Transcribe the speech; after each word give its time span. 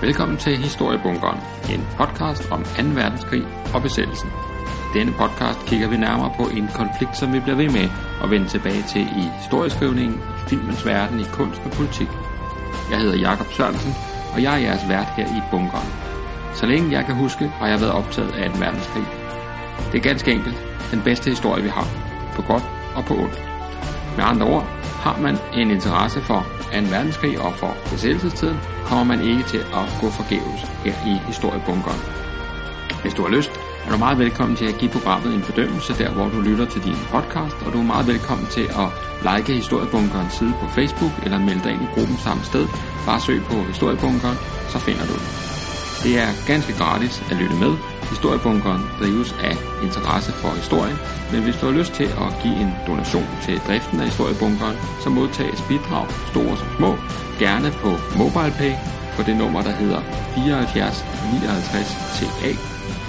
Velkommen 0.00 0.36
til 0.38 0.56
Historiebunkeren, 0.56 1.40
en 1.74 1.86
podcast 1.96 2.50
om 2.50 2.64
2. 2.64 2.82
verdenskrig 3.00 3.42
og 3.74 3.82
besættelsen. 3.82 4.28
I 4.88 4.98
denne 4.98 5.12
podcast 5.12 5.58
kigger 5.66 5.88
vi 5.88 5.96
nærmere 5.96 6.32
på 6.36 6.44
en 6.58 6.68
konflikt, 6.74 7.16
som 7.16 7.32
vi 7.32 7.40
bliver 7.40 7.56
ved 7.56 7.70
med 7.70 7.88
at 8.22 8.30
vende 8.30 8.48
tilbage 8.48 8.82
til 8.82 9.00
i 9.00 9.22
historieskrivningen, 9.40 10.18
i 10.18 10.48
filmens 10.48 10.86
verden, 10.86 11.20
i 11.20 11.24
kunst 11.32 11.60
og 11.64 11.70
politik. 11.70 12.08
Jeg 12.90 12.98
hedder 12.98 13.18
Jakob 13.18 13.46
Sørensen, 13.52 13.94
og 14.34 14.42
jeg 14.42 14.54
er 14.54 14.66
jeres 14.66 14.88
vært 14.88 15.10
her 15.16 15.26
i 15.26 15.40
bunkeren. 15.50 15.88
Så 16.54 16.66
længe 16.66 16.92
jeg 16.92 17.04
kan 17.06 17.14
huske, 17.14 17.48
har 17.48 17.68
jeg 17.68 17.80
været 17.80 17.92
optaget 17.92 18.32
af 18.34 18.50
2. 18.50 18.58
verdenskrig. 18.58 19.06
Det 19.92 19.98
er 19.98 20.08
ganske 20.10 20.32
enkelt 20.32 20.56
den 20.90 21.02
bedste 21.02 21.30
historie, 21.30 21.62
vi 21.62 21.68
har, 21.68 21.86
på 22.36 22.42
godt 22.42 22.64
og 22.96 23.04
på 23.04 23.14
ondt. 23.14 23.42
Med 24.16 24.24
andre 24.24 24.46
ord, 24.46 24.64
har 25.04 25.18
man 25.20 25.36
en 25.54 25.70
interesse 25.70 26.20
for 26.20 26.40
2. 26.72 26.78
verdenskrig 26.90 27.40
og 27.40 27.52
for 27.54 27.76
besættelsestiden, 27.90 28.58
kommer 28.88 29.04
man 29.04 29.20
ikke 29.30 29.42
til 29.42 29.62
at 29.80 29.84
gå 30.00 30.08
forgæves 30.10 30.60
her 30.84 30.96
i 31.12 31.14
historiebunkeren. 31.26 32.00
Hvis 33.02 33.14
du 33.14 33.22
har 33.22 33.32
lyst, 33.36 33.50
er 33.86 33.90
du 33.92 33.98
meget 33.98 34.18
velkommen 34.18 34.56
til 34.56 34.64
at 34.72 34.78
give 34.80 34.90
programmet 34.90 35.34
en 35.34 35.42
bedømmelse 35.50 35.92
der, 35.98 36.10
hvor 36.10 36.28
du 36.28 36.40
lytter 36.40 36.66
til 36.66 36.84
din 36.84 37.00
podcast, 37.14 37.56
og 37.66 37.72
du 37.72 37.78
er 37.78 37.92
meget 37.94 38.06
velkommen 38.06 38.46
til 38.46 38.66
at 38.82 38.88
like 39.28 39.52
Historiebunkerens 39.52 40.32
side 40.32 40.54
på 40.60 40.66
Facebook 40.66 41.12
eller 41.24 41.38
melde 41.38 41.62
dig 41.64 41.72
ind 41.72 41.82
i 41.82 41.92
gruppen 41.94 42.16
samme 42.16 42.44
sted. 42.44 42.64
Bare 43.06 43.20
søg 43.20 43.42
på 43.50 43.56
Historiebunkeren, 43.62 44.38
så 44.68 44.78
finder 44.78 45.06
du 45.06 45.12
det. 45.12 45.47
Det 46.04 46.18
er 46.24 46.30
ganske 46.46 46.72
gratis 46.80 47.14
at 47.30 47.36
lytte 47.36 47.56
med. 47.64 47.72
Historiebunkeren 48.12 48.82
drives 49.00 49.30
af 49.48 49.56
interesse 49.86 50.32
for 50.32 50.50
historien, 50.62 50.98
men 51.32 51.42
hvis 51.42 51.56
du 51.60 51.66
har 51.66 51.74
lyst 51.80 51.92
til 52.00 52.08
at 52.24 52.30
give 52.42 52.56
en 52.64 52.72
donation 52.86 53.28
til 53.44 53.56
driften 53.66 54.00
af 54.00 54.06
Historiebunkeren, 54.10 54.76
så 55.02 55.08
modtages 55.10 55.60
bidrag, 55.70 56.06
store 56.32 56.56
som 56.60 56.70
små, 56.76 56.90
gerne 57.44 57.70
på 57.82 57.90
MobilePay 58.18 58.74
på 59.16 59.20
det 59.28 59.36
nummer, 59.42 59.60
der 59.68 59.74
hedder 59.80 60.00
74 60.34 61.04
59 61.32 61.88
TA. 62.16 62.50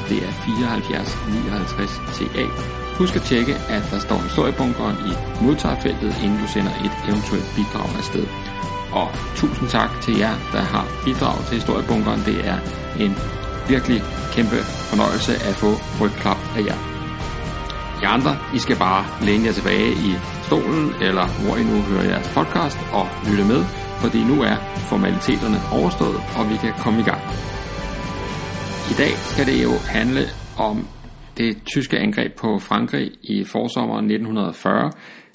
Det 0.09 0.19
er 0.27 0.31
74 0.31 1.17
59 1.27 2.01
TA. 2.15 2.45
Husk 2.99 3.15
at 3.15 3.21
tjekke, 3.21 3.53
at 3.75 3.83
der 3.91 3.99
står 3.99 4.19
historiebunkeren 4.27 4.97
i 5.11 5.13
modtagerfeltet, 5.43 6.11
inden 6.23 6.39
du 6.43 6.47
sender 6.55 6.73
et 6.85 6.95
eventuelt 7.09 7.49
bidrag 7.55 7.89
afsted. 8.01 8.25
Og 8.91 9.07
tusind 9.35 9.67
tak 9.69 9.91
til 10.01 10.17
jer, 10.17 10.33
der 10.51 10.61
har 10.73 10.85
bidraget 11.05 11.45
til 11.45 11.55
historiebunkeren. 11.55 12.21
Det 12.25 12.47
er 12.47 12.57
en 12.99 13.13
virkelig 13.67 14.01
kæmpe 14.35 14.59
fornøjelse 14.89 15.33
at 15.49 15.55
få 15.63 15.71
rygklap 16.01 16.41
af 16.57 16.61
jer. 16.69 16.79
I 18.01 18.05
andre, 18.15 18.37
I 18.57 18.59
skal 18.59 18.77
bare 18.87 19.03
læne 19.25 19.45
jer 19.45 19.51
tilbage 19.51 19.91
i 19.91 20.11
stolen, 20.47 20.85
eller 21.07 21.25
hvor 21.43 21.55
I 21.61 21.63
nu 21.63 21.81
hører 21.89 22.05
jeres 22.11 22.29
podcast, 22.37 22.79
og 22.93 23.05
lytte 23.29 23.45
med, 23.53 23.61
fordi 24.01 24.19
nu 24.23 24.41
er 24.51 24.55
formaliteterne 24.89 25.59
overstået, 25.79 26.19
og 26.37 26.49
vi 26.49 26.55
kan 26.63 26.73
komme 26.83 26.99
i 26.99 27.03
gang. 27.03 27.21
I 28.91 28.95
dag 29.03 29.13
skal 29.31 29.45
det 29.45 29.63
jo 29.63 29.73
handle 29.97 30.23
om 30.57 30.87
det 31.37 31.51
tyske 31.73 31.97
angreb 31.97 32.31
på 32.33 32.59
Frankrig 32.59 33.11
i 33.23 33.43
forsommeren 33.43 34.05
1940. 34.05 34.91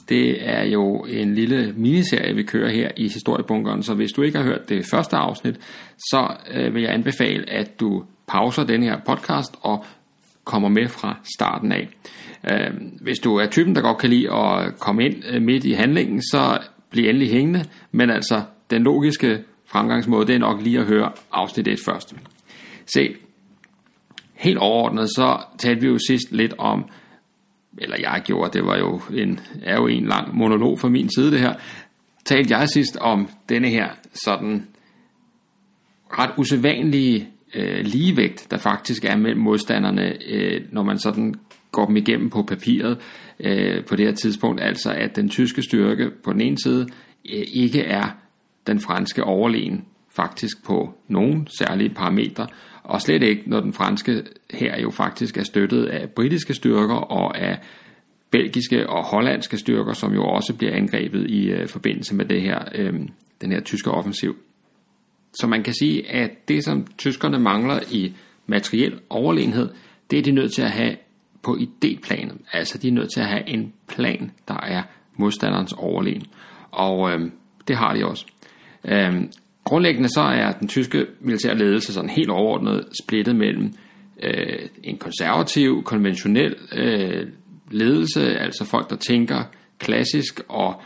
Det 0.08 0.48
er 0.48 0.64
jo 0.64 1.06
en 1.08 1.34
lille 1.34 1.72
miniserie, 1.76 2.34
vi 2.34 2.42
kører 2.42 2.70
her 2.70 2.90
i 2.96 3.02
Historiebunkeren, 3.02 3.82
så 3.82 3.94
hvis 3.94 4.12
du 4.12 4.22
ikke 4.22 4.38
har 4.38 4.44
hørt 4.44 4.68
det 4.68 4.86
første 4.90 5.16
afsnit, 5.16 5.56
så 5.98 6.36
øh, 6.54 6.74
vil 6.74 6.82
jeg 6.82 6.94
anbefale, 6.94 7.50
at 7.50 7.80
du 7.80 8.04
pauser 8.26 8.64
den 8.64 8.82
her 8.82 8.96
podcast 9.06 9.54
og 9.60 9.84
kommer 10.44 10.68
med 10.68 10.88
fra 10.88 11.16
starten 11.36 11.72
af. 11.72 11.88
Øh, 12.50 12.70
hvis 13.00 13.18
du 13.18 13.36
er 13.36 13.46
typen, 13.46 13.74
der 13.74 13.82
godt 13.82 13.98
kan 13.98 14.10
lide 14.10 14.32
at 14.32 14.78
komme 14.78 15.04
ind 15.04 15.22
øh, 15.30 15.42
midt 15.42 15.64
i 15.64 15.72
handlingen, 15.72 16.22
så 16.22 16.58
bliv 16.90 17.08
endelig 17.08 17.30
hængende, 17.30 17.64
men 17.92 18.10
altså 18.10 18.42
den 18.70 18.82
logiske 18.82 19.38
fremgangsmåde, 19.66 20.26
det 20.26 20.34
er 20.34 20.38
nok 20.38 20.62
lige 20.62 20.78
at 20.78 20.86
høre 20.86 21.12
afsnit 21.32 21.68
1 21.68 21.78
først. 21.84 22.14
Se, 22.94 23.16
helt 24.34 24.58
overordnet, 24.58 25.08
så 25.08 25.38
talte 25.58 25.80
vi 25.80 25.86
jo 25.86 25.98
sidst 26.08 26.32
lidt 26.32 26.54
om, 26.58 26.84
eller 27.78 27.96
jeg 28.00 28.22
gjorde, 28.24 28.58
det 28.58 28.66
var 28.66 28.78
jo 28.78 29.00
en, 29.14 29.40
er 29.62 29.76
jo 29.76 29.86
en 29.86 30.06
lang 30.06 30.36
monolog 30.36 30.80
fra 30.80 30.88
min 30.88 31.10
side 31.16 31.30
det 31.30 31.40
her, 31.40 31.54
talte 32.24 32.56
jeg 32.58 32.68
sidst 32.68 32.96
om 32.96 33.28
denne 33.48 33.68
her 33.68 33.88
sådan 34.24 34.66
ret 36.18 36.30
usædvanlige 36.38 37.28
øh, 37.54 37.84
ligevægt, 37.84 38.46
der 38.50 38.58
faktisk 38.58 39.04
er 39.04 39.16
mellem 39.16 39.40
modstanderne, 39.40 40.12
øh, 40.26 40.60
når 40.72 40.82
man 40.82 40.98
sådan 40.98 41.34
går 41.72 41.86
dem 41.86 41.96
igennem 41.96 42.30
på 42.30 42.42
papiret 42.42 42.98
øh, 43.40 43.84
på 43.84 43.96
det 43.96 44.06
her 44.06 44.14
tidspunkt, 44.14 44.60
altså 44.60 44.92
at 44.92 45.16
den 45.16 45.28
tyske 45.28 45.62
styrke 45.62 46.10
på 46.24 46.32
den 46.32 46.40
ene 46.40 46.58
side 46.58 46.86
øh, 47.32 47.44
ikke 47.52 47.80
er 47.80 48.16
den 48.66 48.80
franske 48.80 49.24
overlegen 49.24 49.84
faktisk 50.16 50.64
på 50.64 50.94
nogen 51.08 51.48
særlige 51.58 51.90
parametre, 51.90 52.46
og 52.82 53.00
slet 53.00 53.22
ikke 53.22 53.42
når 53.46 53.60
den 53.60 53.72
franske 53.72 54.22
her 54.50 54.80
jo 54.80 54.90
faktisk 54.90 55.36
er 55.36 55.42
støttet 55.42 55.86
af 55.86 56.10
britiske 56.10 56.54
styrker 56.54 56.94
og 56.94 57.38
af 57.38 57.58
belgiske 58.30 58.88
og 58.88 59.04
hollandske 59.04 59.58
styrker, 59.58 59.92
som 59.92 60.12
jo 60.14 60.24
også 60.24 60.54
bliver 60.54 60.74
angrebet 60.74 61.30
i 61.30 61.50
øh, 61.50 61.68
forbindelse 61.68 62.14
med 62.14 62.24
det 62.24 62.42
her, 62.42 62.64
øh, 62.74 62.94
den 63.40 63.52
her 63.52 63.60
tyske 63.60 63.90
offensiv. 63.90 64.36
Så 65.34 65.46
man 65.46 65.62
kan 65.62 65.74
sige, 65.74 66.10
at 66.10 66.48
det 66.48 66.64
som 66.64 66.86
tyskerne 66.98 67.38
mangler 67.38 67.80
i 67.90 68.12
materiel 68.46 69.00
overlegenhed, 69.10 69.68
det 70.10 70.18
er 70.18 70.22
de 70.22 70.32
nødt 70.32 70.52
til 70.52 70.62
at 70.62 70.70
have 70.70 70.96
på 71.42 71.56
idéplanet. 71.56 72.36
Altså 72.52 72.78
de 72.78 72.88
er 72.88 72.92
nødt 72.92 73.12
til 73.12 73.20
at 73.20 73.26
have 73.26 73.48
en 73.48 73.72
plan, 73.88 74.30
der 74.48 74.60
er 74.60 74.82
modstanderens 75.16 75.72
overlegen. 75.72 76.26
Og 76.70 77.12
øh, 77.12 77.30
det 77.68 77.76
har 77.76 77.94
de 77.94 78.06
også. 78.06 78.26
Øh, 78.84 79.22
grundlæggende 79.64 80.08
så 80.08 80.20
er 80.20 80.52
den 80.52 80.68
tyske 80.68 81.06
militære 81.20 81.58
ledelse 81.58 81.92
sådan 81.92 82.10
helt 82.10 82.30
overordnet 82.30 82.88
splittet 83.02 83.36
mellem 83.36 83.72
øh, 84.22 84.68
en 84.82 84.98
konservativ, 84.98 85.82
konventionel 85.82 86.56
øh, 86.72 87.26
ledelse, 87.70 88.38
altså 88.38 88.64
folk, 88.64 88.90
der 88.90 88.96
tænker 88.96 89.42
klassisk 89.78 90.40
og 90.48 90.82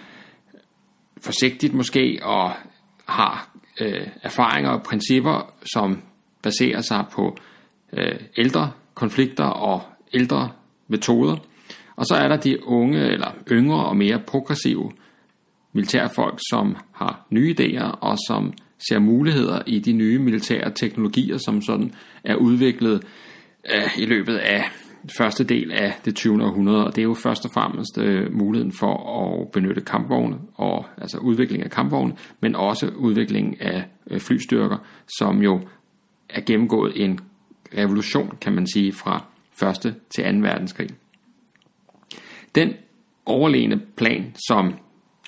forsigtigt 1.23 1.75
måske, 1.75 2.19
og 2.23 2.53
har 3.07 3.51
øh, 3.81 4.07
erfaringer 4.23 4.71
og 4.71 4.83
principper, 4.83 5.55
som 5.73 6.03
baserer 6.43 6.81
sig 6.81 7.05
på 7.13 7.37
øh, 7.93 8.21
ældre 8.37 8.73
konflikter 8.95 9.45
og 9.45 9.83
ældre 10.15 10.51
metoder. 10.89 11.37
Og 11.97 12.07
så 12.07 12.15
er 12.15 12.29
der 12.29 12.37
de 12.37 12.67
unge 12.67 13.01
eller 13.01 13.35
yngre 13.51 13.85
og 13.85 13.97
mere 13.97 14.21
progressive 14.27 14.93
militærfolk, 15.73 16.39
som 16.51 16.77
har 16.93 17.27
nye 17.31 17.55
idéer 17.61 17.99
og 18.01 18.17
som 18.29 18.53
ser 18.89 18.99
muligheder 18.99 19.63
i 19.67 19.79
de 19.79 19.93
nye 19.93 20.19
militære 20.19 20.73
teknologier, 20.75 21.39
som 21.39 21.63
sådan 21.63 21.93
er 22.25 22.35
udviklet 22.35 23.05
øh, 23.75 23.99
i 23.99 24.07
løbet 24.07 24.37
af 24.37 24.65
første 25.19 25.45
del 25.45 25.73
af 25.73 25.95
det 26.05 26.15
20. 26.15 26.45
århundrede, 26.45 26.85
og 26.85 26.97
det 26.97 27.03
er 27.03 27.07
jo 27.07 27.15
først 27.15 27.45
og 27.45 27.51
fremmest 27.51 27.99
øh, 27.99 28.33
muligheden 28.33 28.73
for 28.73 29.21
at 29.21 29.51
benytte 29.51 29.81
kampvogne, 29.81 30.37
og, 30.55 30.87
altså 30.97 31.19
udvikling 31.19 31.65
af 31.65 31.71
kampvogne, 31.71 32.15
men 32.41 32.57
også 32.57 32.89
udvikling 32.97 33.61
af 33.61 33.85
øh, 34.11 34.21
flystyrker, 34.21 34.77
som 35.19 35.43
jo 35.43 35.61
er 36.29 36.41
gennemgået 36.41 36.93
en 37.05 37.21
revolution, 37.79 38.39
kan 38.41 38.53
man 38.53 38.67
sige, 38.67 38.93
fra 38.93 39.25
første 39.61 39.95
til 40.11 40.25
2. 40.25 40.31
verdenskrig. 40.31 40.89
Den 42.55 42.73
overlegne 43.27 43.81
plan, 43.97 44.35
som 44.49 44.75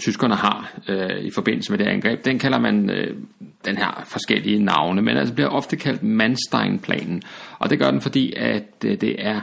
tyskerne 0.00 0.34
har 0.34 0.72
øh, 0.88 1.20
i 1.20 1.30
forbindelse 1.30 1.72
med 1.72 1.78
det 1.78 1.86
angreb, 1.86 2.24
den 2.24 2.38
kalder 2.38 2.58
man 2.58 2.90
øh, 2.90 3.16
den 3.64 3.76
her 3.76 4.04
forskellige 4.06 4.58
navne, 4.64 5.02
men 5.02 5.16
altså 5.16 5.34
bliver 5.34 5.48
ofte 5.48 5.76
kaldt 5.76 6.02
Manstein-planen. 6.02 7.22
Og 7.58 7.70
det 7.70 7.78
gør 7.78 7.90
den, 7.90 8.00
fordi 8.00 8.32
at 8.36 8.64
øh, 8.84 9.00
det 9.00 9.26
er 9.26 9.40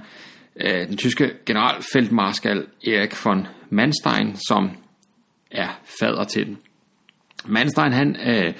øh, 0.55 0.87
den 0.87 0.97
tyske 0.97 1.31
generalfeltmarskal 1.45 2.65
Erik 2.87 3.25
von 3.25 3.47
Manstein, 3.69 4.35
som 4.47 4.69
er 5.51 5.79
fader 5.99 6.23
til 6.23 6.45
den. 6.45 6.57
Manstein 7.45 7.91
han 7.91 8.15
øh, 8.27 8.53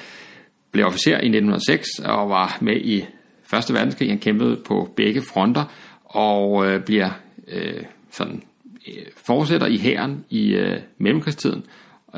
blev 0.72 0.86
officer 0.86 1.12
i 1.12 1.28
1906 1.28 1.88
og 2.00 2.30
var 2.30 2.58
med 2.62 2.76
i 2.76 3.06
Første 3.50 3.74
verdenskrig. 3.74 4.10
Han 4.10 4.20
kæmpede 4.20 4.56
på 4.66 4.94
begge 4.96 5.22
fronter 5.22 5.64
og 6.04 6.68
øh, 6.68 6.84
bliver 6.84 7.10
øh, 7.48 7.84
sådan 8.12 8.44
øh, 8.88 9.06
fortsætter 9.26 9.68
i 9.68 9.78
hæren 9.78 10.26
i 10.30 10.54
øh, 10.54 10.80
mellemkrigstiden 10.98 11.64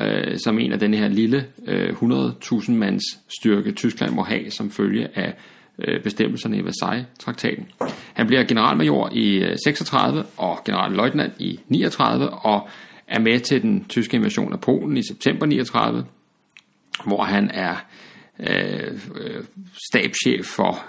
øh, 0.00 0.38
som 0.44 0.58
en 0.58 0.72
af 0.72 0.78
den 0.78 0.94
her 0.94 1.08
lille 1.08 1.46
øh, 1.66 1.88
100.000 1.90 2.72
mands 2.72 3.02
styrke 3.40 3.72
Tyskland 3.72 4.12
må 4.12 4.22
have 4.22 4.50
som 4.50 4.70
følge 4.70 5.08
af 5.18 5.34
øh, 5.78 6.02
bestemmelserne 6.02 6.56
i 6.56 6.64
Versailles-traktaten. 6.64 7.66
Han 8.14 8.26
bliver 8.26 8.44
generalmajor 8.44 9.10
i 9.12 9.36
øh, 9.36 9.56
36 9.64 10.24
og 10.36 10.64
generalløjtnant 10.64 11.32
i 11.38 11.60
39 11.68 12.30
og 12.30 12.68
er 13.08 13.20
med 13.20 13.40
til 13.40 13.62
den 13.62 13.84
tyske 13.88 14.16
invasion 14.16 14.52
af 14.52 14.60
Polen 14.60 14.96
i 14.96 15.02
september 15.02 15.46
39, 15.46 16.04
hvor 17.06 17.22
han 17.22 17.50
er 17.54 17.76
øh, 18.40 18.92
øh 19.14 19.42
stabschef 19.90 20.46
for 20.46 20.84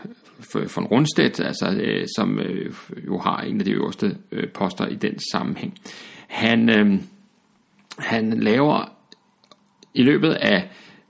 von 0.76 0.86
Rundstedt, 0.86 1.40
altså, 1.40 1.70
øh, 1.82 2.08
som 2.18 2.40
øh, 2.40 2.74
jo 3.06 3.18
har 3.18 3.42
en 3.42 3.60
af 3.60 3.66
de 3.66 3.72
øverste 3.72 4.18
øh, 4.32 4.50
poster 4.50 4.88
i 4.88 4.96
den 4.96 5.20
sammenhæng. 5.32 5.80
Han, 6.28 6.70
øh, 6.70 7.00
han 8.00 8.40
laver 8.40 8.91
i 9.94 10.04
løbet 10.04 10.34
af 10.34 10.70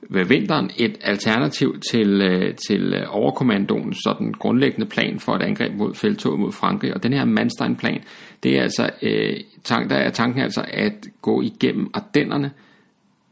ved 0.09 0.25
vinteren 0.25 0.71
et 0.77 0.97
alternativ 1.01 1.79
til, 1.91 2.21
øh, 2.21 2.55
til 2.55 2.93
øh, 2.93 3.05
overkommandoens 3.09 3.97
sådan 4.03 4.31
grundlæggende 4.31 4.85
plan 4.85 5.19
for 5.19 5.35
et 5.35 5.41
angreb 5.41 5.73
mod 5.73 5.95
feltoget 5.95 6.39
mod 6.39 6.51
Frankrig. 6.51 6.93
Og 6.93 7.03
den 7.03 7.13
her 7.13 7.25
Manstein-plan, 7.25 8.03
det 8.43 8.57
er 8.57 8.61
altså, 8.61 8.89
øh, 9.01 9.37
tank, 9.63 9.89
der 9.89 9.95
er 9.95 10.09
tanken 10.09 10.41
altså 10.41 10.65
at 10.67 11.07
gå 11.21 11.41
igennem 11.41 11.89
Ardennerne, 11.93 12.51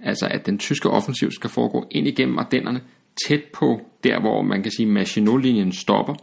altså 0.03 0.27
at 0.31 0.45
den 0.45 0.57
tyske 0.57 0.89
offensiv 0.89 1.31
skal 1.31 1.49
foregå 1.49 1.87
ind 1.91 2.07
igennem 2.07 2.37
Ardennerne, 2.37 2.81
tæt 3.27 3.43
på 3.53 3.81
der, 4.03 4.19
hvor 4.19 4.41
man 4.41 4.63
kan 4.63 4.71
sige, 4.71 4.87
Maginot-linjen 4.87 5.71
stopper. 5.71 6.15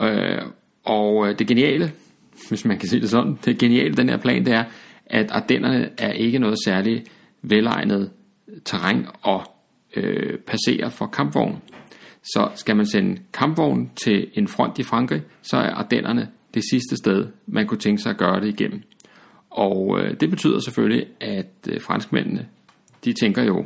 Øh, 0.00 0.42
og 0.84 1.28
øh, 1.28 1.38
det 1.38 1.46
geniale, 1.46 1.92
hvis 2.48 2.64
man 2.64 2.78
kan 2.78 2.88
sige 2.88 3.00
det 3.00 3.10
sådan, 3.10 3.38
det 3.44 3.58
geniale 3.58 3.94
den 3.94 4.08
her 4.08 4.16
plan, 4.16 4.44
det 4.44 4.54
er, 4.54 4.64
at 5.06 5.30
Ardennerne 5.30 5.90
er 5.98 6.12
ikke 6.12 6.38
noget 6.38 6.56
særligt 6.64 7.10
velegnet 7.42 8.10
terræn 8.64 9.06
at 9.26 9.40
øh, 9.96 10.38
passere 10.38 10.90
for 10.90 11.06
kampvogn. 11.06 11.62
Så 12.22 12.48
skal 12.54 12.76
man 12.76 12.86
sende 12.86 13.20
kampvogn 13.32 13.90
til 14.04 14.30
en 14.34 14.48
front 14.48 14.78
i 14.78 14.82
Frankrig, 14.82 15.22
så 15.42 15.56
er 15.56 15.70
Ardennerne 15.70 16.28
det 16.54 16.62
sidste 16.70 16.96
sted, 16.96 17.26
man 17.46 17.66
kunne 17.66 17.78
tænke 17.78 18.02
sig 18.02 18.10
at 18.10 18.18
gøre 18.18 18.40
det 18.40 18.48
igennem. 18.48 18.82
Og 19.50 20.00
øh, 20.00 20.20
det 20.20 20.30
betyder 20.30 20.60
selvfølgelig, 20.60 21.06
at 21.20 21.68
øh, 21.68 21.80
franskmændene, 21.80 22.48
de 23.04 23.12
tænker 23.12 23.42
jo 23.42 23.64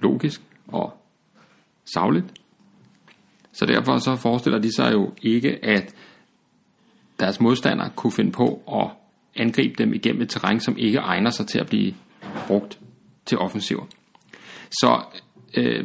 logisk 0.00 0.40
og 0.68 1.02
savligt. 1.94 2.26
Så 3.52 3.66
derfor 3.66 3.98
så 3.98 4.16
forestiller 4.16 4.58
de 4.58 4.74
sig 4.76 4.92
jo 4.92 5.12
ikke, 5.22 5.64
at 5.64 5.94
deres 7.20 7.40
modstandere 7.40 7.90
kunne 7.96 8.12
finde 8.12 8.32
på 8.32 8.62
at 8.72 8.90
angribe 9.42 9.74
dem 9.78 9.94
igennem 9.94 10.22
et 10.22 10.28
terræn, 10.28 10.60
som 10.60 10.76
ikke 10.78 10.98
egner 10.98 11.30
sig 11.30 11.46
til 11.46 11.58
at 11.58 11.66
blive 11.66 11.94
brugt 12.46 12.78
til 13.26 13.38
offensiver. 13.38 13.84
Så 14.70 15.00
øh, 15.56 15.84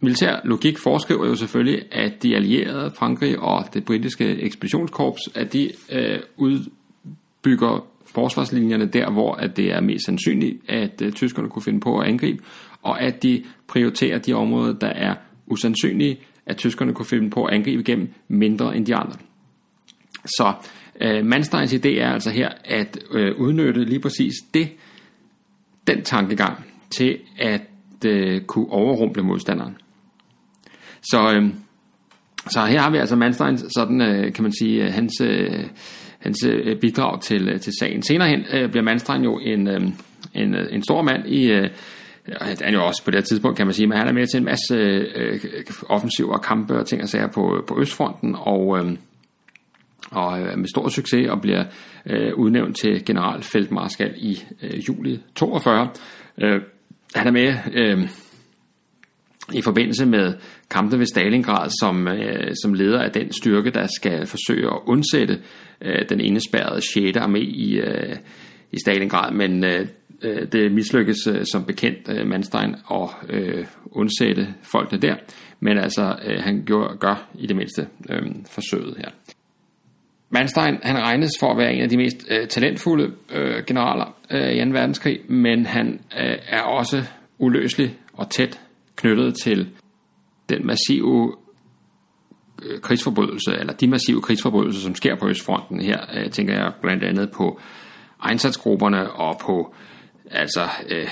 militær 0.00 0.40
logik 0.44 0.78
foreskriver 0.78 1.26
jo 1.26 1.34
selvfølgelig, 1.34 1.82
at 1.92 2.22
de 2.22 2.36
allierede, 2.36 2.90
Frankrig 2.96 3.38
og 3.38 3.64
det 3.74 3.84
britiske 3.84 4.24
ekspeditionskorps, 4.24 5.20
at 5.34 5.52
de 5.52 5.72
øh, 5.92 6.18
udbygger 6.36 7.86
forsvarslinjerne 8.06 8.86
der, 8.86 9.10
hvor 9.10 9.34
at 9.34 9.56
det 9.56 9.72
er 9.72 9.80
mest 9.80 10.04
sandsynligt, 10.04 10.60
at 10.68 11.02
øh, 11.02 11.12
tyskerne 11.12 11.48
kunne 11.48 11.62
finde 11.62 11.80
på 11.80 11.98
at 11.98 12.08
angribe, 12.08 12.42
og 12.82 13.02
at 13.02 13.22
de 13.22 13.44
prioriterer 13.68 14.18
de 14.18 14.32
områder, 14.32 14.72
der 14.72 14.86
er 14.88 15.14
usandsynlige, 15.46 16.20
at 16.46 16.56
tyskerne 16.56 16.94
kunne 16.94 17.06
finde 17.06 17.30
på 17.30 17.44
at 17.44 17.54
angribe 17.54 17.82
igennem 17.82 18.12
mindre 18.28 18.76
end 18.76 18.86
de 18.86 18.94
andre. 18.94 19.16
Så 20.24 20.52
øh, 21.00 21.26
Mansteins 21.26 21.72
idé 21.72 21.88
er 21.88 22.12
altså 22.12 22.30
her 22.30 22.48
at 22.64 22.98
øh, 23.12 23.36
udnytte 23.40 23.84
lige 23.84 24.00
præcis 24.00 24.34
det, 24.54 24.68
den 25.86 26.02
tankegang 26.02 26.64
til 26.90 27.18
at 27.38 27.62
øh, 28.04 28.40
kunne 28.40 28.70
overrumple 28.70 29.22
modstanderen. 29.22 29.76
Så, 31.02 31.32
øh, 31.34 31.48
så 32.48 32.64
her 32.64 32.80
har 32.80 32.90
vi 32.90 32.98
altså 32.98 33.16
Manstein, 33.16 33.58
sådan 33.58 34.00
øh, 34.00 34.32
kan 34.32 34.42
man 34.42 34.52
sige, 34.60 34.84
øh, 34.84 34.92
hans, 34.92 35.12
øh, 35.20 35.64
hans 36.18 36.44
øh, 36.46 36.80
bidrag 36.80 37.20
til, 37.20 37.48
øh, 37.48 37.60
til 37.60 37.72
sagen. 37.80 38.02
Senere 38.02 38.28
hen 38.28 38.44
øh, 38.52 38.70
bliver 38.70 38.84
Manstein 38.84 39.24
jo 39.24 39.38
en, 39.38 39.68
øh, 39.68 39.80
en, 40.34 40.54
øh, 40.54 40.66
en 40.74 40.82
stor 40.82 41.02
mand 41.02 41.26
i... 41.26 41.50
Øh, 41.50 41.70
han 42.40 42.56
er 42.60 42.72
jo 42.72 42.86
også 42.86 43.04
på 43.04 43.10
det 43.10 43.18
her 43.18 43.24
tidspunkt, 43.24 43.56
kan 43.56 43.66
man 43.66 43.74
sige, 43.74 43.86
men 43.86 43.98
han 43.98 44.08
er 44.08 44.12
med 44.12 44.26
til 44.26 44.38
en 44.38 44.44
masse 44.44 44.74
øh, 45.14 45.40
offensiver 45.88 46.32
og 46.32 46.42
kampe 46.42 46.78
og 46.78 46.86
ting 46.86 47.02
og 47.02 47.08
sager 47.08 47.26
på, 47.26 47.64
på 47.68 47.80
Østfronten, 47.80 48.36
og, 48.38 48.78
øh, 48.78 48.92
og 50.10 50.40
øh, 50.40 50.58
med 50.58 50.68
stor 50.68 50.88
succes, 50.88 51.28
og 51.28 51.40
bliver 51.40 51.64
øh, 52.06 52.34
udnævnt 52.34 52.76
til 52.76 53.04
generalfeltmarskal 53.04 54.14
i 54.16 54.44
øh, 54.62 54.88
juli 54.88 55.20
42. 55.34 55.88
Øh, 56.38 56.60
han 57.14 57.26
er 57.26 57.30
med 57.30 57.54
øh, 57.72 58.08
i 59.52 59.62
forbindelse 59.62 60.06
med 60.06 60.34
kampene 60.70 60.98
ved 60.98 61.06
Stalingrad 61.06 61.70
som, 61.80 62.08
øh, 62.08 62.54
som 62.62 62.74
leder 62.74 63.02
af 63.02 63.12
den 63.12 63.32
styrke, 63.32 63.70
der 63.70 63.86
skal 63.86 64.26
forsøge 64.26 64.66
at 64.66 64.78
undsætte 64.86 65.40
øh, 65.80 66.08
den 66.08 66.20
indespærrede 66.20 66.80
6. 66.80 67.16
armé 67.16 67.38
i, 67.38 67.78
øh, 67.78 68.16
i 68.72 68.78
Stalingrad, 68.84 69.32
men 69.32 69.64
øh, 69.64 69.86
øh, 70.22 70.52
det 70.52 70.72
mislykkes 70.72 71.26
øh, 71.26 71.44
som 71.44 71.64
bekendt 71.64 72.08
øh, 72.08 72.26
Manstein 72.26 72.74
at 72.90 73.08
øh, 73.28 73.66
undsætte 73.90 74.54
folkene 74.62 75.02
der, 75.02 75.14
men 75.60 75.78
altså 75.78 76.16
øh, 76.26 76.42
han 76.42 76.64
gør, 76.64 76.96
gør 76.96 77.28
i 77.34 77.46
det 77.46 77.56
mindste 77.56 77.86
øh, 78.10 78.22
forsøget 78.50 78.94
her. 78.98 79.10
Manstein 80.30 80.78
han 80.82 80.98
regnes 80.98 81.32
for 81.40 81.50
at 81.50 81.58
være 81.58 81.72
en 81.74 81.82
af 81.82 81.88
de 81.88 81.96
mest 81.96 82.16
øh, 82.30 82.48
talentfulde 82.48 83.12
øh, 83.30 83.64
generaler 83.66 84.14
øh, 84.30 84.52
i 84.52 84.64
2. 84.64 84.70
verdenskrig, 84.70 85.20
men 85.28 85.66
han 85.66 86.00
øh, 86.20 86.36
er 86.48 86.62
også 86.62 87.02
uløselig 87.38 87.98
og 88.12 88.30
tæt 88.30 88.60
knyttet 88.96 89.34
til 89.42 89.68
den 90.48 90.66
massive 90.66 91.36
øh, 92.62 92.80
krigsforbrydelse, 92.80 93.56
eller 93.58 93.72
de 93.72 93.88
massive 93.88 94.22
krigsforbrydelser, 94.22 94.80
som 94.80 94.94
sker 94.94 95.16
på 95.16 95.28
Østfronten. 95.28 95.80
Her 95.80 96.00
øh, 96.14 96.30
tænker 96.30 96.54
jeg 96.54 96.72
blandt 96.82 97.04
andet 97.04 97.30
på 97.30 97.60
indsatsgrupperne 98.30 99.10
og 99.12 99.40
på 99.40 99.74
altså 100.30 100.68
øh, 100.88 101.08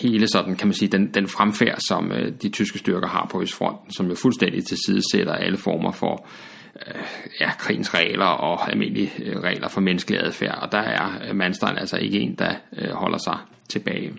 hele 0.00 0.28
sådan, 0.28 0.56
kan 0.56 0.66
man 0.66 0.74
sige, 0.74 0.88
den, 0.88 1.14
den 1.14 1.28
fremfærd, 1.28 1.78
som 1.88 2.12
øh, 2.12 2.32
de 2.42 2.48
tyske 2.48 2.78
styrker 2.78 3.08
har 3.08 3.28
på 3.32 3.42
Østfronten, 3.42 3.92
som 3.92 4.06
jo 4.06 4.14
fuldstændig 4.14 4.64
tilsidesætter 4.64 5.32
alle 5.32 5.58
former 5.58 5.92
for 5.92 6.12
øh, 6.12 6.51
Øh, 6.86 7.02
ja, 7.40 7.50
krigens 7.50 7.94
regler 7.94 8.26
og 8.26 8.70
almindelige 8.70 9.12
øh, 9.24 9.36
regler 9.40 9.68
for 9.68 9.80
menneskelig 9.80 10.24
adfærd, 10.24 10.58
og 10.62 10.72
der 10.72 10.78
er 10.78 11.28
øh, 11.28 11.36
Manstein 11.36 11.78
altså 11.78 11.96
ikke 11.96 12.20
en, 12.20 12.34
der 12.34 12.54
øh, 12.78 12.90
holder 12.90 13.18
sig 13.18 13.38
tilbage. 13.68 14.12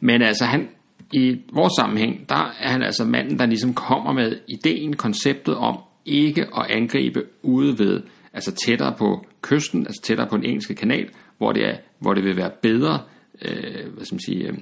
Men 0.00 0.22
altså 0.22 0.44
han, 0.44 0.68
i 1.12 1.40
vores 1.52 1.72
sammenhæng, 1.78 2.28
der 2.28 2.54
er 2.60 2.68
han 2.68 2.82
altså 2.82 3.04
manden, 3.04 3.38
der 3.38 3.46
ligesom 3.46 3.74
kommer 3.74 4.12
med 4.12 4.36
ideen, 4.48 4.96
konceptet 4.96 5.56
om 5.56 5.78
ikke 6.06 6.42
at 6.42 6.66
angribe 6.70 7.24
ude 7.42 7.78
ved, 7.78 8.02
altså 8.32 8.54
tættere 8.54 8.94
på 8.98 9.26
kysten, 9.42 9.86
altså 9.86 10.02
tættere 10.02 10.28
på 10.28 10.36
den 10.36 10.44
engelske 10.44 10.74
kanal, 10.74 11.08
hvor 11.38 11.52
det, 11.52 11.68
er, 11.68 11.76
hvor 11.98 12.14
det 12.14 12.24
vil 12.24 12.36
være 12.36 12.50
bedre, 12.62 13.00
øh, 13.42 13.92
hvad 13.94 14.04
skal 14.04 14.14
man 14.14 14.20
sige, 14.26 14.48
øh, 14.48 14.54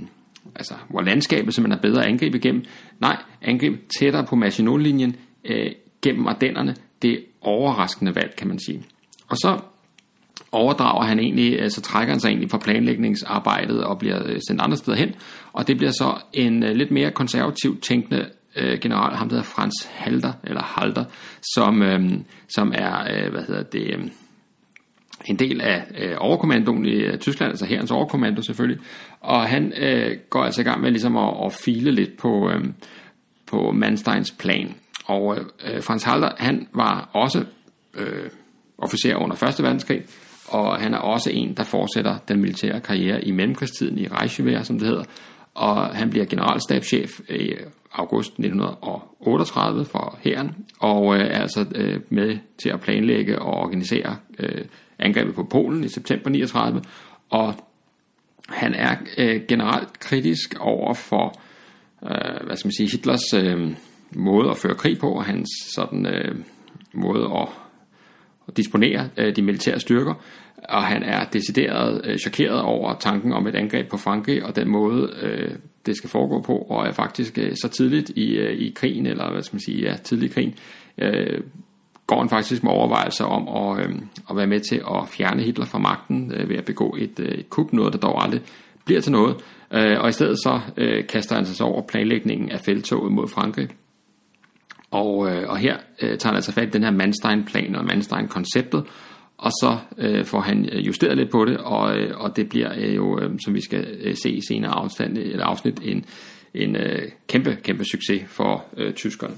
altså 0.54 0.74
hvor 0.88 1.00
landskabet 1.00 1.54
simpelthen 1.54 1.78
er 1.78 1.82
bedre 1.82 2.04
at 2.04 2.08
angribe 2.08 2.38
igennem. 2.38 2.64
Nej, 3.00 3.16
angribe 3.42 3.78
tættere 3.98 4.26
på 4.26 4.36
Maginot-linjen, 4.36 5.16
øh, 5.44 5.70
gennem 6.02 6.26
Ardennerne, 6.26 6.74
det 7.02 7.24
overraskende 7.40 8.14
valg, 8.14 8.34
kan 8.36 8.48
man 8.48 8.58
sige. 8.58 8.82
Og 9.28 9.36
så 9.36 9.60
overdrager 10.52 11.04
han 11.04 11.18
egentlig, 11.18 11.60
altså 11.60 11.80
trækker 11.80 12.12
han 12.12 12.20
sig 12.20 12.28
egentlig 12.28 12.50
fra 12.50 12.58
planlægningsarbejdet 12.58 13.84
og 13.84 13.98
bliver 13.98 14.22
øh, 14.26 14.38
sendt 14.48 14.60
andre 14.60 14.76
steder 14.76 14.96
hen, 14.96 15.14
og 15.52 15.68
det 15.68 15.76
bliver 15.76 15.90
så 15.90 16.14
en 16.32 16.62
øh, 16.62 16.76
lidt 16.76 16.90
mere 16.90 17.10
konservativt 17.10 17.82
tænkende 17.82 18.28
øh, 18.56 18.78
general, 18.80 19.16
ham 19.16 19.28
der 19.28 19.36
hedder 19.36 19.50
Frans 19.50 19.88
Halder, 19.92 20.32
eller 20.44 20.62
Halter, 20.62 21.04
som, 21.54 21.82
øh, 21.82 22.10
som 22.48 22.72
er, 22.74 23.00
øh, 23.00 23.30
hvad 23.32 23.42
hedder 23.42 23.62
det, 23.62 23.94
øh, 23.94 24.08
en 25.26 25.38
del 25.38 25.60
af 25.60 25.84
øh, 25.98 26.16
overkommandoen 26.18 26.86
i 26.86 26.94
øh, 26.94 27.18
Tyskland, 27.18 27.50
altså 27.50 27.66
herrens 27.66 27.90
overkommando 27.90 28.42
selvfølgelig, 28.42 28.80
og 29.20 29.48
han 29.48 29.72
øh, 29.76 30.16
går 30.30 30.44
altså 30.44 30.60
i 30.60 30.64
gang 30.64 30.80
med 30.80 30.90
ligesom 30.90 31.16
at, 31.16 31.34
at 31.44 31.52
file 31.52 31.90
lidt 31.90 32.16
på, 32.18 32.50
øh, 32.50 32.64
på 33.46 33.72
Mansteins 33.72 34.30
plan. 34.30 34.74
Og 35.10 35.38
øh, 35.64 35.82
Frans 35.82 36.02
Halder, 36.02 36.30
han 36.38 36.68
var 36.74 37.10
også 37.12 37.44
øh, 37.94 38.30
officer 38.78 39.16
under 39.16 39.42
1. 39.42 39.62
verdenskrig, 39.62 40.02
og 40.48 40.80
han 40.80 40.94
er 40.94 40.98
også 40.98 41.30
en, 41.30 41.54
der 41.54 41.64
fortsætter 41.64 42.18
den 42.28 42.40
militære 42.40 42.80
karriere 42.80 43.24
i 43.24 43.30
mellemkrigstiden 43.30 43.98
i 43.98 44.06
Reichswehr, 44.06 44.62
som 44.62 44.78
det 44.78 44.88
hedder, 44.88 45.04
og 45.54 45.86
han 45.86 46.10
bliver 46.10 46.24
generalstabschef 46.24 47.20
i 47.28 47.54
august 47.92 48.30
1938 48.30 49.84
for 49.84 50.18
hæren, 50.22 50.66
og 50.78 51.14
øh, 51.14 51.20
er 51.20 51.40
altså 51.40 51.66
øh, 51.74 52.00
med 52.08 52.38
til 52.62 52.68
at 52.68 52.80
planlægge 52.80 53.38
og 53.38 53.54
organisere 53.54 54.16
øh, 54.38 54.64
angrebet 54.98 55.34
på 55.34 55.44
Polen 55.44 55.84
i 55.84 55.88
september 55.88 56.30
39, 56.30 56.82
og 57.30 57.54
han 58.48 58.74
er 58.74 58.96
øh, 59.18 59.40
generelt 59.48 59.98
kritisk 60.00 60.54
over 60.60 60.94
for 60.94 61.40
øh, 62.02 62.46
hvad 62.46 62.56
skal 62.56 62.66
man 62.66 62.72
sige, 62.76 62.90
Hitlers 62.90 63.34
øh, 63.34 63.74
måde 64.16 64.50
at 64.50 64.56
føre 64.56 64.74
krig 64.74 64.98
på, 64.98 65.10
og 65.10 65.24
hans 65.24 65.48
sådan, 65.74 66.06
øh, 66.06 66.34
måde 66.94 67.24
at, 67.24 67.48
at 68.48 68.56
disponere 68.56 69.08
øh, 69.16 69.36
de 69.36 69.42
militære 69.42 69.80
styrker, 69.80 70.14
og 70.68 70.84
han 70.84 71.02
er 71.02 71.24
decideret 71.24 72.00
øh, 72.04 72.18
chokeret 72.18 72.62
over 72.62 72.94
tanken 72.98 73.32
om 73.32 73.46
et 73.46 73.54
angreb 73.54 73.88
på 73.88 73.96
Frankrig, 73.96 74.44
og 74.44 74.56
den 74.56 74.68
måde, 74.68 75.12
øh, 75.22 75.50
det 75.86 75.96
skal 75.96 76.10
foregå 76.10 76.40
på, 76.40 76.56
og 76.56 76.86
er 76.86 76.92
faktisk 76.92 77.38
øh, 77.38 77.56
så 77.62 77.68
tidligt 77.68 78.10
i, 78.16 78.36
øh, 78.36 78.52
i 78.52 78.72
krigen, 78.76 79.06
eller 79.06 79.32
hvad 79.32 79.42
skal 79.42 79.54
man 79.54 79.60
sige, 79.60 79.82
ja, 79.82 79.96
tidlig 79.96 80.30
i 80.30 80.32
krigen, 80.32 80.54
øh, 80.98 81.40
går 82.06 82.18
han 82.18 82.28
faktisk 82.28 82.62
med 82.62 82.72
overvejelser 82.72 83.24
om 83.24 83.48
at, 83.48 83.86
øh, 83.86 83.94
at 84.30 84.36
være 84.36 84.46
med 84.46 84.60
til 84.60 84.76
at 84.76 85.08
fjerne 85.08 85.42
Hitler 85.42 85.64
fra 85.64 85.78
magten 85.78 86.32
øh, 86.34 86.48
ved 86.48 86.56
at 86.56 86.64
begå 86.64 86.96
et, 86.98 87.20
øh, 87.20 87.28
et 87.28 87.50
kup, 87.50 87.72
noget 87.72 87.92
der 87.92 87.98
dog 87.98 88.24
aldrig 88.24 88.40
bliver 88.84 89.00
til 89.00 89.12
noget. 89.12 89.36
Øh, 89.72 90.00
og 90.00 90.08
i 90.08 90.12
stedet 90.12 90.38
så 90.38 90.60
øh, 90.76 91.06
kaster 91.06 91.34
han 91.34 91.46
sig 91.46 91.66
over 91.66 91.82
planlægningen 91.82 92.50
af 92.50 92.60
feltoget 92.60 93.12
mod 93.12 93.28
Frankrig. 93.28 93.68
Og, 94.90 95.30
øh, 95.30 95.48
og 95.48 95.58
her 95.58 95.76
øh, 96.02 96.18
tager 96.18 96.28
han 96.28 96.34
altså 96.34 96.52
fat 96.52 96.68
i 96.68 96.70
den 96.70 96.82
her 96.82 96.90
Manstein-plan 96.90 97.76
og 97.76 97.84
Manstein-konceptet, 97.84 98.84
og 99.38 99.50
så 99.50 99.78
øh, 99.98 100.24
får 100.24 100.40
han 100.40 100.68
øh, 100.72 100.86
justeret 100.86 101.16
lidt 101.16 101.30
på 101.30 101.44
det, 101.44 101.56
og, 101.56 101.96
øh, 101.96 102.20
og 102.20 102.36
det 102.36 102.48
bliver 102.48 102.72
øh, 102.78 102.96
jo, 102.96 103.20
øh, 103.20 103.30
som 103.44 103.54
vi 103.54 103.60
skal 103.60 103.86
øh, 104.00 104.16
se 104.22 104.30
i 104.30 104.40
senere 104.48 104.70
afstand, 104.70 105.18
eller 105.18 105.44
afsnit, 105.44 105.80
en, 105.82 106.04
en 106.54 106.76
øh, 106.76 107.02
kæmpe, 107.28 107.56
kæmpe 107.62 107.84
succes 107.84 108.22
for 108.26 108.64
øh, 108.76 108.92
tyskerne. 108.92 109.34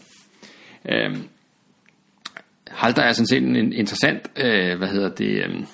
Øh, 0.89 1.17
Halter 2.69 3.03
er 3.03 3.13
sådan 3.13 3.27
set 3.27 3.43
en 3.43 3.73
interessant, 3.73 4.31
øh, 4.37 4.79
hvad 4.79 4.89
hedder 4.89 5.09
det, 5.09 5.45
øh, 5.45 5.65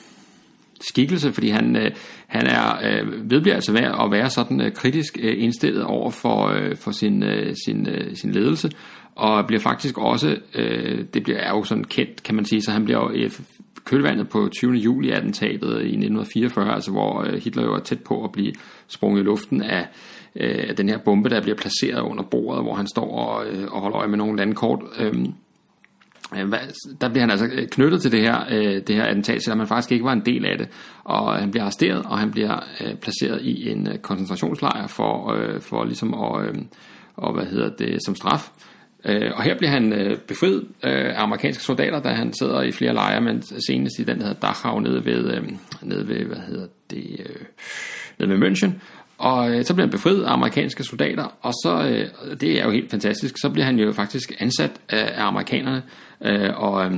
skikkelse, 0.81 1.33
fordi 1.33 1.49
han, 1.49 1.77
øh, 1.77 1.91
han 2.27 2.47
er 2.47 2.77
øh, 2.85 3.31
vedbliver 3.31 3.55
altså 3.55 3.73
ved 3.73 3.81
at 3.81 4.11
være 4.11 4.31
sådan 4.31 4.61
øh, 4.61 4.73
kritisk 4.73 5.19
øh, 5.21 5.43
indstillet 5.43 5.85
over 5.85 6.11
for, 6.11 6.47
øh, 6.49 6.77
for 6.77 6.91
sin, 6.91 7.23
øh, 7.23 7.55
sin, 7.65 7.89
øh, 7.89 8.17
sin 8.17 8.33
ledelse, 8.33 8.71
og 9.19 9.47
bliver 9.47 9.61
faktisk 9.61 9.99
også, 9.99 10.37
øh, 10.55 11.05
det 11.15 11.23
bliver 11.23 11.39
er 11.39 11.51
jo 11.51 11.65
sådan 11.65 11.85
kendt, 11.85 12.23
kan 12.23 12.35
man 12.35 12.45
sige, 12.45 12.63
så 12.63 12.71
han 12.71 12.85
bliver 12.85 12.99
jo 12.99 13.11
i 13.11 13.31
kølvandet 13.85 14.29
på 14.29 14.49
20. 14.53 14.73
juli 14.73 15.11
attentatet 15.11 15.71
i 15.71 15.97
1944, 15.97 16.75
altså 16.75 16.91
hvor 16.91 17.23
øh, 17.23 17.43
Hitler 17.43 17.63
jo 17.63 17.75
er 17.75 17.81
tæt 17.81 18.03
på 18.05 18.25
at 18.25 18.33
blive 18.33 18.53
sprunget 18.89 19.21
i 19.21 19.25
luften 19.25 19.63
af, 19.63 19.89
øh, 20.37 20.65
af 20.69 20.77
den 20.77 20.89
her 20.89 20.99
bombe, 20.99 21.29
der 21.29 21.43
bliver 21.43 21.57
placeret 21.57 22.01
under 22.01 22.25
bordet, 22.25 22.63
hvor 22.63 22.75
han 22.75 22.87
står 22.87 23.19
og, 23.19 23.47
øh, 23.47 23.73
og 23.73 23.81
holder 23.81 23.99
øje 23.99 24.09
med 24.09 24.19
nogle 24.19 24.37
landkort. 24.37 24.83
Øhm, 24.99 25.23
øh, 25.23 25.29
Øh, 26.37 26.53
der 27.01 27.09
bliver 27.09 27.21
han 27.21 27.31
altså 27.31 27.47
øh, 27.53 27.69
knyttet 27.69 28.03
til 28.03 28.13
det 28.13 28.21
her, 28.21 28.45
øh, 28.51 28.83
det 28.87 28.95
her 28.95 29.05
attentat, 29.05 29.43
selvom 29.43 29.59
han 29.59 29.69
faktisk 29.69 29.93
ikke 29.93 30.05
var 30.05 30.13
en 30.13 30.27
del 30.27 30.45
af 30.45 30.59
det. 30.59 30.69
Og 31.05 31.35
han 31.35 31.51
bliver 31.51 31.65
arresteret, 31.65 32.03
og 32.07 32.19
han 32.19 32.31
bliver 32.31 32.61
placeret 33.01 33.43
i 33.43 33.71
en 33.71 33.89
koncentrationslejr 34.03 34.87
for, 34.87 35.37
for 35.61 35.85
ligesom 35.85 36.15
at, 36.15 36.57
og 37.17 37.35
hvad 37.35 37.45
hedder 37.47 37.69
det, 37.69 37.99
som 38.07 38.15
straf. 38.15 38.51
Øh, 39.05 39.31
og 39.35 39.43
her 39.43 39.59
bliver 39.59 39.71
han 39.71 39.93
øh, 39.93 40.19
befriet 40.19 40.64
øh, 40.85 41.17
af 41.17 41.23
amerikanske 41.23 41.64
soldater, 41.64 42.00
da 42.00 42.09
han 42.09 42.33
sidder 42.33 42.62
i 42.62 42.73
flere 42.73 42.95
lejre, 42.95 43.21
men 43.21 43.43
senest 43.67 43.99
i 43.99 44.05
den, 44.05 44.19
der 44.19 44.26
hedder 44.26 44.40
Dachau, 44.40 44.81
nede 44.81 45.05
ved, 45.05 45.43
nede 45.83 46.09
ved, 46.09 46.25
hvad 46.25 46.38
hedder 46.49 46.67
det, 46.90 47.26
nede 48.19 48.31
ved 48.31 48.49
München. 48.49 48.71
Og 49.19 49.50
øh, 49.50 49.64
så 49.64 49.75
bliver 49.75 49.87
han 49.87 49.93
befriet 49.93 50.25
af 50.25 50.33
amerikanske 50.33 50.85
soldater, 50.85 51.37
og 51.43 51.52
så, 51.52 51.88
øh, 51.90 52.38
det 52.40 52.61
er 52.61 52.64
jo 52.64 52.71
helt 52.71 52.90
fantastisk, 52.90 53.35
så 53.40 53.50
bliver 53.50 53.67
han 53.67 53.78
jo 53.78 53.93
faktisk 53.93 54.33
ansat 54.38 54.71
af, 54.88 55.12
af 55.14 55.25
amerikanerne, 55.26 55.83
øh, 56.25 56.50
og, 56.57 56.87
øh, 56.87 56.93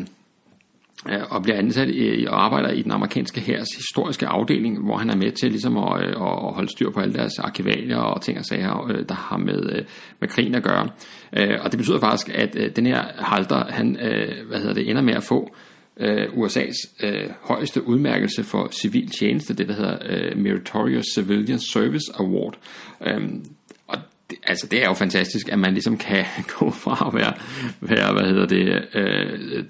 Øh, 1.09 1.23
og 1.31 1.43
bliver 1.43 1.59
ansat 1.59 1.89
i, 1.89 2.27
og 2.29 2.45
arbejder 2.45 2.71
i 2.71 2.83
den 2.83 2.93
amerikanske 2.93 3.41
hærs 3.41 3.69
historiske 3.77 4.27
afdeling, 4.27 4.85
hvor 4.85 4.97
han 4.97 5.11
er 5.11 5.17
med 5.17 5.33
til 5.33 5.51
ligesom 5.51 5.77
at, 5.77 6.03
øh, 6.03 6.09
at 6.09 6.55
holde 6.55 6.71
styr 6.71 6.91
på 6.91 7.01
alle 7.01 7.15
deres 7.15 7.39
arkivalier 7.39 7.97
og 7.97 8.23
ting 8.23 8.39
og 8.39 8.45
sager, 8.45 8.91
øh, 8.91 9.05
der 9.09 9.15
har 9.15 9.37
med, 9.37 9.73
øh, 9.73 9.85
med 10.21 10.29
krigen 10.29 10.55
at 10.55 10.63
gøre. 10.63 10.89
Øh, 11.37 11.59
og 11.61 11.73
det 11.73 11.79
betyder 11.79 12.01
faktisk, 12.01 12.29
at 12.35 12.57
øh, 12.57 12.77
den 12.77 12.87
her 12.87 13.03
halter, 13.19 13.65
han 13.69 13.97
øh, 13.97 14.49
hvad 14.49 14.59
hedder 14.59 14.75
det, 14.75 14.91
ender 14.91 15.03
med 15.03 15.15
at 15.15 15.23
få 15.23 15.55
øh, 16.01 16.25
USA's 16.25 17.07
øh, 17.07 17.31
højeste 17.43 17.87
udmærkelse 17.87 18.45
for 18.45 18.69
civil 18.73 19.09
tjeneste, 19.21 19.55
det 19.55 19.69
der 19.69 19.75
hedder 19.75 19.99
øh, 20.07 20.39
Meritorious 20.39 21.07
Civilian 21.15 21.59
Service 21.59 22.13
Award. 22.19 22.59
Øhm, 23.07 23.45
og 23.87 23.99
det, 24.31 24.39
altså 24.43 24.67
det 24.67 24.83
er 24.83 24.87
jo 24.87 24.95
fantastisk, 24.95 25.49
at 25.49 25.59
man 25.59 25.73
ligesom 25.73 25.99
kan 25.99 26.25
gå 26.59 26.71
fra 26.71 27.09
at 27.09 27.15
være, 27.15 27.35
være 27.81 28.13
hvad 28.13 28.25
hedder 28.25 28.47
det, 28.47 28.85
øh, 28.95 29.65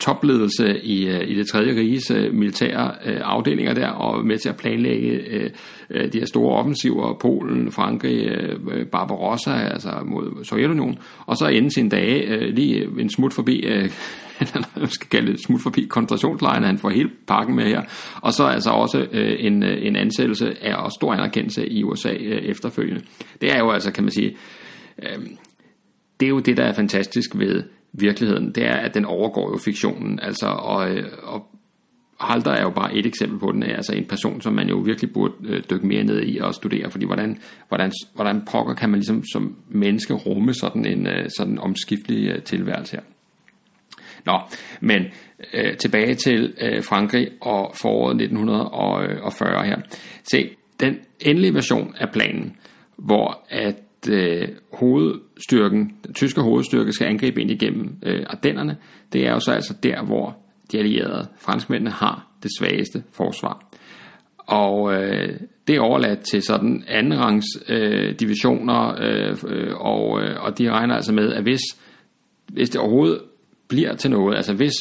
topledelse 0.00 0.80
i, 0.80 1.08
øh, 1.08 1.28
i 1.28 1.34
det 1.34 1.46
tredje 1.46 1.80
riges 1.80 2.10
øh, 2.10 2.34
militære 2.34 2.94
øh, 3.04 3.20
afdelinger 3.24 3.74
der, 3.74 3.88
og 3.88 4.26
med 4.26 4.38
til 4.38 4.48
at 4.48 4.56
planlægge 4.56 5.50
de 5.90 6.18
her 6.18 6.26
store 6.26 6.56
offensiver, 6.56 7.18
Polen, 7.20 7.72
Frankrig, 7.72 8.30
Barbarossa, 8.92 9.50
altså 9.50 9.90
mod 10.04 10.44
Sovjetunionen, 10.44 10.98
og 11.26 11.36
så 11.36 11.46
ende 11.46 11.70
sin 11.70 11.88
dage 11.88 12.50
lige 12.50 12.88
en 12.98 13.10
smut 13.10 13.32
forbi 13.32 13.64
eller 14.40 14.86
skal 14.86 15.08
kalde 15.08 15.32
det, 15.32 15.44
smut 15.46 15.60
forbi 15.62 15.86
koncentrationslejren, 15.90 16.64
han 16.64 16.78
får 16.78 16.90
hele 16.90 17.10
pakken 17.26 17.56
med 17.56 17.64
her, 17.64 17.82
og 18.20 18.32
så 18.32 18.44
altså 18.44 18.70
også 18.70 19.06
øh, 19.12 19.36
en, 19.38 19.62
en 19.62 19.96
ansættelse 19.96 20.64
af 20.64 20.74
og 20.74 20.92
stor 20.92 21.12
anerkendelse 21.12 21.68
i 21.68 21.84
USA 21.84 22.12
øh, 22.12 22.42
efterfølgende. 22.42 23.02
Det 23.40 23.52
er 23.52 23.58
jo 23.58 23.70
altså, 23.70 23.92
kan 23.92 24.04
man 24.04 24.12
sige, 24.12 24.36
øh, 25.02 25.18
det 26.20 26.26
er 26.26 26.30
jo 26.30 26.38
det, 26.38 26.56
der 26.56 26.64
er 26.64 26.72
fantastisk 26.72 27.30
ved 27.38 27.62
virkeligheden, 27.92 28.52
det 28.52 28.66
er, 28.66 28.74
at 28.74 28.94
den 28.94 29.04
overgår 29.04 29.50
jo 29.50 29.58
fiktionen, 29.64 30.20
altså, 30.22 30.46
og, 30.46 30.90
øh, 30.90 31.04
og 31.22 31.46
Halter 32.20 32.50
er 32.50 32.62
jo 32.62 32.70
bare 32.70 32.94
et 32.94 33.06
eksempel 33.06 33.38
på 33.38 33.52
den, 33.52 33.62
altså 33.62 33.92
en 33.92 34.04
person, 34.04 34.40
som 34.40 34.52
man 34.52 34.68
jo 34.68 34.76
virkelig 34.76 35.12
burde 35.12 35.34
øh, 35.44 35.62
dykke 35.70 35.86
mere 35.86 36.04
ned 36.04 36.22
i 36.26 36.38
og 36.38 36.54
studere, 36.54 36.90
fordi 36.90 37.06
hvordan, 37.06 37.38
hvordan, 37.68 37.92
hvordan 38.14 38.42
pokker 38.52 38.74
kan 38.74 38.90
man 38.90 38.98
ligesom 38.98 39.24
som 39.32 39.56
menneske 39.68 40.14
rumme 40.14 40.54
sådan 40.54 40.86
en 40.86 41.06
øh, 41.06 41.30
sådan 41.38 41.58
omskiftelig 41.58 42.28
øh, 42.28 42.42
tilværelse 42.42 42.96
her. 42.96 43.02
Nå, 44.26 44.38
men 44.80 45.02
øh, 45.54 45.76
tilbage 45.76 46.14
til 46.14 46.54
øh, 46.60 46.84
Frankrig 46.84 47.28
og 47.40 47.74
foråret 47.82 48.22
1940 48.22 49.64
her. 49.64 49.76
Se, 50.30 50.50
den 50.80 50.98
endelige 51.20 51.54
version 51.54 51.94
af 51.98 52.10
planen, 52.12 52.56
hvor 52.96 53.46
at 53.48 53.74
øh, 54.08 54.48
hovedstyrken, 54.72 55.96
den 56.06 56.14
tyske 56.14 56.40
hovedstyrke 56.40 56.92
skal 56.92 57.06
angribe 57.06 57.40
ind 57.40 57.50
igennem 57.50 57.96
øh, 58.02 58.26
Ardennerne, 58.26 58.76
det 59.12 59.26
er 59.26 59.30
jo 59.30 59.40
så 59.40 59.52
altså 59.52 59.74
der, 59.82 60.04
hvor 60.04 60.36
de 60.72 60.78
allierede 60.78 61.28
franskmændene 61.38 61.90
har 61.90 62.26
det 62.42 62.50
svageste 62.58 63.02
forsvar. 63.12 63.64
Og 64.38 64.94
øh, 64.94 65.40
det 65.66 65.76
er 65.76 65.80
overladt 65.80 66.20
til 66.20 66.42
sådan 66.42 66.84
andenrangs 66.88 67.46
øh, 67.68 68.14
divisioner, 68.20 68.94
øh, 69.00 69.36
øh, 69.48 69.76
og, 69.76 70.22
øh, 70.22 70.42
og 70.44 70.58
de 70.58 70.70
regner 70.70 70.94
altså 70.94 71.12
med, 71.12 71.32
at 71.32 71.42
hvis, 71.42 71.60
hvis 72.46 72.70
det 72.70 72.80
overhovedet 72.80 73.20
bliver 73.68 73.94
til 73.94 74.10
noget, 74.10 74.36
altså 74.36 74.54
hvis 74.54 74.72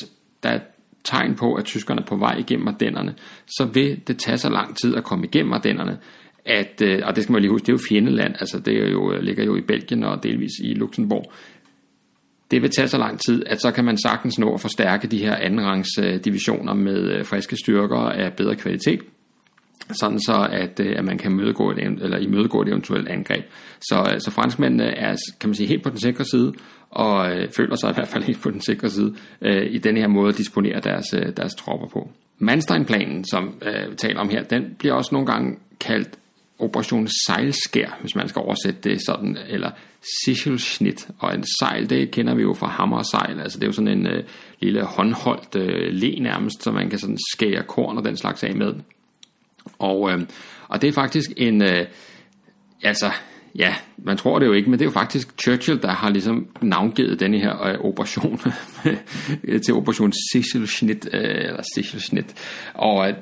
der 0.44 0.50
er 0.50 0.60
tegn 1.04 1.36
på, 1.36 1.54
at 1.54 1.66
tyskerne 1.66 2.02
er 2.02 2.06
på 2.06 2.16
vej 2.16 2.36
igennem 2.38 2.68
Ardennerne, 2.68 3.16
så 3.48 3.66
vil 3.74 4.08
det 4.08 4.18
tage 4.18 4.38
så 4.38 4.50
lang 4.50 4.78
tid 4.78 4.96
at 4.96 5.04
komme 5.04 5.26
igennem 5.26 5.54
Ardennerne, 5.54 5.98
at, 6.46 6.82
øh, 6.82 7.00
og 7.04 7.16
det 7.16 7.24
skal 7.24 7.34
man 7.34 7.42
lige 7.42 7.52
huske, 7.52 7.66
det 7.66 7.72
er 7.72 7.74
jo 7.74 7.88
fjendeland, 7.90 8.36
altså 8.40 8.60
det 8.60 8.84
er 8.84 8.90
jo, 8.90 9.14
øh, 9.14 9.22
ligger 9.22 9.44
jo 9.46 9.56
i 9.56 9.62
Belgien 9.62 10.04
og 10.04 10.24
delvis 10.24 10.52
i 10.64 10.74
Luxembourg. 10.74 11.32
Det 12.52 12.62
vil 12.62 12.70
tage 12.70 12.88
så 12.88 12.98
lang 12.98 13.20
tid, 13.20 13.44
at 13.46 13.62
så 13.62 13.72
kan 13.72 13.86
man 13.86 13.98
sagtens 13.98 14.40
nå 14.40 14.54
at 14.54 14.62
forstærke 14.62 15.08
de 15.08 15.18
her 15.18 15.36
andenrangs 15.36 15.90
divisioner 16.26 16.74
med 16.74 17.12
øh, 17.12 17.26
friske 17.26 17.56
styrker 17.56 17.98
af 17.98 18.34
bedre 18.34 18.56
kvalitet, 18.56 19.00
sådan 19.92 20.20
så 20.20 20.48
at, 20.52 20.80
øh, 20.80 20.96
at 20.98 21.06
man 21.06 21.18
kan 21.18 21.32
mødegå 21.32 21.72
et, 21.72 21.80
eller 21.80 22.18
imødegå 22.18 22.62
et 22.62 22.68
eventuelt 22.68 23.08
angreb. 23.08 23.44
Så, 23.82 24.16
så 24.20 24.32
franskmændene 24.32 24.84
er, 24.84 25.16
kan 25.40 25.50
man 25.50 25.56
sige, 25.56 25.68
helt 25.68 25.84
på 25.84 25.90
den 25.90 26.00
sikre 26.00 26.26
side, 26.26 26.54
og 26.90 27.32
øh, 27.32 27.50
føler 27.58 27.76
sig 27.76 27.90
i 27.90 27.94
hvert 27.94 28.08
fald 28.08 28.24
helt 28.24 28.42
på 28.42 28.52
den 28.52 28.62
sikre 28.62 28.90
side 28.90 29.16
øh, 29.42 29.66
i 29.72 29.78
den 29.78 29.98
her 29.98 30.08
måde 30.08 30.30
at 30.30 30.38
disponere 30.38 30.80
deres, 30.80 31.06
øh, 31.14 31.38
deres 31.38 31.56
tropper 31.56 31.88
på. 31.88 32.10
Manstein-planen, 32.38 33.26
som 33.32 33.54
øh, 33.62 33.92
vi 33.92 33.96
taler 33.96 34.20
om 34.20 34.30
her, 34.30 34.44
den 34.44 34.64
bliver 34.80 34.94
også 34.94 35.10
nogle 35.12 35.28
gange 35.28 35.58
kaldt 35.80 36.10
Operation 36.60 37.08
Sejlskær, 37.26 37.98
hvis 38.02 38.16
man 38.16 38.30
skal 38.30 38.40
oversætte 38.40 38.90
det 38.90 39.06
sådan, 39.06 39.38
eller 39.48 39.72
Sichelschnitt. 40.26 41.08
Og 41.20 41.36
en 41.36 41.46
sejl, 41.60 41.90
det 41.90 42.12
kender 42.12 42.36
vi 42.36 42.42
jo 42.42 42.54
fra 42.54 42.68
hammer 42.68 42.98
og 42.98 43.06
sejl, 43.06 43.40
altså 43.40 43.60
det 43.60 43.64
er 43.64 43.68
jo 43.68 43.74
sådan 43.74 43.98
en 44.00 44.08
øh, 44.08 44.24
lille 44.60 44.84
håndholdt 44.84 45.56
øh, 45.56 45.94
le 45.94 46.20
nærmest, 46.20 46.64
så 46.64 46.72
man 46.72 46.90
kan 46.90 47.00
sådan 47.00 47.18
skære 47.34 47.64
korn 47.64 47.98
og 47.98 48.06
den 48.06 48.18
slags 48.18 48.44
af 48.44 48.56
med. 48.56 48.74
Og, 49.80 50.12
øh, 50.12 50.20
og 50.68 50.82
det 50.82 50.88
er 50.88 50.94
faktisk 50.94 51.30
en, 51.38 51.62
øh, 51.62 51.86
altså 52.84 53.12
ja, 53.56 53.76
man 53.98 54.18
tror 54.18 54.40
det 54.40 54.46
jo 54.46 54.54
ikke, 54.54 54.70
men 54.70 54.80
det 54.80 54.86
er 54.86 54.90
jo 54.90 54.94
faktisk 54.94 55.42
Churchill, 55.42 55.82
der 55.82 55.92
har 55.92 56.10
ligesom 56.10 56.48
navngivet 56.62 57.20
denne 57.20 57.40
her 57.40 57.68
øh, 57.68 57.80
operation 57.80 58.42
til 59.66 59.74
operation 59.74 60.14
Sichelschnitt, 60.32 61.10
øh, 61.14 61.22
eller 61.22 61.64
Sichelschnitt. 61.76 62.36
Og 62.74 63.10
øh, 63.10 63.16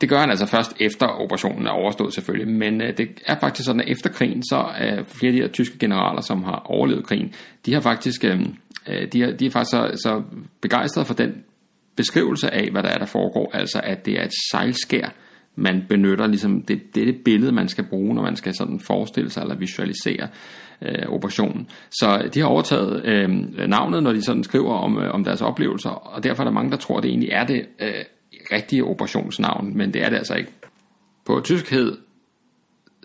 det 0.00 0.08
gør 0.08 0.18
han 0.18 0.30
altså 0.30 0.46
først 0.46 0.76
efter 0.80 1.06
operationen 1.06 1.66
er 1.66 1.70
overstået 1.70 2.14
selvfølgelig, 2.14 2.48
men 2.48 2.80
øh, 2.80 2.96
det 2.96 3.08
er 3.26 3.38
faktisk 3.40 3.66
sådan, 3.66 3.80
at 3.80 3.88
efter 3.88 4.10
krigen, 4.10 4.42
så 4.42 4.56
er 4.76 5.02
flere 5.02 5.32
af 5.32 5.36
de 5.36 5.42
her 5.42 5.48
tyske 5.48 5.78
generaler, 5.78 6.20
som 6.20 6.44
har 6.44 6.62
overlevet 6.64 7.06
krigen, 7.06 7.32
de 7.66 7.74
har 7.74 7.80
faktisk, 7.80 8.24
øh, 8.24 8.40
øh 8.88 9.12
de, 9.12 9.22
er, 9.22 9.36
de 9.36 9.46
er 9.46 9.50
faktisk 9.50 9.70
så, 9.70 9.90
så 10.02 10.22
begejstrede 10.60 11.06
for 11.06 11.14
den 11.14 11.44
beskrivelse 11.96 12.54
af, 12.54 12.70
hvad 12.70 12.82
der 12.82 12.88
er, 12.88 12.98
der 12.98 13.06
foregår, 13.06 13.50
altså 13.54 13.80
at 13.84 14.06
det 14.06 14.14
er 14.20 14.24
et 14.24 14.32
sejlskær, 14.52 15.08
man 15.56 15.84
benytter, 15.88 16.26
ligesom 16.26 16.62
det, 16.62 16.94
det 16.94 17.00
er 17.00 17.04
det 17.04 17.24
billede, 17.24 17.52
man 17.52 17.68
skal 17.68 17.84
bruge, 17.84 18.14
når 18.14 18.22
man 18.22 18.36
skal 18.36 18.54
sådan 18.54 18.80
forestille 18.80 19.30
sig 19.30 19.40
eller 19.40 19.56
visualisere 19.56 20.28
øh, 20.82 21.08
operationen. 21.08 21.68
Så 21.90 22.28
de 22.34 22.40
har 22.40 22.46
overtaget 22.46 23.04
øh, 23.04 23.28
navnet, 23.68 24.02
når 24.02 24.12
de 24.12 24.22
sådan 24.22 24.44
skriver 24.44 24.74
om, 24.74 24.98
øh, 24.98 25.14
om 25.14 25.24
deres 25.24 25.42
oplevelser, 25.42 25.90
og 25.90 26.24
derfor 26.24 26.42
er 26.42 26.44
der 26.44 26.52
mange, 26.52 26.70
der 26.70 26.76
tror, 26.76 26.96
at 26.96 27.02
det 27.02 27.08
egentlig 27.08 27.30
er 27.32 27.44
det 27.44 27.66
øh, 27.80 28.04
rigtige 28.52 28.84
operationsnavn, 28.84 29.76
men 29.76 29.94
det 29.94 30.02
er 30.02 30.10
det 30.10 30.16
altså 30.16 30.34
ikke. 30.34 30.52
På 31.24 31.40
tysk 31.44 31.70
hed, 31.70 31.98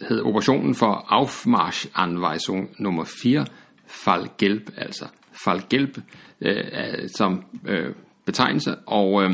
hed 0.10 0.22
operationen 0.22 0.76
for 0.76 1.06
Aufmarschanweisung 1.08 2.70
nummer 2.80 3.04
4 3.24 3.46
Fallgelb, 3.88 4.70
altså 4.78 5.06
Fallgelb 5.44 5.98
øh, 6.42 7.10
som 7.18 7.46
øh, 7.68 7.94
betegnelse, 8.26 8.76
og 8.76 9.24
øh, 9.24 9.32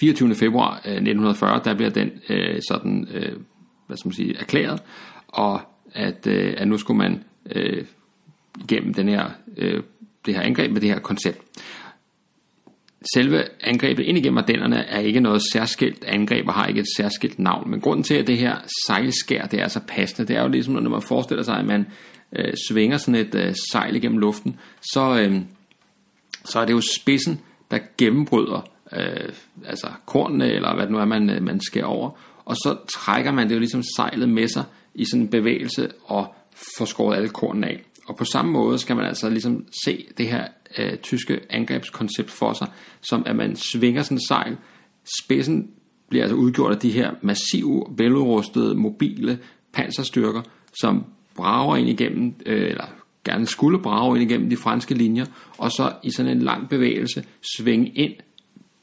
24. 0.00 0.34
februar 0.34 0.72
øh, 0.72 0.92
1940, 0.92 1.60
der 1.64 1.74
bliver 1.74 1.90
den 1.90 2.10
øh, 2.28 2.60
sådan, 2.68 3.08
øh, 3.12 3.36
hvad 3.86 3.96
skal 3.96 4.08
man 4.08 4.14
sige, 4.14 4.38
erklæret, 4.38 4.82
og 5.28 5.60
at, 5.94 6.26
øh, 6.26 6.54
at 6.56 6.68
nu 6.68 6.78
skulle 6.78 6.98
man 6.98 7.24
øh, 7.50 7.84
igennem 8.60 8.94
den 8.94 9.08
her, 9.08 9.30
øh, 9.56 9.82
det 10.26 10.34
her 10.34 10.42
angreb 10.42 10.72
med 10.72 10.80
det 10.80 10.88
her 10.88 10.98
koncept 10.98 11.38
selve 13.14 13.44
angrebet 13.60 14.02
ind 14.02 14.18
igennem 14.18 14.38
Ardennerne 14.38 14.84
er 14.84 15.00
ikke 15.00 15.20
noget 15.20 15.42
særskilt 15.52 16.04
angreb 16.04 16.48
og 16.48 16.54
har 16.54 16.66
ikke 16.66 16.80
et 16.80 16.86
særskilt 16.96 17.38
navn. 17.38 17.70
Men 17.70 17.80
grunden 17.80 18.04
til, 18.04 18.14
at 18.14 18.26
det 18.26 18.38
her 18.38 18.56
sejlskær, 18.86 19.46
det 19.46 19.60
er 19.60 19.68
så 19.68 19.80
passende, 19.88 20.28
det 20.28 20.36
er 20.36 20.42
jo 20.42 20.48
ligesom, 20.48 20.74
når 20.74 20.90
man 20.90 21.02
forestiller 21.02 21.44
sig, 21.44 21.56
at 21.56 21.64
man 21.64 21.86
øh, 22.36 22.52
svinger 22.68 22.96
sådan 22.96 23.14
et 23.14 23.34
øh, 23.34 23.54
sejl 23.72 23.96
igennem 23.96 24.18
luften, 24.18 24.56
så, 24.92 25.20
øh, 25.20 25.40
så 26.44 26.58
er 26.58 26.64
det 26.64 26.72
jo 26.72 26.80
spidsen, 27.00 27.40
der 27.70 27.78
gennembryder 27.98 28.68
øh, 28.92 29.32
altså 29.66 29.86
kornene, 30.06 30.52
eller 30.52 30.74
hvad 30.74 30.84
det 30.84 30.92
nu 30.92 30.98
er, 30.98 31.04
man, 31.04 31.30
øh, 31.30 31.42
man 31.42 31.60
skærer 31.60 31.84
over. 31.84 32.10
Og 32.44 32.56
så 32.56 32.76
trækker 32.94 33.32
man 33.32 33.48
det 33.48 33.54
jo 33.54 33.58
ligesom 33.58 33.82
sejlet 33.96 34.28
med 34.28 34.48
sig 34.48 34.64
i 34.94 35.04
sådan 35.04 35.20
en 35.20 35.28
bevægelse 35.28 35.90
og 36.04 36.34
får 36.78 36.84
skåret 36.84 37.16
alle 37.16 37.28
kornene 37.28 37.66
af. 37.66 37.82
Og 38.06 38.16
på 38.16 38.24
samme 38.24 38.52
måde 38.52 38.78
skal 38.78 38.96
man 38.96 39.04
altså 39.04 39.30
ligesom 39.30 39.66
se 39.84 40.06
det 40.18 40.28
her 40.28 40.46
øh, 40.78 40.96
tyske 40.96 41.40
angrebskoncept 41.50 42.30
for 42.30 42.52
sig, 42.52 42.68
som 43.00 43.22
at 43.26 43.36
man 43.36 43.56
svinger 43.56 44.02
sådan 44.02 44.16
en 44.16 44.26
sejl. 44.28 44.56
Spidsen 45.22 45.70
bliver 46.08 46.24
altså 46.24 46.36
udgjort 46.36 46.72
af 46.72 46.78
de 46.78 46.90
her 46.90 47.10
massive, 47.22 47.86
veludrustede, 47.96 48.74
mobile 48.74 49.38
panserstyrker, 49.72 50.42
som 50.80 51.04
brager 51.34 51.76
ind 51.76 51.88
igennem, 51.88 52.34
øh, 52.46 52.70
eller 52.70 52.86
gerne 53.24 53.46
skulle 53.46 53.78
brage 53.78 54.20
ind 54.20 54.30
igennem 54.30 54.50
de 54.50 54.56
franske 54.56 54.94
linjer, 54.94 55.24
og 55.58 55.70
så 55.70 55.92
i 56.02 56.10
sådan 56.10 56.32
en 56.32 56.42
lang 56.42 56.68
bevægelse 56.68 57.24
svinge 57.56 57.88
ind 57.88 58.12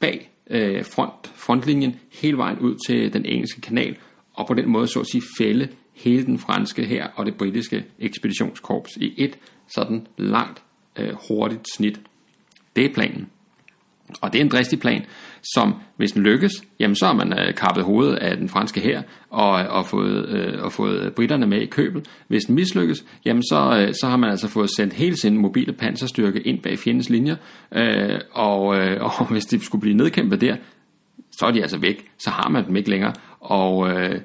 bag 0.00 0.30
øh, 0.50 0.84
front, 0.84 1.32
frontlinjen 1.34 1.96
hele 2.12 2.36
vejen 2.36 2.58
ud 2.58 2.74
til 2.86 3.12
den 3.12 3.26
engelske 3.26 3.60
kanal, 3.60 3.96
og 4.34 4.46
på 4.46 4.54
den 4.54 4.68
måde 4.68 4.86
så 4.86 5.00
at 5.00 5.06
sige 5.06 5.22
fælde 5.38 5.68
hele 5.94 6.26
den 6.26 6.38
franske 6.38 6.84
her 6.84 7.06
og 7.14 7.26
det 7.26 7.34
britiske 7.34 7.84
ekspeditionskorps 7.98 8.96
i 8.96 9.14
et 9.16 9.38
sådan 9.74 10.06
langt, 10.16 10.62
øh, 10.98 11.12
hurtigt 11.28 11.66
snit. 11.76 12.00
Det 12.76 12.84
er 12.84 12.94
planen. 12.94 13.28
Og 14.20 14.32
det 14.32 14.38
er 14.38 14.44
en 14.44 14.50
dristig 14.50 14.80
plan, 14.80 15.04
som 15.54 15.74
hvis 15.96 16.12
den 16.12 16.22
lykkes, 16.22 16.52
jamen 16.80 16.96
så 16.96 17.06
har 17.06 17.12
man 17.12 17.38
øh, 17.38 17.54
kappet 17.54 17.84
hovedet 17.84 18.16
af 18.16 18.36
den 18.36 18.48
franske 18.48 18.80
her 18.80 19.02
og, 19.30 19.50
og, 19.50 19.86
fået, 19.86 20.28
øh, 20.28 20.62
og 20.62 20.72
fået 20.72 21.14
britterne 21.14 21.46
med 21.46 21.60
i 21.60 21.66
købet. 21.66 22.08
Hvis 22.28 22.44
den 22.44 22.54
mislykkes, 22.54 23.04
jamen 23.24 23.42
så, 23.42 23.78
øh, 23.80 23.94
så 24.00 24.06
har 24.06 24.16
man 24.16 24.30
altså 24.30 24.48
fået 24.48 24.70
sendt 24.76 24.92
hele 24.94 25.16
sin 25.16 25.38
mobile 25.38 25.72
panserstyrke 25.72 26.40
ind 26.40 26.62
bag 26.62 26.78
fjendens 26.78 27.10
linjer, 27.10 27.36
øh, 27.72 28.20
og, 28.32 28.76
øh, 28.76 29.04
og 29.04 29.26
hvis 29.26 29.46
de 29.46 29.64
skulle 29.64 29.82
blive 29.82 29.96
nedkæmpet 29.96 30.40
der, 30.40 30.56
så 31.30 31.46
er 31.46 31.50
de 31.50 31.62
altså 31.62 31.78
væk, 31.78 32.04
så 32.18 32.30
har 32.30 32.48
man 32.48 32.66
dem 32.66 32.76
ikke 32.76 32.90
længere. 32.90 33.12
Og 33.40 33.90
øh, 33.90 34.20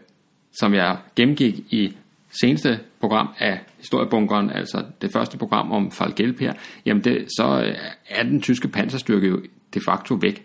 som 0.60 0.74
jeg 0.74 0.98
gennemgik 1.16 1.60
i 1.70 1.94
seneste 2.42 2.80
program 3.00 3.30
af 3.40 3.60
historiebunkeren, 3.86 4.50
altså 4.50 4.84
det 5.02 5.12
første 5.12 5.38
program 5.38 5.72
om 5.72 5.92
Falgelp 5.92 6.40
her, 6.40 6.54
jamen 6.86 7.04
det, 7.04 7.26
så 7.38 7.64
øh, 7.66 7.76
er 8.10 8.24
den 8.24 8.42
tyske 8.42 8.68
panserstyrke 8.68 9.28
jo 9.28 9.42
de 9.74 9.80
facto 9.86 10.16
væk. 10.22 10.44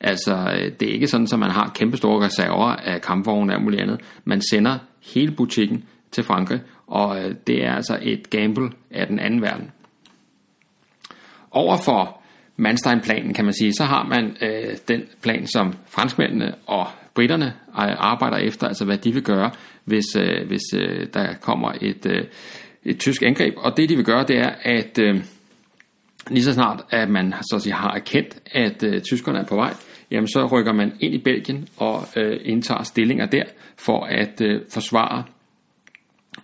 Altså, 0.00 0.34
øh, 0.34 0.72
det 0.80 0.88
er 0.88 0.92
ikke 0.92 1.06
sådan, 1.06 1.28
at 1.32 1.38
man 1.38 1.50
har 1.50 1.72
kæmpe 1.74 1.96
store 1.96 2.24
reserver 2.26 2.66
af 2.66 3.00
kampvogne 3.00 3.54
og 3.54 3.62
muligt 3.62 3.82
andet. 3.82 4.00
Man 4.24 4.40
sender 4.50 4.78
hele 5.14 5.32
butikken 5.32 5.84
til 6.10 6.24
Frankrig, 6.24 6.60
og 6.86 7.24
øh, 7.24 7.34
det 7.46 7.64
er 7.64 7.72
altså 7.72 7.98
et 8.02 8.30
gamble 8.30 8.70
af 8.90 9.06
den 9.06 9.18
anden 9.18 9.42
verden. 9.42 9.70
Overfor 11.50 12.20
Manstein-planen, 12.56 13.34
kan 13.34 13.44
man 13.44 13.54
sige, 13.54 13.72
så 13.72 13.84
har 13.84 14.04
man 14.04 14.36
øh, 14.42 14.76
den 14.88 15.02
plan, 15.22 15.46
som 15.46 15.74
franskmændene 15.86 16.54
og 16.66 16.86
britterne 17.14 17.52
arbejder 17.74 18.36
efter, 18.36 18.68
altså 18.68 18.84
hvad 18.84 18.98
de 18.98 19.12
vil 19.12 19.22
gøre, 19.22 19.50
hvis, 19.84 20.16
øh, 20.18 20.46
hvis 20.46 20.62
øh, 20.74 21.06
der 21.14 21.34
kommer 21.34 21.72
et, 21.80 22.06
øh, 22.06 22.24
et 22.84 22.98
tysk 22.98 23.22
angreb. 23.22 23.54
Og 23.56 23.76
det 23.76 23.88
de 23.88 23.96
vil 23.96 24.04
gøre, 24.04 24.24
det 24.28 24.38
er, 24.38 24.50
at 24.62 24.98
øh, 24.98 25.16
lige 26.30 26.44
så 26.44 26.52
snart, 26.52 26.84
at 26.90 27.10
man 27.10 27.34
så 27.50 27.56
at 27.56 27.62
sige, 27.62 27.72
har 27.72 27.94
erkendt, 27.94 28.38
at 28.52 28.82
øh, 28.82 29.02
tyskerne 29.02 29.38
er 29.38 29.44
på 29.44 29.56
vej, 29.56 29.74
jamen 30.10 30.28
så 30.28 30.46
rykker 30.46 30.72
man 30.72 30.92
ind 31.00 31.14
i 31.14 31.18
Belgien 31.18 31.68
og 31.76 32.06
øh, 32.16 32.40
indtager 32.44 32.82
stillinger 32.82 33.26
der 33.26 33.44
for 33.76 34.04
at 34.04 34.40
øh, 34.40 34.60
forsvare 34.70 35.24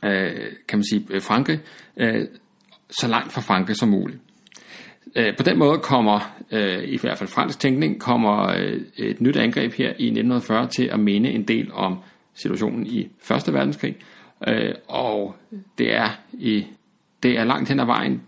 øh, 0.05 0.53
kan 0.69 0.79
man 0.79 0.85
sige, 0.91 1.07
øh, 1.11 1.23
Frankrig 1.23 1.59
øh, 1.97 2.27
så 2.91 3.09
langt 3.09 3.33
fra 3.33 3.41
Frankrig 3.41 3.77
som 3.77 3.89
muligt. 3.89 4.19
Øh, 5.17 5.37
på 5.37 5.43
den 5.43 5.59
måde 5.59 5.79
kommer, 5.79 6.37
øh, 6.51 6.85
i 6.85 6.99
hvert 7.01 7.19
fald 7.19 7.29
fransk 7.29 7.61
tænkning, 7.61 8.01
kommer 8.01 8.49
øh, 8.49 8.81
et 8.97 9.21
nyt 9.21 9.37
angreb 9.37 9.73
her 9.73 9.89
i 9.89 10.07
1940 10.07 10.69
til 10.69 10.85
at 10.85 11.01
minde 11.01 11.31
en 11.31 11.43
del 11.43 11.73
om 11.73 11.99
situationen 12.35 12.87
i 12.87 13.09
Første 13.23 13.53
Verdenskrig. 13.53 13.97
Øh, 14.49 14.75
og 14.89 15.37
det 15.79 15.95
er, 15.95 16.09
i, 16.33 16.67
det 17.23 17.39
er 17.39 17.45
langt 17.45 17.69
hen 17.69 17.81
ad 17.81 17.87
vejen, 17.87 18.23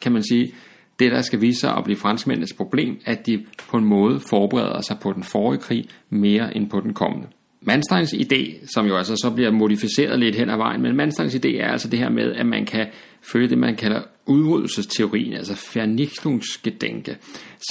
kan 0.00 0.12
man 0.12 0.22
sige, 0.22 0.54
det 0.98 1.12
der 1.12 1.22
skal 1.22 1.40
vise 1.40 1.60
sig 1.60 1.76
at 1.76 1.84
blive 1.84 1.96
franskmændenes 1.96 2.52
problem, 2.52 3.00
at 3.04 3.26
de 3.26 3.44
på 3.70 3.76
en 3.76 3.84
måde 3.84 4.20
forbereder 4.20 4.80
sig 4.80 4.96
på 5.02 5.12
den 5.12 5.22
forrige 5.22 5.60
krig 5.60 5.88
mere 6.10 6.56
end 6.56 6.70
på 6.70 6.80
den 6.80 6.94
kommende. 6.94 7.28
Mansteins 7.62 8.12
idé, 8.12 8.66
som 8.74 8.86
jo 8.86 8.96
altså 8.96 9.16
så 9.16 9.30
bliver 9.34 9.50
modificeret 9.50 10.18
lidt 10.18 10.36
hen 10.36 10.50
ad 10.50 10.56
vejen, 10.56 10.82
men 10.82 10.96
Mansteins 10.96 11.34
idé 11.34 11.48
er 11.48 11.72
altså 11.72 11.88
det 11.88 11.98
her 11.98 12.10
med, 12.10 12.32
at 12.32 12.46
man 12.46 12.66
kan 12.66 12.86
følge 13.32 13.48
det, 13.48 13.58
man 13.58 13.76
kalder 13.76 14.02
udryddelsesteorien, 14.26 15.32
altså 15.32 15.70
Vernichtungsgedenke, 15.74 17.16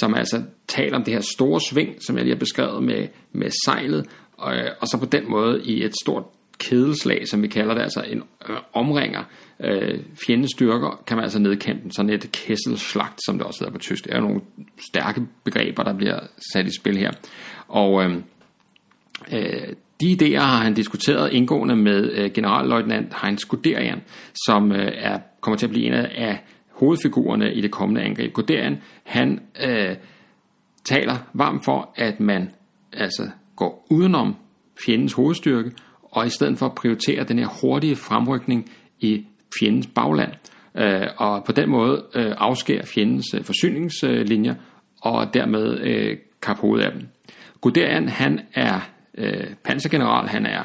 som 0.00 0.14
altså 0.14 0.42
taler 0.68 0.96
om 0.96 1.04
det 1.04 1.14
her 1.14 1.20
store 1.20 1.60
sving, 1.60 2.02
som 2.02 2.16
jeg 2.16 2.24
lige 2.24 2.34
har 2.34 2.38
beskrevet 2.38 2.82
med, 2.82 3.08
med 3.32 3.50
sejlet, 3.64 4.06
og, 4.32 4.54
og 4.80 4.88
så 4.88 4.98
på 4.98 5.06
den 5.06 5.30
måde 5.30 5.62
i 5.64 5.84
et 5.84 5.92
stort 6.02 6.24
kedelslag, 6.60 7.28
som 7.28 7.42
vi 7.42 7.48
kalder 7.48 7.74
det, 7.74 7.82
altså 7.82 8.02
en 8.02 8.22
øh, 8.48 8.56
omringer 8.72 9.24
øh, 9.60 9.98
fjendens 10.26 10.50
styrker, 10.56 11.02
kan 11.06 11.16
man 11.16 11.24
altså 11.24 11.38
nedkæmpe 11.38 11.90
sådan 11.90 12.10
et 12.10 12.32
kesselslagt, 12.32 13.20
som 13.26 13.38
det 13.38 13.46
også 13.46 13.60
hedder 13.60 13.72
på 13.72 13.78
tysk. 13.78 14.04
Det 14.04 14.12
er 14.12 14.16
jo 14.16 14.22
nogle 14.22 14.40
stærke 14.88 15.22
begreber, 15.44 15.82
der 15.82 15.92
bliver 15.92 16.18
sat 16.52 16.66
i 16.66 16.76
spil 16.80 16.96
her. 16.96 17.10
Og 17.68 18.04
øh, 18.04 18.16
øh, 19.32 19.72
de 20.00 20.12
idéer 20.12 20.40
har 20.40 20.62
han 20.62 20.74
diskuteret 20.74 21.32
indgående 21.32 21.76
med 21.76 22.12
øh, 22.12 22.30
generalløjtnant 22.30 23.14
Heinz 23.22 23.44
Guderian, 23.44 24.00
som 24.46 24.72
øh, 24.72 24.92
er, 24.94 25.18
kommer 25.40 25.58
til 25.58 25.66
at 25.66 25.70
blive 25.70 25.86
en 25.86 25.92
af 25.92 26.44
hovedfigurerne 26.70 27.54
i 27.54 27.60
det 27.60 27.70
kommende 27.70 28.02
angreb. 28.02 28.32
Guderian, 28.32 28.82
han 29.02 29.40
øh, 29.66 29.96
taler 30.84 31.16
varmt 31.32 31.64
for, 31.64 31.92
at 31.96 32.20
man 32.20 32.50
altså 32.92 33.28
går 33.56 33.86
udenom 33.90 34.36
fjendens 34.86 35.12
hovedstyrke, 35.12 35.70
og 36.10 36.26
i 36.26 36.30
stedet 36.30 36.58
for 36.58 36.66
at 36.66 36.74
prioritere 36.74 37.24
den 37.24 37.38
her 37.38 37.46
hurtige 37.62 37.96
fremrykning 37.96 38.70
i 39.00 39.26
fjendens 39.60 39.86
bagland, 39.86 40.32
øh, 40.74 41.06
og 41.16 41.44
på 41.44 41.52
den 41.52 41.70
måde 41.70 42.04
øh, 42.14 42.34
afskære 42.38 42.86
fjendens 42.86 43.34
øh, 43.34 43.44
forsyningslinjer, 43.44 44.54
øh, 44.54 44.60
og 45.00 45.34
dermed 45.34 45.80
øh, 45.80 46.16
kappe 46.42 46.60
hovedet 46.60 46.84
af 46.84 46.92
dem. 46.92 47.08
Guderian, 47.60 48.08
han 48.08 48.40
er 48.54 48.90
øh, 49.18 49.46
pansergeneral, 49.64 50.28
han 50.28 50.46
er 50.46 50.62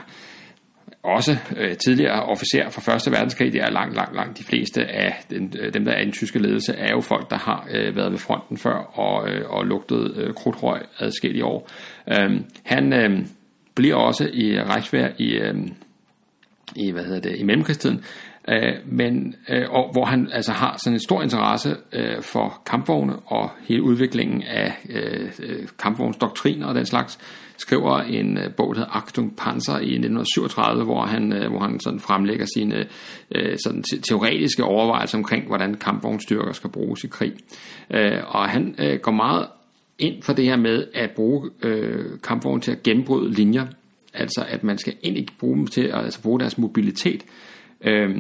også 1.04 1.38
øh, 1.58 1.78
tidligere 1.78 2.24
officer 2.24 2.70
fra 2.70 2.82
Første 2.82 3.12
Verdenskrig. 3.12 3.54
Det 3.54 3.62
er 3.62 3.70
langt, 3.70 3.96
langt, 3.96 4.16
langt 4.16 4.38
de 4.38 4.44
fleste 4.44 4.86
af 4.86 5.24
den, 5.30 5.54
øh, 5.60 5.74
dem, 5.74 5.86
der 5.86 5.92
er 5.92 6.02
i 6.02 6.06
den 6.06 6.12
tyske 6.12 6.40
ledelse, 6.40 6.74
er 6.74 6.92
jo 6.92 7.02
folk, 7.02 7.30
der 7.30 7.38
har 7.38 7.68
øh, 7.72 7.96
været 7.96 8.12
ved 8.12 8.20
fronten 8.20 8.58
før 8.58 8.76
og, 9.00 9.30
øh, 9.30 9.50
og 9.50 9.66
lugtet 9.66 10.18
øh, 10.18 10.34
krudtrøg 10.34 10.82
adskillige 11.00 11.46
år. 11.46 11.70
Øh, 12.12 12.42
han 12.64 12.94
øh, 12.94 13.26
bliver 13.76 13.96
også 13.96 14.30
i 14.34 14.50
øh, 14.50 14.70
Reichswehr 14.70 15.08
i, 15.18 15.34
øh, 15.34 15.56
i, 16.76 16.92
hvad 16.92 17.04
hedder 17.04 17.22
det, 17.22 17.40
i 17.40 17.44
mellemkrigstiden, 17.44 18.04
øh, 18.50 18.74
men, 18.86 19.36
øh, 19.50 19.70
og 19.70 19.92
hvor 19.92 20.06
han 20.06 20.30
altså 20.32 20.52
har 20.52 20.78
sådan 20.84 20.96
en 20.96 21.00
stor 21.00 21.22
interesse 21.22 21.76
øh, 21.94 22.22
for 22.22 22.62
kampvogne 22.66 23.16
og 23.26 23.52
hele 23.68 23.84
udviklingen 23.84 24.44
af 24.44 24.74
øh, 24.90 25.30
øh 25.40 25.68
kampvognsdoktriner 25.80 26.68
og 26.68 26.76
den 26.76 26.86
slags, 26.86 27.20
skriver 27.58 28.00
en 28.00 28.38
øh, 28.38 28.54
bog, 28.58 28.76
der 28.76 28.80
hedder 28.80 28.96
Achtung 28.96 29.36
Panzer 29.38 29.74
i 29.74 29.96
1937, 29.96 30.84
hvor 30.84 31.06
han, 31.06 31.34
øh, 31.34 31.50
hvor 31.50 31.60
han 31.60 31.80
sådan 31.80 32.00
fremlægger 32.00 32.46
sine 32.56 32.86
øh, 33.36 33.58
sådan 33.64 33.84
teoretiske 34.10 34.64
overvejelser 34.64 35.18
omkring, 35.18 35.48
hvordan 35.48 35.74
kampvognstyrker 35.74 36.52
skal 36.52 36.70
bruges 36.70 37.04
i 37.04 37.08
krig. 37.08 37.34
Øh, 37.92 38.22
og 38.28 38.50
han 38.50 38.76
øh, 38.80 39.00
går 39.00 39.12
meget 39.12 39.48
ind 40.00 40.24
for 40.24 40.34
det 40.34 40.46
her 40.46 40.58
med 40.58 40.88
at 40.94 41.12
bruge 41.12 41.50
øh, 41.64 42.20
kampvogne 42.24 42.62
til 42.62 42.72
at 42.72 42.84
gennembryde 42.84 43.32
linjer, 43.32 43.66
altså 44.14 44.46
at 44.50 44.64
man 44.64 44.78
skal 44.78 44.94
egentlig 45.04 45.28
bruge 45.40 45.58
dem 45.58 45.68
til 45.68 45.82
at 45.82 46.04
altså 46.04 46.22
bruge 46.22 46.40
deres 46.40 46.58
mobilitet, 46.58 47.26
øh, 47.82 48.18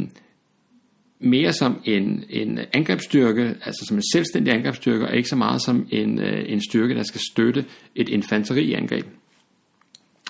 mere 1.19 1.53
som 1.53 1.81
en, 1.85 2.23
en 2.29 2.59
angrebsstyrke, 2.73 3.41
altså 3.41 3.85
som 3.87 3.97
en 3.97 4.03
selvstændig 4.13 4.53
angrebsstyrke, 4.53 5.07
og 5.07 5.15
ikke 5.15 5.29
så 5.29 5.35
meget 5.35 5.61
som 5.61 5.87
en, 5.91 6.19
øh, 6.19 6.43
en 6.47 6.61
styrke, 6.69 6.95
der 6.95 7.03
skal 7.03 7.21
støtte 7.31 7.65
et 7.95 8.09
infanteriangreb. 8.09 9.05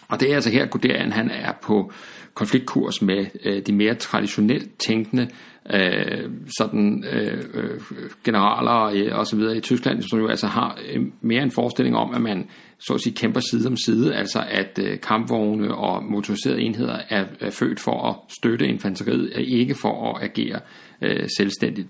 Og 0.07 0.19
det 0.19 0.31
er 0.31 0.35
altså 0.35 0.49
her, 0.49 0.65
Guderian 0.65 1.11
han 1.11 1.31
er 1.31 1.51
på 1.61 1.91
konfliktkurs 2.35 3.01
med 3.01 3.25
øh, 3.45 3.61
de 3.65 3.73
mere 3.73 3.95
traditionelt 3.95 4.77
tænkende 4.79 5.27
øh, 5.73 6.29
sådan 6.57 7.05
øh, 7.11 7.43
øh, 7.53 7.79
generaler 8.23 8.81
øh, 8.81 9.19
og 9.19 9.27
så 9.27 9.35
videre 9.35 9.57
i 9.57 9.61
Tyskland, 9.61 10.01
som 10.01 10.19
jo 10.19 10.27
altså 10.27 10.47
har 10.47 10.79
øh, 10.93 11.01
mere 11.21 11.43
en 11.43 11.51
forestilling 11.51 11.95
om, 11.95 12.13
at 12.13 12.21
man 12.21 12.49
så 12.79 12.93
at 12.93 13.01
sige 13.01 13.15
kæmper 13.15 13.39
side 13.39 13.67
om 13.67 13.77
side, 13.77 14.15
altså 14.15 14.43
at 14.49 14.79
øh, 14.83 14.99
kampvogne 14.99 15.75
og 15.75 16.03
motoriserede 16.03 16.61
enheder 16.61 16.97
er, 17.09 17.25
er 17.39 17.49
født 17.49 17.79
for 17.79 18.09
at 18.09 18.15
støtte 18.37 18.67
infanteriet, 18.67 19.33
og 19.35 19.41
ikke 19.41 19.75
for 19.75 20.13
at 20.13 20.23
agere 20.23 20.59
øh, 21.01 21.27
selvstændigt. 21.37 21.87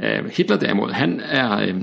Øh, 0.00 0.30
Hitler 0.36 0.56
derimod, 0.56 0.90
han 0.90 1.20
er, 1.20 1.60
øh, 1.60 1.74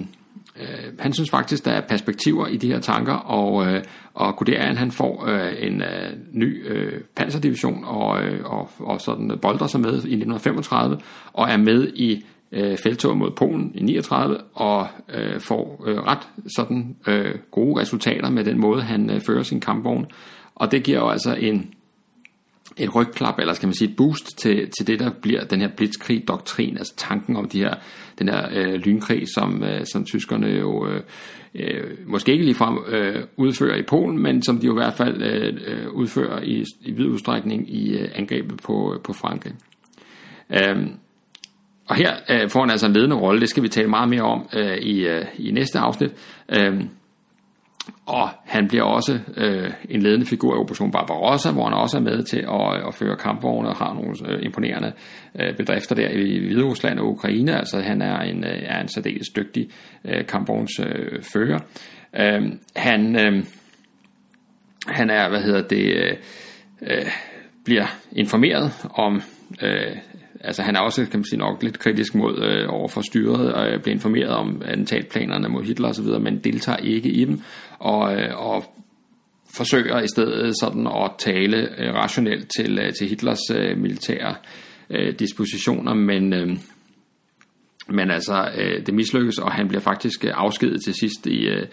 øh, 0.60 0.94
han 1.00 1.14
synes 1.14 1.30
faktisk, 1.30 1.66
der 1.66 1.72
er 1.72 1.82
perspektiver 1.88 2.48
i 2.48 2.58
de 2.58 2.68
her 2.68 2.80
tanker, 2.80 3.14
og, 3.14 3.68
øh, 3.68 3.84
og 4.14 4.36
Guderian 4.36 4.78
han 4.78 4.92
får 4.92 5.26
øh, 5.28 5.54
en 5.60 5.82
øh, 5.82 6.12
ny 6.32 6.68
øh, 6.68 7.02
panserdivision 7.16 7.84
og, 7.86 8.24
øh, 8.24 8.46
og, 8.46 8.70
og 8.80 9.02
sådan 9.02 9.40
bolder 9.42 9.68
sig 9.68 9.82
med 9.82 9.94
i 9.94 9.96
1935, 9.96 10.98
og 11.34 11.50
er 11.50 11.58
med 11.58 11.88
i 11.96 12.26
øh, 12.52 12.78
feltoget 12.78 13.18
mod 13.18 13.32
Polen 13.32 13.72
i 13.76 13.84
39 13.84 14.38
og 14.54 14.88
øh, 15.14 15.40
får 15.40 15.84
øh, 15.88 15.98
ret 15.98 16.28
sådan 16.56 16.96
øh, 17.08 17.36
gode 17.52 17.82
resultater 17.82 18.30
med 18.30 18.44
den 18.46 18.60
måde, 18.60 18.82
han 18.82 19.10
øh, 19.10 19.22
fører 19.22 19.44
sin 19.44 19.60
kampvogn. 19.60 20.06
Og 20.56 20.72
det 20.72 20.84
giver 20.84 21.00
jo 21.00 21.10
altså 21.10 21.36
en, 21.36 21.74
et 22.78 22.96
rygklap, 22.96 23.40
eller 23.40 23.54
skal 23.54 23.68
man 23.68 23.74
sige 23.74 23.90
et 23.90 23.96
boost 23.96 24.38
til, 24.38 24.70
til 24.78 24.88
det, 24.88 25.00
der 25.00 25.12
bliver 25.22 25.44
den 25.44 25.62
her 25.62 25.68
blitzkrig-doktrin, 25.68 26.78
altså 26.78 26.94
tanken 26.98 27.36
om 27.36 27.50
de 27.50 27.58
her, 27.58 27.74
den 28.20 28.30
her 28.30 28.48
øh, 28.52 28.74
lynkrig, 28.74 29.28
som, 29.36 29.64
øh, 29.64 29.86
som 29.86 30.06
tyskerne 30.06 30.48
jo 30.48 30.88
øh, 30.88 31.02
øh 31.56 31.84
måske 32.08 32.32
ikke 32.32 32.46
ligefrem 32.46 32.78
øh, 32.88 33.24
udfører 33.38 33.78
i 33.78 33.84
Polen, 33.84 34.24
men 34.24 34.42
som 34.42 34.58
de 34.58 34.66
jo 34.66 34.74
i 34.74 34.82
hvert 34.82 34.94
fald 34.94 35.22
øh, 35.22 35.54
øh 35.68 35.94
udfører 35.94 36.42
i, 36.42 36.66
i 36.82 36.92
vid 36.92 37.06
udstrækning 37.06 37.76
i 37.76 37.98
øh, 37.98 38.10
angrebet 38.16 38.62
på, 38.64 38.94
øh, 38.94 39.02
på 39.02 39.14
Frankrig. 39.14 39.54
Øh, 40.50 40.88
og 41.90 41.96
her 41.96 42.14
øh, 42.30 42.50
får 42.50 42.60
han 42.60 42.70
altså 42.70 42.86
en 42.86 42.94
ledende 42.94 43.16
rolle, 43.16 43.42
det 43.42 43.50
skal 43.50 43.64
vi 43.64 43.68
tale 43.68 43.88
meget 43.88 44.10
mere 44.10 44.22
om 44.22 44.50
øh, 44.54 44.78
i, 44.78 45.08
øh, 45.08 45.26
i 45.38 45.52
næste 45.52 45.80
afsnit. 45.80 46.12
Øh, 46.50 46.82
og 48.06 48.30
han 48.46 48.68
bliver 48.68 48.84
også 48.84 49.20
øh, 49.38 49.72
en 49.90 50.02
ledende 50.02 50.26
figur 50.26 50.56
i 50.56 50.58
Operation 50.58 50.92
Barbarossa, 50.92 51.52
hvor 51.52 51.64
han 51.64 51.74
også 51.74 51.98
er 51.98 52.02
med 52.02 52.24
til 52.24 52.38
at, 52.38 52.88
at 52.88 52.94
føre 52.94 53.16
kampvogne 53.16 53.70
og 53.70 53.76
har 53.76 53.94
nogle 53.94 54.16
øh, 54.28 54.46
imponerende 54.46 54.94
øh, 55.40 55.58
bedrifter 55.58 55.96
der 55.96 56.10
i 56.10 56.40
Hviderusland 56.40 57.00
og 57.00 57.08
Ukraine. 57.08 57.58
Altså 57.58 57.80
han 57.80 58.02
er 58.02 58.20
en, 58.20 58.44
øh, 58.44 58.64
er 58.64 58.82
en 58.82 58.88
særdeles 58.88 59.28
dygtig 59.36 59.70
øh, 60.06 60.26
kampvognsfører. 60.26 61.60
Øh, 62.20 62.42
han, 62.76 63.16
øh, 63.16 63.44
han 64.88 65.10
er, 65.10 65.30
hvad 65.30 65.42
hedder 65.42 65.62
det, 65.62 65.96
øh, 65.96 66.16
øh 66.82 67.12
bliver 67.66 67.86
informeret 68.12 68.72
om 68.94 69.22
øh, 69.62 69.98
altså 70.42 70.62
han 70.62 70.76
er 70.76 70.80
også, 70.80 71.06
kan 71.06 71.20
man 71.20 71.26
sige 71.26 71.40
nok, 71.40 71.64
lidt 71.64 71.80
kritisk 71.80 72.16
mod 72.16 72.44
øh, 72.44 72.66
over 72.70 72.88
for 72.88 73.02
styret, 73.02 73.54
og 73.54 73.68
øh, 73.68 73.82
bliver 73.82 73.96
informeret 73.96 74.30
om 74.30 74.62
attentatplanerne 74.66 75.50
mod 75.50 75.64
Hitler 75.64 75.88
osv., 75.90 76.06
men 76.06 76.40
deltager 76.44 76.78
ikke 76.78 77.10
i 77.10 77.26
dem, 77.26 77.42
og, 77.80 78.16
øh, 78.16 78.48
og 78.50 78.76
forsøger 79.54 80.00
i 80.02 80.08
stedet 80.08 80.54
sådan 80.62 80.88
at 80.88 81.12
tale 81.18 81.58
øh, 81.78 81.94
rationelt 81.94 82.48
til, 82.60 82.80
øh, 82.80 82.94
til 82.94 83.08
Hitlers 83.08 83.52
øh, 83.56 83.78
militære 83.78 84.36
øh, 84.90 85.20
dispositioner, 85.20 85.94
men... 85.94 86.34
Øh, 86.34 86.58
men 87.92 88.12
altså, 88.12 88.50
øh, 88.58 88.86
det 88.86 88.94
mislykkes, 88.94 89.38
og 89.38 89.52
han 89.52 89.68
bliver 89.68 89.82
faktisk 89.82 90.26
øh, 90.26 90.32
afskedet 90.34 90.84
til 90.84 90.94
sidst 90.94 91.28
i, 91.28 91.48
øh, 91.48 91.68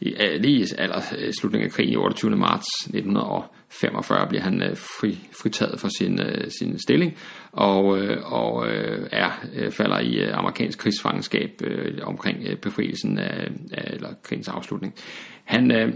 i 0.00 0.08
øh, 0.08 0.40
lige 0.40 0.66
aller, 0.78 1.00
øh, 1.18 1.32
slutningen 1.40 1.66
af 1.70 1.72
krigen 1.72 1.92
i 1.92 1.96
28. 1.96 2.36
marts 2.36 2.66
1945 2.84 4.26
bliver 4.28 4.42
han 4.42 4.62
øh, 4.62 4.76
fri, 4.76 5.18
fritaget 5.42 5.80
for 5.80 5.88
sin, 5.98 6.20
øh, 6.20 6.50
sin 6.60 6.78
stilling, 6.78 7.16
og, 7.52 7.98
øh, 7.98 8.32
og 8.32 8.68
øh, 8.68 9.08
er, 9.12 9.30
øh, 9.54 9.70
falder 9.70 9.98
i 9.98 10.14
øh, 10.14 10.38
amerikansk 10.38 10.78
krigsfangenskab 10.78 11.50
øh, 11.64 11.98
omkring 12.02 12.38
øh, 12.46 12.56
befrielsen 12.56 13.18
af, 13.18 13.48
af, 13.72 13.94
eller 13.94 14.08
krigens 14.22 14.48
afslutning. 14.48 14.94
Han... 15.44 15.70
Øh, 15.70 15.94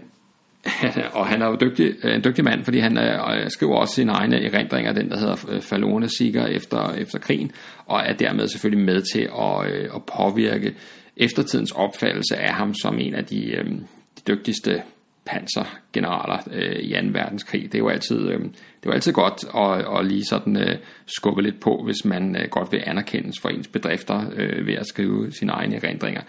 og 1.19 1.27
han 1.27 1.43
er 1.43 1.47
jo 1.47 1.57
dygtig, 1.61 1.95
øh, 2.03 2.15
en 2.15 2.25
dygtig 2.25 2.45
mand, 2.45 2.65
fordi 2.65 2.79
han 2.79 2.99
øh, 2.99 3.51
skriver 3.51 3.77
også 3.77 3.95
sine 3.95 4.13
egne 4.13 4.45
erindringer, 4.45 4.93
den 4.93 5.11
der 5.11 5.19
hedder 5.19 5.37
øh, 5.49 5.61
Falone 5.61 6.09
Siger 6.09 6.47
efter, 6.47 6.93
efter 6.93 7.19
krigen, 7.19 7.53
og 7.87 8.03
er 8.07 8.13
dermed 8.13 8.49
selvfølgelig 8.49 8.85
med 8.85 9.03
til 9.15 9.29
at, 9.39 9.73
øh, 9.73 9.91
at 9.95 10.03
påvirke 10.17 10.75
eftertidens 11.17 11.73
opfattelse 11.73 12.37
af 12.37 12.55
ham 12.55 12.75
som 12.75 12.99
en 12.99 13.15
af 13.15 13.25
de, 13.25 13.51
øh, 13.51 13.65
de 13.67 14.23
dygtigste 14.29 14.83
pansergeneraler 15.27 16.39
øh, 16.53 16.77
i 16.77 16.93
2. 16.93 16.99
verdenskrig. 17.13 17.63
Det 17.63 17.75
er 17.75 17.79
jo 17.79 17.89
altid, 17.89 18.29
øh, 18.29 18.41
det 18.41 18.53
er 18.83 18.87
jo 18.87 18.93
altid 18.93 19.13
godt 19.13 19.45
at, 19.57 19.99
at 19.99 20.07
lige 20.07 20.25
sådan 20.25 20.57
øh, 20.57 20.77
skubbe 21.07 21.43
lidt 21.43 21.61
på, 21.61 21.83
hvis 21.85 22.05
man 22.05 22.37
øh, 22.37 22.49
godt 22.51 22.73
vil 22.73 22.83
anerkendes 22.87 23.41
for 23.41 23.49
ens 23.49 23.69
bedrifter 23.69 24.31
øh, 24.37 24.67
ved 24.67 24.75
at 24.75 24.87
skrive 24.87 25.33
sine 25.33 25.53
egne 25.53 25.77
erindringer, 25.77 26.23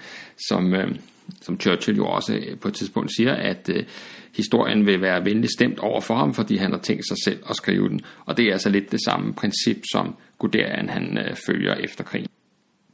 som... 0.50 0.74
Øh, 0.74 0.96
som 1.42 1.60
Churchill 1.60 1.98
jo 1.98 2.06
også 2.06 2.34
øh, 2.36 2.60
på 2.60 2.68
et 2.68 2.74
tidspunkt 2.74 3.12
siger, 3.18 3.34
at 3.34 3.70
øh, 3.74 3.84
historien 4.36 4.86
vil 4.86 5.02
være 5.02 5.26
venligt 5.26 5.54
stemt 5.54 5.80
over 5.80 6.02
for 6.02 6.16
ham, 6.16 6.34
fordi 6.34 6.58
han 6.58 6.72
har 6.72 6.80
tænkt 6.80 7.08
sig 7.08 7.18
selv 7.26 7.44
at 7.50 7.56
skrive 7.56 7.90
den. 7.90 8.00
Og 8.26 8.38
det 8.38 8.46
er 8.46 8.52
altså 8.52 8.70
lidt 8.70 8.92
det 8.92 9.00
samme 9.06 9.34
princip, 9.34 9.78
som 9.92 10.16
Guderian 10.38 10.90
han 10.90 11.18
øh, 11.18 11.36
følger 11.48 11.74
efter 11.74 12.04
krigen. 12.04 12.28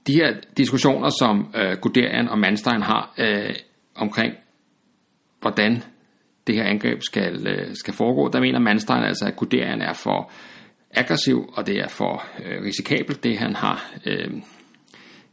De 0.07 0.13
her 0.13 0.33
diskussioner, 0.57 1.09
som 1.09 1.53
øh, 1.55 1.77
Guderian 1.77 2.29
og 2.29 2.39
Manstein 2.39 2.81
har 2.81 3.13
øh, 3.17 3.55
omkring, 3.95 4.33
hvordan 5.41 5.83
det 6.47 6.55
her 6.55 6.63
angreb 6.63 7.01
skal, 7.01 7.47
øh, 7.47 7.75
skal 7.75 7.93
foregå, 7.93 8.29
der 8.29 8.39
mener 8.39 8.59
Manstein 8.59 9.03
altså, 9.03 9.25
at 9.25 9.35
Guderian 9.35 9.81
er 9.81 9.93
for 9.93 10.31
aggressiv, 10.95 11.53
og 11.53 11.67
det 11.67 11.79
er 11.79 11.87
for 11.87 12.25
øh, 12.45 12.63
risikabelt, 12.63 13.23
det 13.23 13.37
han 13.37 13.55
har 13.55 13.91
øh, 14.05 14.31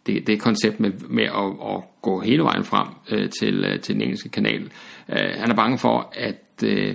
det, 0.06 0.26
det 0.26 0.40
koncept 0.40 0.80
med, 0.80 0.90
med 1.08 1.24
at, 1.24 1.74
at 1.74 1.82
gå 2.02 2.20
hele 2.20 2.42
vejen 2.42 2.64
frem 2.64 2.88
øh, 3.10 3.30
til, 3.40 3.64
øh, 3.64 3.80
til 3.80 3.94
den 3.94 4.02
engelske 4.02 4.28
kanal. 4.28 4.62
Øh, 5.08 5.30
han 5.36 5.50
er 5.50 5.54
bange 5.54 5.78
for, 5.78 6.12
at 6.16 6.64
øh, 6.64 6.94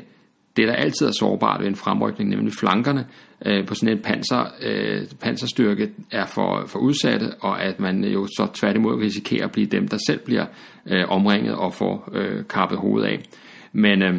det, 0.57 0.67
der 0.67 0.73
altid 0.73 1.07
er 1.07 1.11
sårbart 1.11 1.61
ved 1.61 1.67
en 1.67 1.75
fremrykning, 1.75 2.29
nemlig 2.29 2.53
flankerne 2.53 3.07
øh, 3.45 3.65
på 3.65 3.75
sådan 3.75 3.97
en 3.97 4.03
panser, 4.03 4.45
øh, 4.61 5.01
panserstyrke, 5.19 5.89
er 6.11 6.25
for, 6.25 6.63
for 6.67 6.79
udsatte, 6.79 7.33
og 7.39 7.63
at 7.63 7.79
man 7.79 8.03
jo 8.03 8.25
så 8.25 8.47
tværtimod 8.53 9.01
risikerer 9.01 9.45
at 9.45 9.51
blive 9.51 9.67
dem, 9.67 9.87
der 9.87 9.97
selv 10.07 10.19
bliver 10.19 10.45
øh, 10.85 11.03
omringet 11.07 11.55
og 11.55 11.73
får 11.73 12.09
øh, 12.13 12.43
kappet 12.49 12.77
hovedet 12.77 13.07
af. 13.07 13.23
Men, 13.73 14.01
øh, 14.03 14.15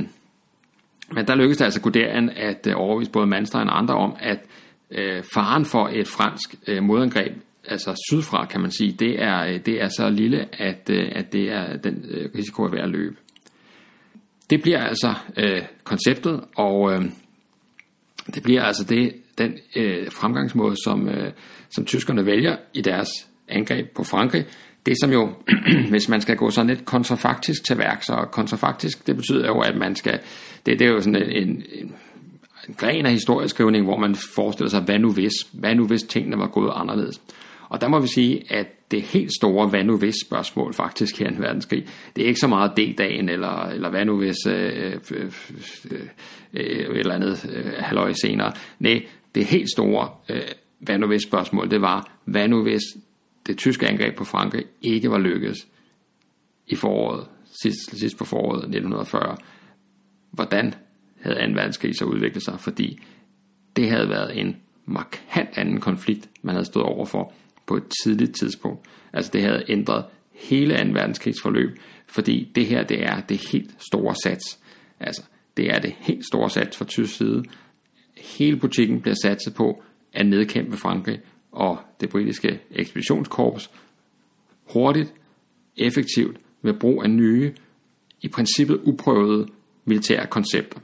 men 1.13 1.27
der 1.27 1.35
lykkedes 1.35 1.59
det 1.59 1.65
altså 1.65 1.81
Guderian 1.81 2.31
at 2.37 2.67
øh, 2.67 2.75
overbevise 2.77 3.11
både 3.11 3.27
Manstein 3.27 3.69
og 3.69 3.79
andre 3.79 3.95
om, 3.95 4.17
at 4.21 4.39
øh, 4.91 5.23
faren 5.35 5.65
for 5.65 5.89
et 5.93 6.09
fransk 6.09 6.55
øh, 6.67 6.83
modangreb 6.83 7.33
altså 7.69 8.03
sydfra, 8.11 8.47
kan 8.47 8.61
man 8.61 8.71
sige, 8.71 8.93
det 8.93 9.23
er, 9.23 9.47
øh, 9.47 9.61
det 9.67 9.83
er 9.83 9.89
så 9.89 10.11
lille, 10.11 10.63
at, 10.63 10.91
øh, 10.91 11.13
at 11.13 11.33
det 11.33 11.53
er 11.53 11.77
den 11.77 12.05
øh, 12.09 12.31
risiko 12.35 12.63
er 12.63 12.71
værd 12.71 12.85
at 12.85 12.91
løbe. 12.91 13.17
Det 14.51 14.63
bliver 14.63 14.81
altså 14.81 15.15
øh, 15.37 15.63
konceptet, 15.85 16.41
og 16.57 16.93
øh, 16.93 17.05
det 18.35 18.43
bliver 18.43 18.63
altså 18.63 18.85
det, 18.85 19.13
den 19.39 19.59
øh, 19.77 20.13
fremgangsmåde, 20.13 20.77
som, 20.85 21.09
øh, 21.09 21.33
som 21.71 21.85
tyskerne 21.85 22.27
vælger 22.27 22.57
i 22.75 22.81
deres 22.81 23.09
angreb 23.49 23.91
på 23.95 24.05
Frankrig. 24.05 24.45
Det 24.87 24.95
som 25.01 25.13
jo, 25.13 25.33
hvis 25.91 26.09
man 26.09 26.21
skal 26.21 26.37
gå 26.37 26.51
sådan 26.51 26.67
lidt 26.67 26.85
kontrafaktisk 26.85 27.65
til 27.65 27.79
værk, 27.79 28.03
så 28.03 28.29
kontrafaktisk, 28.33 29.07
det 29.07 29.17
betyder 29.17 29.47
jo, 29.47 29.61
at 29.61 29.77
man 29.77 29.97
skal, 29.97 30.21
det, 30.67 30.79
det 30.79 30.87
er 30.87 30.91
jo 30.91 31.01
sådan 31.01 31.23
en, 31.23 31.49
en, 31.49 31.65
en 32.69 32.75
gren 32.77 33.07
af 33.07 33.13
historieskrivning, 33.13 33.85
hvor 33.85 33.99
man 33.99 34.15
forestiller 34.35 34.71
sig, 34.71 34.81
hvad 34.81 34.99
nu 34.99 35.13
hvis, 35.13 35.33
hvad 35.53 35.75
nu 35.75 35.87
hvis 35.87 36.03
tingene 36.03 36.39
var 36.39 36.49
gået 36.49 36.73
anderledes. 36.75 37.21
Og 37.69 37.81
der 37.81 37.89
må 37.89 38.01
vi 38.01 38.09
sige, 38.09 38.53
at 38.53 38.91
det 38.91 39.03
helt 39.03 39.31
store 39.41 39.69
hvad 39.69 39.85
nu 39.85 39.99
hvis 39.99 40.15
spørgsmål 40.27 40.75
faktisk 40.75 41.19
her 41.19 41.27
i 41.27 41.35
en 41.35 41.43
verdenskrig, 41.43 41.87
det 42.17 42.25
er 42.25 42.29
ikke 42.29 42.41
så 42.41 42.47
meget 42.47 42.71
D-dagen, 42.77 43.29
eller, 43.29 43.67
eller 43.67 43.91
hvad 43.91 44.05
nu 44.05 44.17
hvis 44.17 44.47
øh, 44.47 44.93
øh, 45.11 45.33
øh, 45.91 46.01
øh, 46.53 46.61
et 46.63 46.99
eller 46.99 47.15
andet 47.15 47.51
øh, 47.53 47.73
halvøje 47.79 48.15
senere. 48.15 48.53
Nej, 48.79 49.07
det 49.35 49.45
helt 49.45 49.71
store 49.71 50.09
øh, 50.29 50.43
hvad 50.79 50.99
nu 50.99 51.07
hvis 51.07 51.23
spørgsmål, 51.23 51.71
det 51.71 51.81
var, 51.81 52.19
hvad 52.25 52.49
nu 52.49 52.63
hvis 52.63 52.83
det 53.47 53.59
tyske 53.59 53.89
angreb 53.89 54.17
på 54.17 54.25
Frankrig 54.25 54.65
ikke 54.83 55.11
var 55.11 55.19
lykkedes 55.19 55.67
i 56.67 56.77
foråret, 56.77 57.27
sidst, 57.63 57.99
sidst 57.99 58.19
på 58.19 58.25
foråret 58.25 58.59
1940. 58.59 59.37
Hvordan 60.31 60.75
havde 61.21 61.47
2. 61.47 61.53
verdenskrig 61.53 61.99
så 61.99 62.05
udviklet 62.05 62.45
sig? 62.45 62.61
Fordi 62.61 62.99
det 63.77 63.91
havde 63.91 64.09
været 64.09 64.41
en 64.41 64.57
markant 64.85 65.59
anden 65.59 65.81
konflikt, 65.81 66.29
man 66.43 66.55
havde 66.55 66.67
stået 66.67 66.87
overfor 66.87 67.33
på 67.67 67.77
et 67.77 67.85
tidligt 68.03 68.37
tidspunkt. 68.37 68.87
Altså 69.13 69.31
det 69.33 69.43
havde 69.43 69.65
ændret 69.69 70.05
hele 70.33 70.85
2. 70.85 70.91
verdenskrigs 70.93 71.43
forløb, 71.43 71.79
fordi 72.07 72.53
det 72.55 72.67
her 72.67 72.85
det 72.85 73.03
er 73.03 73.21
det 73.21 73.49
helt 73.51 73.71
store 73.91 74.15
sats. 74.25 74.59
Altså 75.01 75.23
det 75.57 75.71
er 75.71 75.79
det 75.79 75.95
helt 75.99 76.27
store 76.27 76.51
sats 76.51 76.77
fra 76.77 76.85
tysk 76.85 77.17
side. 77.17 77.45
Hele 78.39 78.57
butikken 78.57 79.01
bliver 79.01 79.17
satset 79.23 79.55
på 79.55 79.83
at 80.13 80.27
nedkæmpe 80.27 80.77
Frankrig 80.77 81.21
og 81.53 81.79
det 82.01 82.09
britiske 82.09 82.61
ekspeditionskorps 82.71 83.71
hurtigt, 84.73 85.15
effektivt 85.77 86.37
ved 86.63 86.75
brug 86.75 87.03
af 87.03 87.11
nye, 87.11 87.55
i 88.21 88.29
princippet 88.29 88.81
uprøvede 88.85 89.47
militære 89.85 90.27
koncepter. 90.27 90.81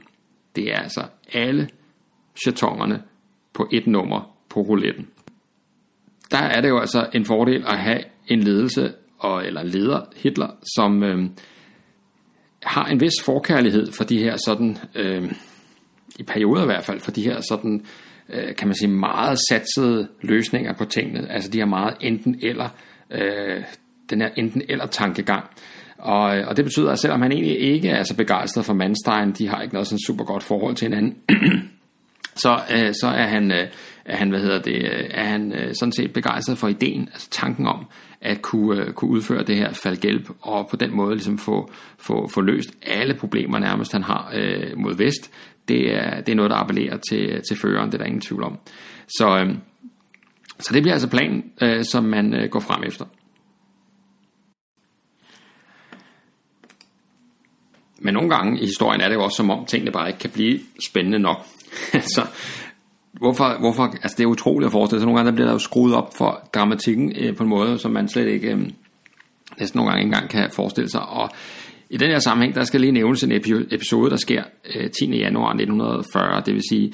Det 0.55 0.71
er 0.71 0.77
altså 0.77 1.05
alle 1.33 1.69
chatongerne 2.41 3.03
på 3.53 3.69
et 3.71 3.87
nummer 3.87 4.35
på 4.49 4.61
rouletten 4.61 5.07
der 6.33 6.39
er 6.39 6.61
det 6.61 6.69
jo 6.69 6.79
altså 6.79 7.07
en 7.13 7.25
fordel 7.25 7.63
at 7.67 7.77
have 7.77 7.99
en 8.27 8.39
ledelse, 8.39 8.93
og, 9.19 9.45
eller 9.45 9.63
leder, 9.63 10.01
Hitler, 10.15 10.47
som 10.75 11.03
øh, 11.03 11.29
har 12.63 12.85
en 12.85 13.01
vis 13.01 13.13
forkærlighed 13.25 13.91
for 13.91 14.03
de 14.03 14.19
her 14.19 14.37
sådan, 14.45 14.77
øh, 14.95 15.31
i 16.19 16.23
perioder 16.23 16.63
i 16.63 16.65
hvert 16.65 16.83
fald, 16.83 16.99
for 16.99 17.11
de 17.11 17.23
her 17.23 17.41
sådan, 17.41 17.85
øh, 18.29 18.55
kan 18.55 18.67
man 18.67 18.75
sige, 18.75 18.89
meget 18.89 19.39
satsede 19.49 20.07
løsninger 20.21 20.73
på 20.73 20.85
tingene. 20.85 21.31
Altså 21.31 21.49
de 21.51 21.57
her 21.57 21.65
meget 21.65 21.95
enten 22.01 22.39
eller. 22.41 22.69
Øh, 23.11 23.63
den 24.09 24.21
her 24.21 24.29
enten 24.37 24.61
eller 24.69 24.85
tankegang. 24.85 25.45
Og, 25.97 26.37
øh, 26.37 26.47
og 26.47 26.57
det 26.57 26.65
betyder, 26.65 26.91
at 26.91 26.99
selvom 26.99 27.21
han 27.21 27.31
egentlig 27.31 27.59
ikke 27.59 27.89
er 27.89 28.03
så 28.03 28.15
begejstret 28.15 28.65
for 28.65 28.73
Manstein, 28.73 29.31
de 29.31 29.47
har 29.47 29.61
ikke 29.61 29.73
noget 29.73 29.87
sådan 29.87 29.99
super 30.07 30.25
godt 30.25 30.43
forhold 30.43 30.75
til 30.75 30.87
hinanden, 30.87 31.17
så, 32.35 32.61
øh, 32.71 32.93
så 33.01 33.07
er 33.07 33.27
han, 33.27 33.51
øh, 33.51 33.67
er 34.05 34.15
han, 34.15 34.29
hvad 34.29 34.39
hedder 34.39 34.61
det, 34.61 34.75
øh, 34.75 35.05
er 35.09 35.23
han 35.23 35.53
øh, 35.53 35.75
sådan 35.79 35.91
set 35.91 36.13
begejstret 36.13 36.57
for 36.57 36.67
ideen, 36.67 37.09
altså 37.13 37.29
tanken 37.29 37.67
om 37.67 37.85
at 38.21 38.41
kunne, 38.41 38.81
øh, 38.81 38.93
kunne 38.93 39.11
udføre 39.11 39.43
det 39.43 39.55
her 39.55 39.73
faldgælp, 39.73 40.29
og 40.41 40.67
på 40.69 40.75
den 40.75 40.95
måde 40.95 41.15
ligesom 41.15 41.37
få, 41.37 41.71
få, 41.97 42.27
få 42.27 42.41
løst 42.41 42.69
alle 42.81 43.13
problemer 43.13 43.59
nærmest, 43.59 43.91
han 43.91 44.03
har 44.03 44.31
øh, 44.35 44.77
mod 44.77 44.97
vest. 44.97 45.31
Det 45.67 45.95
er, 45.95 46.21
det 46.21 46.31
er 46.31 46.35
noget, 46.35 46.51
der 46.51 46.57
appellerer 46.57 46.97
til, 47.09 47.41
til 47.49 47.57
føreren, 47.57 47.85
det 47.85 47.93
er 47.93 47.97
der 47.97 48.05
ingen 48.05 48.21
tvivl 48.21 48.43
om. 48.43 48.57
Så, 49.07 49.37
øh, 49.37 49.55
så 50.59 50.73
det 50.73 50.81
bliver 50.81 50.93
altså 50.93 51.09
planen, 51.09 51.51
øh, 51.61 51.85
som 51.85 52.03
man 52.03 52.33
øh, 52.33 52.49
går 52.49 52.59
frem 52.59 52.83
efter. 52.83 53.05
Men 57.99 58.13
nogle 58.13 58.29
gange 58.29 58.59
i 58.59 58.65
historien 58.65 59.01
er 59.01 59.07
det 59.07 59.15
jo 59.15 59.23
også 59.23 59.35
som 59.35 59.49
om 59.49 59.65
tingene 59.65 59.91
bare 59.91 60.07
ikke 60.07 60.19
kan 60.19 60.29
blive 60.29 60.59
spændende 60.87 61.19
nok. 61.19 61.45
så 61.91 61.97
altså, 61.97 62.25
hvorfor, 63.11 63.59
hvorfor, 63.59 63.83
altså 63.83 64.15
det 64.17 64.23
er 64.23 64.27
utroligt 64.27 64.65
at 64.65 64.71
forestille 64.71 64.99
sig, 64.99 65.05
nogle 65.05 65.17
gange 65.17 65.31
der 65.31 65.35
bliver 65.35 65.47
der 65.47 65.53
jo 65.53 65.59
skruet 65.59 65.95
op 65.95 66.13
for 66.17 66.49
dramatikken 66.53 67.13
øh, 67.17 67.35
på 67.35 67.43
en 67.43 67.49
måde, 67.49 67.79
som 67.79 67.91
man 67.91 68.07
slet 68.07 68.27
ikke, 68.27 68.51
øh, 68.51 68.57
næsten 69.59 69.77
nogle 69.77 69.91
gange 69.91 70.01
ikke 70.01 70.15
engang 70.15 70.29
kan 70.29 70.49
forestille 70.51 70.89
sig. 70.89 71.01
Og 71.01 71.29
i 71.89 71.97
den 71.97 72.09
her 72.09 72.19
sammenhæng, 72.19 72.55
der 72.55 72.63
skal 72.63 72.81
lige 72.81 72.91
nævnes 72.91 73.23
en 73.23 73.31
episode, 73.71 74.09
der 74.09 74.17
sker 74.17 74.43
øh, 74.75 74.89
10. 74.89 75.05
januar 75.05 75.49
1940, 75.49 76.41
det 76.45 76.53
vil 76.53 76.63
sige 76.69 76.93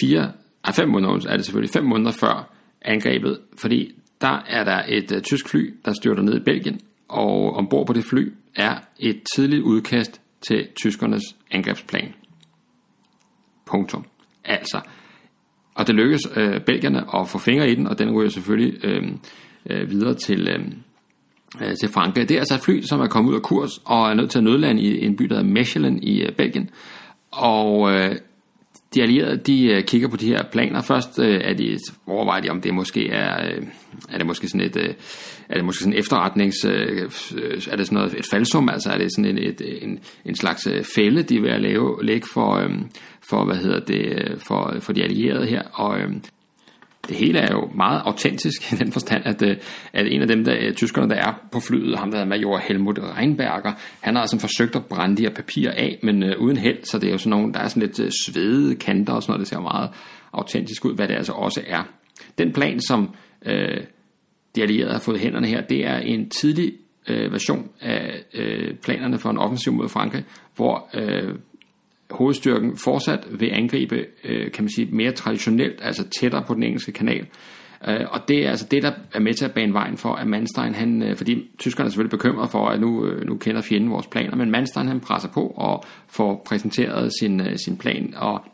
fire, 0.00 0.32
ah, 0.64 0.74
fem 0.74 0.88
måneder, 0.88 1.28
er 1.28 1.36
det 1.36 1.44
selvfølgelig 1.44 1.72
fem 1.72 1.84
måneder 1.84 2.12
før 2.12 2.52
angrebet, 2.82 3.38
fordi 3.58 3.94
der 4.20 4.42
er 4.48 4.64
der 4.64 4.82
et 4.88 5.12
øh, 5.12 5.22
tysk 5.22 5.48
fly, 5.48 5.74
der 5.84 5.92
styrter 5.92 6.22
ned 6.22 6.36
i 6.36 6.44
Belgien, 6.44 6.80
og 7.08 7.56
ombord 7.56 7.86
på 7.86 7.92
det 7.92 8.04
fly 8.04 8.32
er 8.56 8.74
et 8.98 9.20
tidligt 9.34 9.62
udkast 9.62 10.20
til 10.48 10.66
tyskernes 10.82 11.22
angrebsplan. 11.50 12.14
Punktum. 13.66 14.04
Altså, 14.44 14.80
og 15.74 15.86
det 15.86 15.94
lykkedes 15.94 16.22
øh, 16.36 16.60
belgierne 16.60 17.04
at 17.14 17.28
få 17.28 17.38
fingre 17.38 17.70
i 17.70 17.74
den, 17.74 17.86
og 17.86 17.98
den 17.98 18.10
ryger 18.10 18.30
selvfølgelig 18.30 18.84
øh, 18.84 19.02
øh, 19.70 19.90
videre 19.90 20.14
til, 20.14 20.48
øh, 20.48 20.60
øh, 21.60 21.74
til 21.80 21.88
Frankrig. 21.88 22.28
Det 22.28 22.34
er 22.34 22.38
altså 22.38 22.54
et 22.54 22.60
fly, 22.60 22.82
som 22.82 23.00
er 23.00 23.06
kommet 23.06 23.30
ud 23.30 23.36
af 23.36 23.42
kurs 23.42 23.70
og 23.84 24.10
er 24.10 24.14
nødt 24.14 24.30
til 24.30 24.38
at 24.38 24.44
nødlande 24.44 24.82
i 24.82 25.06
en 25.06 25.16
by, 25.16 25.24
der 25.24 25.34
hedder 25.34 25.50
Mechelen 25.50 26.02
i 26.02 26.22
øh, 26.22 26.32
Belgien. 26.32 26.70
Og 27.30 27.92
øh, 27.92 28.16
de 28.96 29.02
allierede, 29.02 29.36
de 29.36 29.66
øh, 29.66 29.84
kigger 29.84 30.08
på 30.08 30.16
de 30.16 30.26
her 30.26 30.42
planer. 30.52 30.82
Først 30.82 31.18
øh, 31.18 31.40
er 31.44 31.54
de, 31.54 31.78
overvejer 32.06 32.40
de, 32.40 32.50
om 32.50 32.60
det 32.60 32.74
måske 32.74 33.08
er, 33.08 33.46
øh, 33.46 33.62
er 34.08 34.18
det 34.18 34.26
måske 34.26 34.48
sådan 34.48 34.66
et, 34.66 34.76
øh, 34.76 34.94
er 35.48 35.54
det 35.54 35.64
måske 35.64 35.82
sådan 35.82 35.98
efterretnings, 35.98 36.64
øh, 36.64 37.10
øh, 37.36 37.62
er 37.70 37.76
det 37.76 37.86
sådan 37.86 37.86
noget, 37.90 38.14
et 38.14 38.26
falsum, 38.30 38.68
altså 38.68 38.90
er 38.90 38.98
det 38.98 39.12
sådan 39.16 39.38
et, 39.38 39.60
et, 39.60 39.82
en, 39.84 39.98
en 40.24 40.34
slags 40.34 40.66
øh, 40.66 40.84
fælde, 40.94 41.22
de 41.22 41.40
vil 41.40 41.60
lave, 41.60 42.04
lægge 42.04 42.26
for, 42.32 42.54
øh, 42.54 42.70
for, 43.28 43.44
hvad 43.44 43.56
hedder 43.56 43.80
det, 43.80 44.34
for, 44.46 44.76
for 44.80 44.92
de 44.92 45.02
allierede 45.02 45.46
her, 45.46 45.62
og 45.72 45.98
øh, 45.98 46.10
det 47.08 47.16
hele 47.16 47.38
er 47.38 47.52
jo 47.52 47.70
meget 47.74 48.02
autentisk 48.04 48.72
i 48.72 48.76
den 48.76 48.92
forstand, 48.92 49.22
at, 49.26 49.42
øh, 49.42 49.56
at 49.92 50.06
en 50.06 50.22
af 50.22 50.28
dem, 50.28 50.44
der, 50.44 50.56
øh, 50.60 50.74
tyskerne, 50.74 51.10
der 51.10 51.16
er 51.16 51.40
på 51.52 51.60
flyet, 51.60 51.98
ham 51.98 52.10
der 52.10 52.18
er 52.18 52.24
major 52.24 52.58
Helmut 52.58 52.98
Reinberger, 52.98 53.72
han 54.00 54.14
har 54.14 54.22
altså 54.22 54.38
forsøgt 54.38 54.76
at 54.76 54.86
brænde 54.86 55.16
de 55.16 55.22
her 55.22 55.34
papirer 55.34 55.72
af, 55.72 55.98
men 56.02 56.22
uh, 56.22 56.30
uden 56.38 56.56
held, 56.56 56.84
så 56.84 56.98
det 56.98 57.06
er 57.06 57.12
jo 57.12 57.18
sådan 57.18 57.30
nogle, 57.30 57.52
der 57.52 57.60
er 57.60 57.68
sådan 57.68 57.82
lidt 57.82 58.00
uh, 58.00 58.08
svedede 58.24 58.74
kanter 58.74 59.12
og 59.12 59.22
sådan 59.22 59.32
noget, 59.32 59.40
det 59.40 59.48
ser 59.48 59.60
meget 59.60 59.90
autentisk 60.32 60.84
ud, 60.84 60.94
hvad 60.94 61.08
det 61.08 61.14
altså 61.14 61.32
også 61.32 61.62
er. 61.66 61.82
Den 62.38 62.52
plan, 62.52 62.80
som 62.80 63.14
uh, 63.46 63.52
de 64.56 64.62
allierede 64.62 64.92
har 64.92 65.00
fået 65.00 65.20
hænderne 65.20 65.46
her, 65.46 65.60
det 65.60 65.86
er 65.86 65.98
en 65.98 66.30
tidlig 66.30 66.72
uh, 67.10 67.32
version 67.32 67.68
af 67.80 68.24
uh, 68.38 68.76
planerne 68.82 69.18
for 69.18 69.30
en 69.30 69.38
offensiv 69.38 69.72
mod 69.72 69.88
Frankrig, 69.88 70.24
hvor 70.56 70.88
uh, 70.94 71.34
hovedstyrken 72.16 72.76
fortsat 72.76 73.26
vil 73.30 73.50
angribe, 73.52 74.06
øh, 74.24 74.52
kan 74.52 74.64
man 74.64 74.70
sige, 74.76 74.88
mere 74.92 75.12
traditionelt, 75.12 75.78
altså 75.82 76.04
tættere 76.20 76.44
på 76.46 76.54
den 76.54 76.62
engelske 76.62 76.92
kanal. 76.92 77.26
Øh, 77.88 78.06
og 78.10 78.28
det 78.28 78.46
er 78.46 78.50
altså 78.50 78.66
det, 78.70 78.82
der 78.82 78.92
er 79.14 79.20
med 79.20 79.34
til 79.34 79.44
at 79.44 79.52
bane 79.52 79.72
vejen 79.72 79.96
for, 79.96 80.14
at 80.14 80.26
Manstein, 80.26 80.74
han, 80.74 81.02
øh, 81.02 81.16
fordi 81.16 81.50
tyskerne 81.58 81.86
er 81.86 81.90
selvfølgelig 81.90 82.18
bekymret 82.18 82.50
for, 82.50 82.68
at 82.68 82.80
nu, 82.80 83.06
øh, 83.06 83.26
nu 83.26 83.36
kender 83.36 83.62
fjenden 83.62 83.90
vores 83.90 84.06
planer, 84.06 84.36
men 84.36 84.50
Manstein 84.50 84.88
han 84.88 85.00
presser 85.00 85.28
på 85.28 85.46
og 85.46 85.84
får 86.08 86.42
præsenteret 86.46 87.12
sin, 87.20 87.40
øh, 87.40 87.56
sin 87.64 87.76
plan 87.76 88.14
og, 88.16 88.44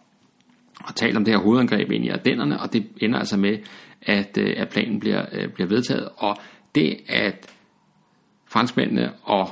og 0.84 0.94
taler 0.94 1.16
om 1.16 1.24
det 1.24 1.34
her 1.34 1.40
hovedangreb 1.40 1.90
ind 1.90 2.04
i 2.04 2.08
Ardennerne, 2.08 2.60
og 2.60 2.72
det 2.72 2.86
ender 3.00 3.18
altså 3.18 3.36
med, 3.36 3.58
at, 4.02 4.38
øh, 4.38 4.54
at 4.56 4.68
planen 4.68 5.00
bliver, 5.00 5.24
øh, 5.32 5.48
bliver 5.48 5.68
vedtaget. 5.68 6.08
Og 6.16 6.36
det, 6.74 6.96
at 7.08 7.50
franskmændene 8.46 9.12
og 9.22 9.48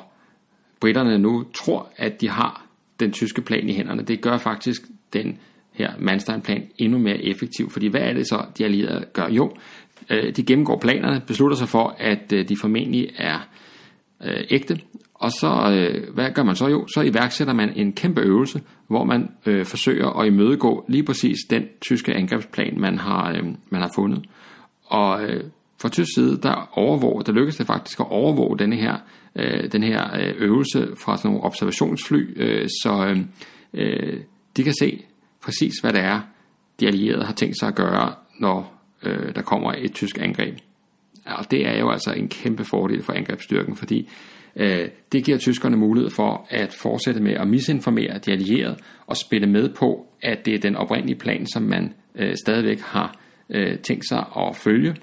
britterne 0.81 1.19
nu 1.19 1.45
tror, 1.55 1.93
at 1.97 2.21
de 2.21 2.29
har 2.29 2.70
den 3.01 3.13
tyske 3.13 3.43
plan 3.43 3.69
i 3.69 3.73
hænderne. 3.73 4.03
Det 4.03 4.21
gør 4.21 4.37
faktisk 4.37 4.83
den 5.13 5.39
her 5.73 5.93
Manstein-plan 5.99 6.63
endnu 6.79 6.99
mere 6.99 7.25
effektiv. 7.25 7.71
Fordi 7.71 7.87
hvad 7.87 8.01
er 8.01 8.13
det 8.13 8.27
så, 8.27 8.45
de 8.59 8.65
allierede 8.65 9.05
gør? 9.13 9.29
Jo, 9.29 9.57
øh, 10.11 10.37
de 10.37 10.43
gennemgår 10.43 10.79
planerne, 10.79 11.23
beslutter 11.27 11.57
sig 11.57 11.69
for, 11.69 11.97
at 11.99 12.33
øh, 12.33 12.49
de 12.49 12.57
formentlig 12.57 13.11
er 13.17 13.49
øh, 14.25 14.45
ægte. 14.51 14.81
Og 15.15 15.31
så, 15.31 15.49
hvad 16.15 16.31
gør 16.35 16.43
man 16.43 16.57
så? 16.57 16.69
Jo, 16.69 16.87
så 16.87 17.01
iværksætter 17.01 17.55
man 17.55 17.73
en 17.77 17.93
kæmpe 17.93 18.21
øvelse, 18.21 18.61
hvor 18.89 19.05
man 19.05 19.29
øh, 19.47 19.65
forsøger 19.65 20.21
at 20.21 20.27
imødegå 20.27 20.85
lige 20.89 21.05
præcis 21.05 21.37
den 21.51 21.63
tyske 21.81 22.15
angrebsplan, 22.15 22.81
man 22.81 22.99
har, 22.99 23.31
øh, 23.31 23.45
man 23.71 23.81
har 23.81 23.91
fundet. 23.95 24.25
Og 24.87 25.25
øh, 25.25 25.45
fra 25.81 25.89
tysk 25.89 26.11
side, 26.15 26.39
der, 26.43 26.71
overvåger, 26.73 27.23
der 27.23 27.33
lykkedes 27.33 27.57
det 27.57 27.67
faktisk 27.67 28.01
at 28.01 28.07
overvåge 28.11 28.59
denne 28.59 28.77
her 28.77 28.97
øh, 29.37 29.73
den 29.73 29.83
her 29.83 30.17
øh, 30.21 30.35
øvelse 30.39 30.89
fra 30.97 31.17
sådan 31.17 31.31
nogle 31.31 31.45
observationsfly, 31.45 32.43
øh, 32.43 32.69
så 32.69 33.07
øh, 33.07 33.19
øh, 33.75 34.21
de 34.57 34.65
kan 34.65 34.75
se 34.81 35.05
præcis, 35.43 35.73
hvad 35.83 35.93
det 35.93 36.01
er, 36.01 36.21
de 36.81 36.87
allierede 36.87 37.25
har 37.25 37.33
tænkt 37.33 37.59
sig 37.59 37.69
at 37.69 37.75
gøre, 37.75 38.15
når 38.41 38.83
øh, 39.03 39.35
der 39.35 39.43
kommer 39.43 39.73
et 39.79 39.93
tysk 39.93 40.19
angreb. 40.21 40.59
Og 41.27 41.51
det 41.51 41.67
er 41.67 41.79
jo 41.79 41.91
altså 41.91 42.13
en 42.13 42.29
kæmpe 42.29 42.65
fordel 42.65 43.03
for 43.03 43.13
angrebsstyrken, 43.13 43.77
fordi 43.77 44.09
øh, 44.57 44.89
det 45.13 45.25
giver 45.25 45.39
tyskerne 45.39 45.77
mulighed 45.77 46.11
for 46.11 46.47
at 46.51 46.73
fortsætte 46.73 47.21
med 47.21 47.33
at 47.33 47.49
misinformere 47.49 48.19
de 48.19 48.33
allierede 48.33 48.77
og 49.07 49.17
spille 49.17 49.47
med 49.47 49.75
på, 49.75 50.07
at 50.23 50.47
det 50.47 50.55
er 50.55 50.59
den 50.59 50.77
oprindelige 50.77 51.19
plan, 51.19 51.47
som 51.47 51.63
man 51.63 51.95
øh, 52.15 52.35
stadigvæk 52.45 52.81
har 52.81 53.21
øh, 53.51 53.79
tænkt 53.79 54.09
sig 54.09 54.25
at 54.37 54.57
følge. 54.57 54.97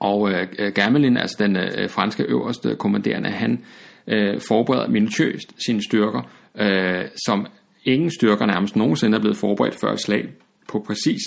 Og 0.00 0.30
øh, 0.30 0.72
Gamelin, 0.74 1.16
altså 1.16 1.36
den 1.38 1.56
øh, 1.56 1.90
franske 1.90 2.22
øverste 2.22 2.76
kommanderende, 2.78 3.30
han 3.30 3.64
øh, 4.06 4.40
forbereder 4.48 4.88
minutiøst 4.88 5.54
sine 5.66 5.82
styrker, 5.82 6.22
øh, 6.58 7.04
som 7.26 7.46
ingen 7.84 8.10
styrker 8.10 8.46
nærmest 8.46 8.76
nogensinde 8.76 9.16
er 9.16 9.20
blevet 9.20 9.36
forberedt 9.36 9.76
før 9.80 9.92
et 9.92 10.00
slag 10.00 10.28
på 10.68 10.84
præcis 10.86 11.20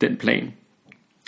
den 0.00 0.16
plan, 0.16 0.52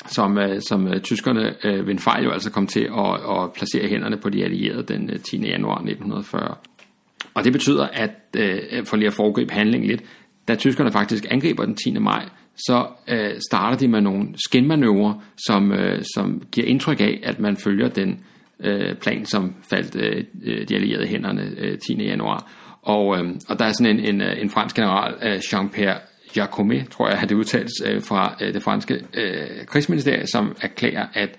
som, 0.06 0.38
øh, 0.38 0.60
som 0.60 0.88
øh, 0.88 1.00
tyskerne 1.00 1.54
øh, 1.64 1.86
ved 1.86 1.92
en 1.92 1.98
fejl 1.98 2.24
jo 2.24 2.30
altså 2.30 2.50
kom 2.50 2.66
til 2.66 2.90
at, 2.98 3.14
at 3.30 3.52
placere 3.52 3.88
hænderne 3.88 4.16
på 4.16 4.28
de 4.28 4.44
allierede 4.44 4.82
den 4.82 5.10
øh, 5.10 5.20
10. 5.20 5.36
januar 5.36 5.74
1940. 5.74 6.56
Og 7.34 7.44
det 7.44 7.52
betyder, 7.52 7.86
at 7.86 8.10
øh, 8.36 8.84
for 8.84 8.96
lige 8.96 9.06
at 9.06 9.14
foregribe 9.14 9.52
handling 9.52 9.86
lidt, 9.86 10.02
da 10.48 10.54
tyskerne 10.54 10.92
faktisk 10.92 11.26
angriber 11.30 11.64
den 11.64 11.74
10. 11.74 11.98
maj, 11.98 12.28
så 12.66 12.86
øh, 13.08 13.34
starter 13.50 13.78
de 13.78 13.88
med 13.88 14.00
nogle 14.00 14.28
skinmanøvrer, 14.46 15.14
som, 15.46 15.72
øh, 15.72 16.02
som 16.14 16.42
giver 16.52 16.66
indtryk 16.66 17.00
af, 17.00 17.20
at 17.22 17.40
man 17.40 17.56
følger 17.56 17.88
den 17.88 18.24
øh, 18.60 18.96
plan, 18.96 19.24
som 19.24 19.54
faldt 19.70 19.96
øh, 19.96 20.24
øh 20.44 20.68
de 20.68 20.74
allierede 20.74 21.06
hænderne 21.06 21.42
øh, 21.58 21.78
10. 21.78 22.04
januar. 22.04 22.50
Og, 22.82 23.18
øh, 23.18 23.34
og 23.48 23.58
der 23.58 23.64
er 23.64 23.72
sådan 23.72 23.98
en, 23.98 24.14
en, 24.14 24.20
øh, 24.20 24.42
en 24.42 24.50
fransk 24.50 24.76
general, 24.76 25.14
øh, 25.22 25.36
Jean-Pierre 25.36 26.00
Jacome, 26.36 26.84
tror 26.90 27.08
jeg, 27.08 27.18
har 27.18 27.26
det 27.26 27.34
udtalt 27.34 27.70
øh, 27.86 28.02
fra 28.02 28.36
øh, 28.40 28.54
det 28.54 28.62
franske 28.62 28.94
øh, 29.14 29.66
krigsministerium, 29.66 30.26
som 30.26 30.56
erklærer, 30.60 31.06
at 31.14 31.30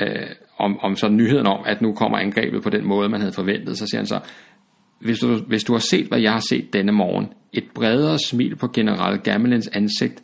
øh, 0.00 0.26
om, 0.58 0.78
om 0.80 0.96
sådan 0.96 1.16
nyheden 1.16 1.46
om, 1.46 1.64
at 1.66 1.82
nu 1.82 1.92
kommer 1.92 2.18
angrebet 2.18 2.62
på 2.62 2.70
den 2.70 2.86
måde, 2.86 3.08
man 3.08 3.20
havde 3.20 3.32
forventet, 3.32 3.78
så 3.78 3.86
siger 3.86 3.98
han 3.98 4.06
så, 4.06 4.20
hvis 4.98 5.18
du, 5.18 5.36
hvis 5.36 5.64
du 5.64 5.72
har 5.72 5.80
set, 5.80 6.06
hvad 6.06 6.20
jeg 6.20 6.32
har 6.32 6.42
set 6.48 6.72
denne 6.72 6.92
morgen, 6.92 7.26
et 7.52 7.64
bredere 7.74 8.18
smil 8.18 8.56
på 8.56 8.68
general 8.68 9.18
Gamelins 9.18 9.68
ansigt, 9.68 10.22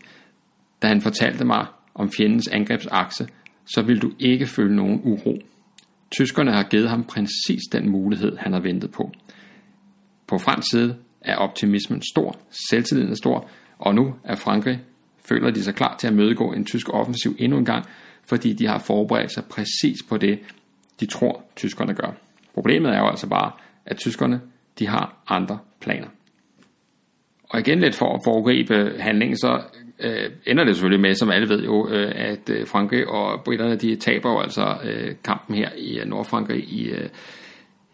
da 0.82 0.86
han 0.86 1.00
fortalte 1.00 1.44
mig 1.44 1.66
om 1.94 2.10
fjendens 2.16 2.48
angrebsakse, 2.48 3.28
så 3.64 3.82
vil 3.82 4.02
du 4.02 4.12
ikke 4.18 4.46
føle 4.46 4.76
nogen 4.76 5.00
uro. 5.04 5.38
Tyskerne 6.10 6.52
har 6.52 6.62
givet 6.62 6.88
ham 6.88 7.04
præcis 7.04 7.60
den 7.72 7.88
mulighed, 7.88 8.36
han 8.36 8.52
har 8.52 8.60
ventet 8.60 8.90
på. 8.90 9.12
På 10.26 10.38
fransk 10.38 10.70
side 10.70 10.96
er 11.20 11.36
optimismen 11.36 12.02
stor, 12.12 12.36
selvtilliden 12.70 13.10
er 13.10 13.16
stor, 13.16 13.48
og 13.78 13.94
nu 13.94 14.14
er 14.24 14.34
Frankrig 14.34 14.80
føler 15.30 15.50
de 15.50 15.62
sig 15.62 15.74
klar 15.74 15.96
til 15.96 16.06
at 16.06 16.14
mødegå 16.14 16.52
en 16.52 16.64
tysk 16.64 16.88
offensiv 16.88 17.36
endnu 17.38 17.58
en 17.58 17.64
gang, 17.64 17.84
fordi 18.24 18.52
de 18.52 18.66
har 18.66 18.78
forberedt 18.78 19.32
sig 19.32 19.44
præcis 19.44 19.98
på 20.08 20.16
det, 20.16 20.38
de 21.00 21.06
tror, 21.06 21.44
tyskerne 21.56 21.94
gør. 21.94 22.12
Problemet 22.54 22.92
er 22.92 22.98
jo 22.98 23.08
altså 23.08 23.26
bare, 23.28 23.52
at 23.86 23.96
tyskerne 23.96 24.40
de 24.80 24.86
har 24.86 25.22
andre 25.28 25.58
planer. 25.80 26.08
Og 27.50 27.60
igen 27.60 27.80
lidt 27.80 27.94
for 27.94 28.14
at 28.14 28.20
foregribe 28.24 28.92
handlingen, 28.98 29.36
så 29.36 29.60
øh, 30.00 30.30
ender 30.46 30.64
det 30.64 30.76
selvfølgelig 30.76 31.00
med, 31.00 31.14
som 31.14 31.30
alle 31.30 31.48
ved 31.48 31.64
jo, 31.64 31.88
øh, 31.88 32.12
at 32.14 32.50
øh, 32.50 32.66
Frankrig 32.66 33.08
og 33.08 33.40
britterne, 33.44 33.76
de 33.76 33.96
taber 33.96 34.30
jo 34.30 34.40
altså 34.40 34.76
øh, 34.84 35.14
kampen 35.24 35.56
her 35.56 35.68
i 35.78 35.98
øh, 35.98 36.06
Nordfrankrig 36.06 36.64
i, 36.64 36.90
øh, 36.90 37.08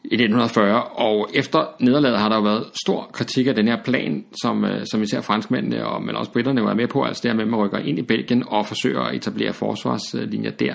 i 0.04 0.14
1940, 0.14 0.82
og 0.82 1.30
efter 1.34 1.66
nederlaget 1.80 2.18
har 2.18 2.28
der 2.28 2.36
jo 2.36 2.42
været 2.42 2.66
stor 2.84 3.10
kritik 3.12 3.46
af 3.46 3.54
den 3.54 3.68
her 3.68 3.82
plan, 3.84 4.24
som, 4.42 4.64
øh, 4.64 4.86
som 4.90 5.02
især 5.02 5.20
franskmændene 5.20 5.86
og 5.86 6.02
men 6.02 6.16
også 6.16 6.32
britterne 6.32 6.64
var 6.64 6.74
med 6.74 6.88
på, 6.88 7.02
altså 7.02 7.20
det 7.22 7.36
med, 7.36 7.44
at 7.44 7.50
man 7.50 7.60
rykker 7.60 7.78
ind 7.78 7.98
i 7.98 8.02
Belgien 8.02 8.44
og 8.46 8.66
forsøger 8.66 9.00
at 9.00 9.14
etablere 9.14 9.52
forsvarslinjer 9.52 10.50
der. 10.50 10.74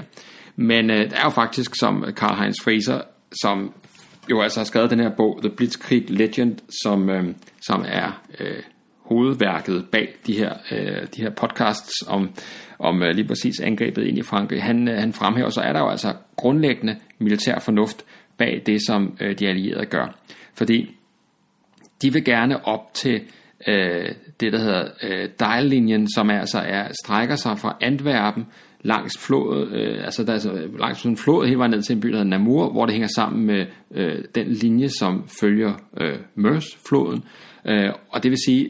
Men 0.56 0.90
øh, 0.90 0.98
der 0.98 1.16
er 1.16 1.24
jo 1.24 1.30
faktisk, 1.30 1.72
som 1.80 2.06
Karl 2.16 2.40
Heinz 2.40 2.56
Fraser, 2.64 3.02
som 3.42 3.74
jo 4.30 4.42
altså 4.42 4.60
har 4.60 4.66
skrevet 4.66 4.90
den 4.90 5.00
her 5.00 5.10
bog, 5.18 5.40
The 5.42 5.56
Blitzkrieg 5.58 6.10
Legend, 6.10 6.58
som, 6.84 7.10
øh, 7.10 7.24
som 7.62 7.86
er 7.88 8.22
øh, 8.40 8.64
hovedværket 9.00 9.86
bag 9.92 10.16
de 10.28 10.38
her, 10.38 10.54
øh, 10.72 11.08
de 11.16 11.22
her 11.22 11.30
podcasts 11.30 11.94
om, 12.08 12.30
om 12.80 13.04
øh, 13.04 13.16
lige 13.16 13.28
præcis 13.28 13.60
angrebet 13.60 14.04
ind 14.04 14.18
i 14.18 14.22
Frankrig. 14.22 14.64
Han, 14.64 14.88
øh, 14.88 14.98
han 14.98 15.14
fremhæver, 15.14 15.50
så 15.50 15.62
er 15.62 15.74
der 15.74 15.80
jo 15.80 15.90
altså 15.90 16.14
grundlæggende 16.36 16.96
militær 17.20 17.60
fornuft 17.60 18.06
bag 18.38 18.64
det, 18.66 18.80
som 18.88 19.18
øh, 19.22 19.40
de 19.40 19.48
allierede 19.48 19.86
gør. 19.86 20.20
Fordi 20.54 20.96
de 22.02 22.14
vil 22.14 22.24
gerne 22.24 22.66
op 22.66 22.94
til 22.94 23.22
øh, 23.68 24.10
det, 24.40 24.54
der 24.54 24.60
hedder 24.60 24.88
øh, 25.04 25.30
Dial-linjen, 25.40 26.08
som 26.16 26.30
altså 26.30 26.60
er, 26.60 26.88
strækker 27.06 27.36
sig 27.36 27.60
fra 27.60 27.78
Antwerpen 27.82 28.46
langs 28.84 29.18
flodet, 29.18 29.72
øh, 29.72 30.04
altså 30.04 30.24
der 30.24 30.30
er 30.30 30.34
altså 30.34 30.68
langs 30.80 31.04
en 31.04 31.18
flod 31.18 31.46
hele 31.46 31.58
vejen 31.58 31.72
ned 31.72 31.82
til 31.82 31.96
en 31.96 32.02
by, 32.02 32.08
der 32.08 32.18
hedder 32.18 32.30
Namur, 32.30 32.72
hvor 32.72 32.86
det 32.86 32.94
hænger 32.94 33.10
sammen 33.16 33.46
med 33.46 33.66
øh, 33.92 34.24
den 34.36 34.48
linje, 34.48 34.90
som 34.90 35.28
følger 35.42 35.74
øh, 35.98 36.18
Mørs-floden. 36.36 37.24
Øh, 37.66 37.90
og 38.10 38.24
det 38.24 38.32
vil 38.32 38.38
sige, 38.46 38.70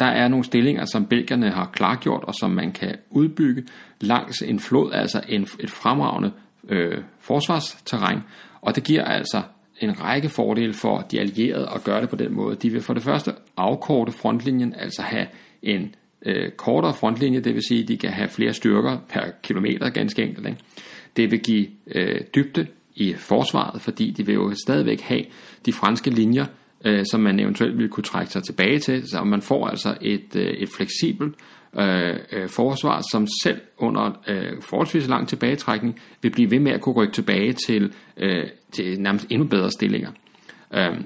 der 0.00 0.06
er 0.06 0.28
nogle 0.28 0.44
stillinger, 0.44 0.84
som 0.84 1.06
belgierne 1.06 1.50
har 1.50 1.70
klargjort, 1.72 2.24
og 2.24 2.34
som 2.34 2.50
man 2.50 2.72
kan 2.72 2.96
udbygge 3.10 3.64
langs 4.00 4.42
en 4.42 4.60
flod, 4.60 4.92
altså 4.92 5.20
en, 5.28 5.42
et 5.60 5.70
fremragende 5.70 6.32
øh, 6.68 6.98
forsvarsterræn. 7.20 8.18
Og 8.60 8.76
det 8.76 8.84
giver 8.84 9.04
altså 9.04 9.42
en 9.80 10.00
række 10.00 10.28
fordele 10.28 10.72
for 10.72 11.00
de 11.10 11.20
allierede 11.20 11.68
at 11.74 11.84
gøre 11.84 12.00
det 12.00 12.08
på 12.08 12.16
den 12.16 12.32
måde. 12.32 12.56
De 12.56 12.70
vil 12.70 12.82
for 12.82 12.94
det 12.94 13.02
første 13.02 13.32
afkorte 13.56 14.12
frontlinjen, 14.12 14.74
altså 14.78 15.02
have 15.02 15.26
en 15.62 15.94
øh, 16.26 16.50
kortere 16.50 16.94
frontlinje, 16.94 17.40
det 17.40 17.54
vil 17.54 17.62
sige, 17.68 17.82
at 17.82 17.88
de 17.88 17.96
kan 17.96 18.10
have 18.10 18.28
flere 18.28 18.52
styrker 18.52 18.98
per 19.08 19.22
kilometer 19.42 19.90
ganske 19.90 20.22
enkelt. 20.22 20.46
Ikke? 20.46 20.58
Det 21.16 21.30
vil 21.30 21.40
give 21.40 21.66
øh, 21.94 22.20
dybde 22.34 22.66
i 22.94 23.14
forsvaret, 23.14 23.80
fordi 23.80 24.10
de 24.10 24.26
vil 24.26 24.34
jo 24.34 24.54
stadigvæk 24.64 25.00
have 25.00 25.22
de 25.66 25.72
franske 25.72 26.10
linjer, 26.10 26.46
øh, 26.84 27.04
som 27.10 27.20
man 27.20 27.40
eventuelt 27.40 27.78
vil 27.78 27.88
kunne 27.88 28.04
trække 28.04 28.32
sig 28.32 28.42
tilbage 28.42 28.78
til, 28.78 29.08
så 29.08 29.24
man 29.24 29.42
får 29.42 29.66
altså 29.66 29.96
et, 30.00 30.36
øh, 30.36 30.46
et 30.46 30.68
fleksibelt 30.76 31.34
øh, 31.78 32.16
øh, 32.32 32.48
forsvar, 32.48 33.02
som 33.12 33.26
selv 33.42 33.60
under 33.78 34.22
øh, 34.28 34.62
forholdsvis 34.62 35.08
lang 35.08 35.28
tilbagetrækning 35.28 36.00
vil 36.22 36.30
blive 36.30 36.50
ved 36.50 36.60
med 36.60 36.72
at 36.72 36.80
kunne 36.80 36.94
rykke 36.94 37.12
tilbage 37.12 37.52
til, 37.52 37.92
øh, 38.16 38.46
til 38.72 39.00
nærmest 39.00 39.26
endnu 39.30 39.48
bedre 39.48 39.70
stillinger. 39.70 40.10
Øh, 40.74 41.00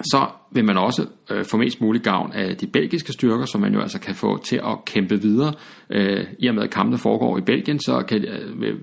så 0.00 0.26
vil 0.50 0.64
man 0.64 0.76
også 0.76 1.06
øh, 1.30 1.44
få 1.44 1.56
mest 1.56 1.80
mulig 1.80 2.02
gavn 2.02 2.32
af 2.32 2.56
de 2.56 2.66
belgiske 2.66 3.12
styrker, 3.12 3.44
som 3.44 3.60
man 3.60 3.74
jo 3.74 3.80
altså 3.80 4.00
kan 4.00 4.14
få 4.14 4.42
til 4.42 4.56
at 4.56 4.84
kæmpe 4.86 5.22
videre. 5.22 5.52
Øh, 5.90 6.24
I 6.38 6.46
og 6.46 6.54
med 6.54 6.62
at 6.62 6.70
kampene 6.70 6.98
foregår 6.98 7.38
i 7.38 7.40
Belgien, 7.40 7.80
så 7.80 8.04
kan 8.08 8.24
øh, 8.24 8.74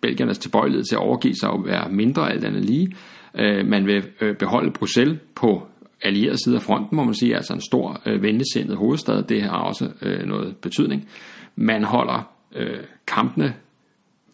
Belgiernes 0.00 0.38
tilbøjelighed 0.38 0.84
til 0.84 0.94
at 0.94 1.00
overgive 1.00 1.34
sig 1.40 1.50
og 1.50 1.66
være 1.66 1.88
mindre 1.90 2.32
alt 2.32 2.44
andet 2.44 2.64
lige. 2.64 2.96
Øh, 3.38 3.66
man 3.66 3.86
vil 3.86 4.04
øh, 4.20 4.36
beholde 4.36 4.70
Bruxelles 4.70 5.18
på 5.34 5.66
allieret 6.02 6.38
side 6.44 6.56
af 6.56 6.62
fronten, 6.62 6.96
må 6.96 7.04
man 7.04 7.14
sige, 7.14 7.36
altså 7.36 7.52
en 7.52 7.60
stor 7.60 8.00
øh, 8.06 8.22
venligsindet 8.22 8.76
hovedstad, 8.76 9.22
det 9.22 9.42
har 9.42 9.58
også 9.58 9.90
øh, 10.02 10.26
noget 10.26 10.56
betydning. 10.56 11.08
Man 11.56 11.84
holder 11.84 12.32
øh, 12.56 12.78
kampene 13.06 13.54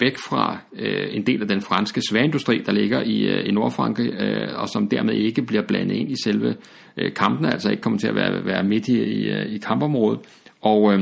væk 0.01 0.17
fra 0.29 0.59
øh, 0.73 1.09
en 1.11 1.27
del 1.27 1.43
af 1.43 1.49
den 1.49 1.61
franske 1.61 2.03
sværindustri, 2.11 2.63
der 2.67 2.73
ligger 2.73 3.03
i, 3.03 3.21
øh, 3.21 3.49
i 3.49 3.51
Nordfrankrig, 3.51 4.13
øh, 4.13 4.61
og 4.61 4.69
som 4.69 4.89
dermed 4.89 5.15
ikke 5.15 5.43
bliver 5.43 5.63
blandet 5.63 5.97
ind 5.97 6.11
i 6.11 6.15
selve 6.25 6.57
øh, 6.97 7.15
kampene, 7.15 7.53
altså 7.53 7.71
ikke 7.71 7.83
kommer 7.83 7.99
til 7.99 8.09
at 8.09 8.15
være, 8.15 8.45
være 8.45 8.65
midt 8.65 8.89
i, 8.89 9.03
i, 9.03 9.29
øh, 9.29 9.47
i 9.47 9.59
kampområdet. 9.59 10.21
Og 10.61 10.93
øh, 10.93 11.01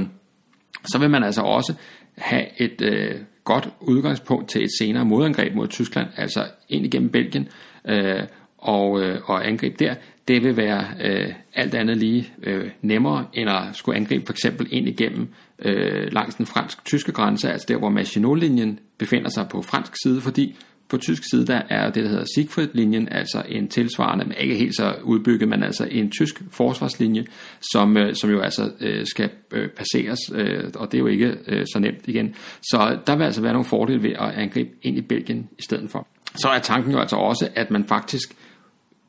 så 0.85 0.99
vil 0.99 1.11
man 1.11 1.25
altså 1.25 1.43
også 1.43 1.75
have 2.19 2.63
et 2.63 2.83
øh, 2.83 3.15
godt 3.45 3.69
udgangspunkt 3.81 4.49
til 4.49 4.63
et 4.63 4.71
senere 4.79 5.05
modangreb 5.05 5.55
mod 5.55 5.69
Tyskland, 5.69 6.09
altså 6.17 6.45
ind 6.69 6.87
igennem 6.87 7.11
Belgien, 7.11 7.49
øh, 7.89 8.23
og, 8.59 9.03
øh, 9.03 9.21
og 9.25 9.49
angreb 9.49 9.79
der, 9.79 9.95
det 10.29 10.45
vil 10.45 10.57
være 10.57 10.85
øh, 11.05 11.33
alt 11.55 11.75
andet 11.75 11.97
lige 11.97 12.33
øh, 12.43 12.71
nemmere 12.83 13.27
end 13.35 13.51
at 13.51 13.63
skulle 13.73 13.97
angribe 13.97 14.27
for 14.27 14.33
eksempel 14.33 14.69
ind 14.71 14.89
igennem 14.89 15.29
øh, 15.59 16.13
langs 16.13 16.35
den 16.35 16.47
fransk-tyske 16.47 17.13
grænse, 17.13 17.53
altså 17.53 17.67
der 17.69 17.79
hvor 17.79 17.91
Maginot-linjen 17.91 18.79
befinder 18.99 19.31
sig 19.31 19.49
på 19.51 19.63
fransk 19.63 19.93
side, 20.03 20.21
fordi 20.21 20.57
på 20.89 20.97
tysk 20.97 21.23
side 21.31 21.47
der 21.47 21.63
er 21.69 21.91
det, 21.91 22.05
der 22.05 22.09
hedder 22.09 22.25
Siegfried-linjen, 22.35 23.09
altså 23.11 23.43
en 23.49 23.69
tilsvarende, 23.69 24.25
men 24.25 24.35
ikke 24.39 24.55
helt 24.55 24.77
så 24.77 24.95
udbygget, 25.03 25.49
men 25.49 25.63
altså 25.63 25.89
en 25.91 26.11
tysk 26.11 26.43
forsvarslinje, 26.51 27.25
som, 27.73 27.97
øh, 27.97 28.15
som 28.15 28.31
jo 28.31 28.41
altså 28.41 28.71
øh, 28.81 29.07
skal 29.07 29.31
øh, 29.53 29.69
passeres, 29.69 30.19
øh, 30.35 30.65
og 30.75 30.93
det 30.93 30.99
er 30.99 31.03
jo 31.03 31.07
ikke 31.07 31.37
øh, 31.47 31.67
så 31.73 31.79
nemt 31.79 32.09
igen. 32.09 32.35
Så 32.63 32.99
der 33.07 33.17
vil 33.17 33.25
altså 33.25 33.43
være 33.43 33.53
nogle 33.53 33.65
fordele 33.65 34.03
ved 34.03 34.11
at 34.11 34.31
angribe 34.31 34.71
ind 34.83 34.99
i 34.99 35.01
Belgien 35.01 35.49
i 35.59 35.63
stedet 35.63 35.91
for. 35.91 36.07
Så 36.35 36.49
er 36.49 36.59
tanken 36.59 36.93
jo 36.93 36.99
altså 36.99 37.17
også, 37.17 37.49
at 37.55 37.71
man 37.71 37.85
faktisk, 37.85 38.37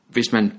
hvis 0.08 0.32
man 0.32 0.52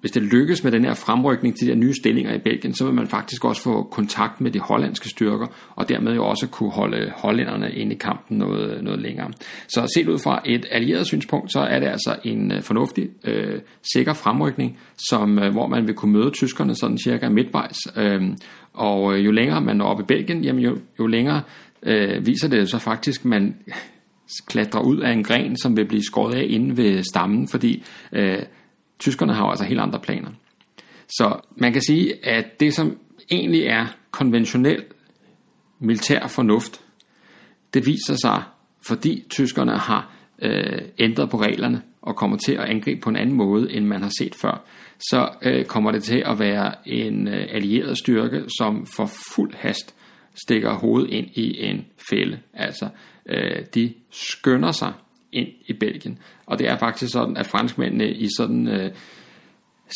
hvis 0.00 0.10
det 0.10 0.22
lykkes 0.22 0.64
med 0.64 0.72
den 0.72 0.84
her 0.84 0.94
fremrykning 0.94 1.56
til 1.56 1.66
de 1.66 1.72
her 1.72 1.78
nye 1.78 1.94
stillinger 1.94 2.34
i 2.34 2.38
Belgien, 2.38 2.74
så 2.74 2.84
vil 2.84 2.94
man 2.94 3.06
faktisk 3.06 3.44
også 3.44 3.62
få 3.62 3.82
kontakt 3.82 4.40
med 4.40 4.50
de 4.50 4.58
hollandske 4.58 5.08
styrker, 5.08 5.46
og 5.76 5.88
dermed 5.88 6.14
jo 6.14 6.24
også 6.24 6.46
kunne 6.46 6.70
holde 6.70 7.12
hollænderne 7.16 7.72
inde 7.72 7.94
i 7.94 7.98
kampen 7.98 8.38
noget, 8.38 8.84
noget 8.84 9.00
længere. 9.00 9.30
Så 9.68 9.92
set 9.94 10.08
ud 10.08 10.18
fra 10.18 10.42
et 10.46 10.66
allieret 10.70 11.06
synspunkt, 11.06 11.52
så 11.52 11.60
er 11.60 11.80
det 11.80 11.86
altså 11.86 12.16
en 12.24 12.52
øh, 12.52 12.62
fornuftig, 12.62 13.08
øh, 13.24 13.60
sikker 13.94 14.12
fremrykning, 14.12 14.78
som, 15.08 15.38
øh, 15.38 15.52
hvor 15.52 15.66
man 15.66 15.86
vil 15.86 15.94
kunne 15.94 16.12
møde 16.12 16.30
tyskerne 16.30 16.74
sådan 16.74 16.98
cirka 16.98 17.28
midtvejs. 17.28 17.76
Øhm, 17.96 18.30
øh, 18.30 18.36
og 18.72 19.18
jo 19.18 19.30
længere 19.30 19.60
man 19.60 19.76
når 19.76 19.86
op 19.86 20.00
i 20.00 20.04
Belgien, 20.08 20.44
jamen 20.44 20.62
jo, 20.62 20.78
jo 20.98 21.06
længere 21.06 21.42
øh, 21.82 22.26
viser 22.26 22.48
det 22.48 22.70
så 22.70 22.78
faktisk, 22.78 23.24
man 23.24 23.56
klatrer 24.46 24.80
ud 24.80 24.98
af 24.98 25.12
en 25.12 25.24
gren, 25.24 25.56
som 25.56 25.76
vil 25.76 25.84
blive 25.84 26.04
skåret 26.04 26.34
af 26.34 26.46
inde 26.48 26.76
ved 26.76 27.02
stammen, 27.02 27.48
fordi 27.48 27.84
øh, 28.12 28.38
Tyskerne 28.98 29.34
har 29.34 29.44
jo 29.44 29.50
altså 29.50 29.64
helt 29.64 29.80
andre 29.80 30.00
planer. 30.00 30.30
Så 31.08 31.40
man 31.56 31.72
kan 31.72 31.82
sige, 31.82 32.26
at 32.26 32.60
det 32.60 32.74
som 32.74 32.98
egentlig 33.30 33.62
er 33.62 33.86
konventionel 34.10 34.84
militær 35.78 36.26
fornuft, 36.26 36.80
det 37.74 37.86
viser 37.86 38.16
sig, 38.22 38.42
fordi 38.86 39.24
tyskerne 39.30 39.78
har 39.78 40.12
øh, 40.42 40.78
ændret 40.98 41.30
på 41.30 41.40
reglerne 41.40 41.82
og 42.02 42.16
kommer 42.16 42.36
til 42.36 42.52
at 42.52 42.64
angribe 42.64 43.00
på 43.00 43.10
en 43.10 43.16
anden 43.16 43.36
måde, 43.36 43.72
end 43.72 43.86
man 43.86 44.02
har 44.02 44.12
set 44.18 44.34
før, 44.34 44.64
så 45.10 45.28
øh, 45.42 45.64
kommer 45.64 45.92
det 45.92 46.02
til 46.02 46.22
at 46.26 46.38
være 46.38 46.74
en 46.88 47.28
øh, 47.28 47.46
allieret 47.50 47.98
styrke, 47.98 48.44
som 48.58 48.86
for 48.86 49.10
fuld 49.34 49.54
hast 49.54 49.94
stikker 50.44 50.74
hovedet 50.74 51.10
ind 51.10 51.26
i 51.34 51.64
en 51.64 51.86
fælde. 52.10 52.38
Altså, 52.54 52.88
øh, 53.26 53.64
de 53.74 53.94
skynder 54.10 54.72
sig 54.72 54.92
ind 55.32 55.48
i 55.66 55.72
Belgien. 55.72 56.18
Og 56.46 56.58
det 56.58 56.68
er 56.68 56.78
faktisk 56.78 57.12
sådan, 57.12 57.36
at 57.36 57.46
franskmændene 57.46 58.10
i 58.10 58.28
sådan 58.36 58.68
øh, 58.68 58.90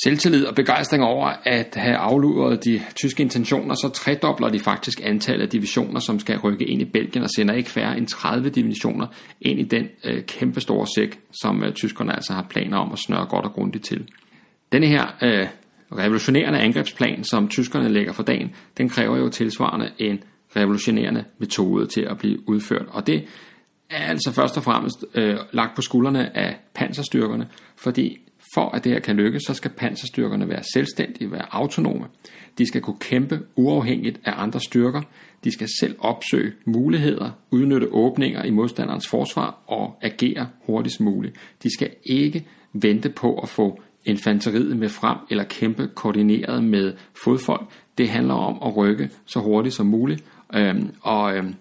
selvtillid 0.04 0.44
og 0.44 0.54
begejstring 0.54 1.04
over 1.04 1.32
at 1.44 1.74
have 1.76 1.96
afluret 1.96 2.64
de 2.64 2.80
tyske 2.94 3.22
intentioner, 3.22 3.74
så 3.74 3.88
tredobler 3.88 4.48
de 4.48 4.58
faktisk 4.58 5.00
antallet 5.04 5.44
af 5.44 5.50
divisioner, 5.50 6.00
som 6.00 6.18
skal 6.18 6.38
rykke 6.38 6.64
ind 6.64 6.82
i 6.82 6.84
Belgien 6.84 7.24
og 7.24 7.30
sender 7.30 7.54
ikke 7.54 7.70
færre 7.70 7.98
end 7.98 8.06
30 8.06 8.50
divisioner 8.50 9.06
ind 9.40 9.60
i 9.60 9.64
den 9.64 9.88
øh, 10.04 10.22
kæmpe 10.22 10.60
store 10.60 10.86
sæk, 10.96 11.20
som 11.42 11.64
øh, 11.64 11.72
tyskerne 11.72 12.14
altså 12.14 12.32
har 12.32 12.46
planer 12.50 12.78
om 12.78 12.92
at 12.92 12.98
snøre 12.98 13.26
godt 13.26 13.44
og 13.44 13.52
grundigt 13.52 13.84
til. 13.84 14.08
Denne 14.72 14.86
her 14.86 15.06
øh, 15.22 15.46
revolutionerende 15.98 16.58
angrebsplan, 16.58 17.24
som 17.24 17.48
tyskerne 17.48 17.88
lægger 17.88 18.12
for 18.12 18.22
dagen, 18.22 18.54
den 18.78 18.88
kræver 18.88 19.18
jo 19.18 19.28
tilsvarende 19.28 19.90
en 19.98 20.22
revolutionerende 20.56 21.24
metode 21.38 21.86
til 21.86 22.00
at 22.00 22.18
blive 22.18 22.48
udført. 22.48 22.86
Og 22.88 23.06
det 23.06 23.24
er 23.92 24.04
altså 24.04 24.32
først 24.32 24.56
og 24.56 24.62
fremmest 24.62 25.04
øh, 25.14 25.36
lagt 25.52 25.76
på 25.76 25.82
skuldrene 25.82 26.36
af 26.36 26.56
panserstyrkerne, 26.74 27.48
fordi 27.76 28.18
for 28.54 28.70
at 28.70 28.84
det 28.84 28.92
her 28.92 29.00
kan 29.00 29.16
lykkes, 29.16 29.42
så 29.46 29.54
skal 29.54 29.70
panserstyrkerne 29.70 30.48
være 30.48 30.62
selvstændige, 30.72 31.32
være 31.32 31.54
autonome. 31.54 32.06
De 32.58 32.66
skal 32.66 32.80
kunne 32.80 32.98
kæmpe 33.00 33.40
uafhængigt 33.56 34.20
af 34.24 34.32
andre 34.36 34.60
styrker. 34.60 35.02
De 35.44 35.50
skal 35.50 35.68
selv 35.80 35.96
opsøge 35.98 36.52
muligheder, 36.64 37.30
udnytte 37.50 37.88
åbninger 37.92 38.44
i 38.44 38.50
modstanderens 38.50 39.08
forsvar 39.08 39.58
og 39.66 39.98
agere 40.02 40.48
hurtigst 40.66 41.00
muligt. 41.00 41.36
De 41.62 41.74
skal 41.74 41.90
ikke 42.04 42.46
vente 42.72 43.08
på 43.08 43.38
at 43.38 43.48
få 43.48 43.80
infanteriet 44.04 44.76
med 44.76 44.88
frem 44.88 45.18
eller 45.30 45.44
kæmpe 45.44 45.88
koordineret 45.94 46.64
med 46.64 46.92
fodfolk. 47.24 47.70
Det 47.98 48.08
handler 48.08 48.34
om 48.34 48.58
at 48.68 48.76
rykke 48.76 49.10
så 49.26 49.40
hurtigt 49.40 49.74
som 49.74 49.86
muligt. 49.86 50.24
Øhm, 50.54 50.90
og 51.00 51.36
øhm, 51.36 51.54